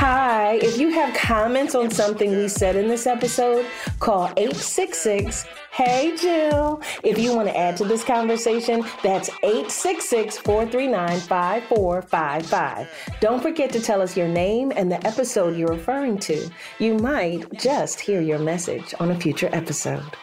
Hi, 0.01 0.61
if 0.63 0.79
you 0.79 0.91
have 0.91 1.13
comments 1.13 1.75
on 1.75 1.91
something 1.91 2.31
we 2.31 2.47
said 2.47 2.77
in 2.77 2.87
this 2.87 3.05
episode, 3.05 3.67
call 3.99 4.27
866 4.37 5.45
Hey 5.73 6.17
Jill. 6.17 6.81
If 7.03 7.19
you 7.19 7.35
want 7.35 7.49
to 7.49 7.57
add 7.59 7.77
to 7.79 7.85
this 7.85 8.05
conversation, 8.05 8.85
that's 9.03 9.29
866 9.43 10.39
439 10.39 11.19
5455. 11.19 12.89
Don't 13.19 13.43
forget 13.43 13.73
to 13.73 13.81
tell 13.81 14.01
us 14.01 14.17
your 14.17 14.29
name 14.29 14.73
and 14.77 14.89
the 14.89 15.05
episode 15.05 15.57
you're 15.57 15.67
referring 15.67 16.17
to. 16.19 16.49
You 16.79 16.95
might 16.99 17.53
just 17.59 17.99
hear 17.99 18.21
your 18.21 18.39
message 18.39 18.95
on 19.01 19.11
a 19.11 19.19
future 19.19 19.51
episode. 19.53 20.17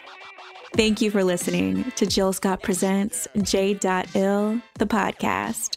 Thank 0.72 1.02
you 1.02 1.10
for 1.10 1.22
listening 1.22 1.92
to 1.96 2.06
Jill 2.06 2.32
Scott 2.32 2.62
Presents 2.62 3.28
J.Ill, 3.42 4.62
the 4.78 4.86
podcast. 4.86 5.76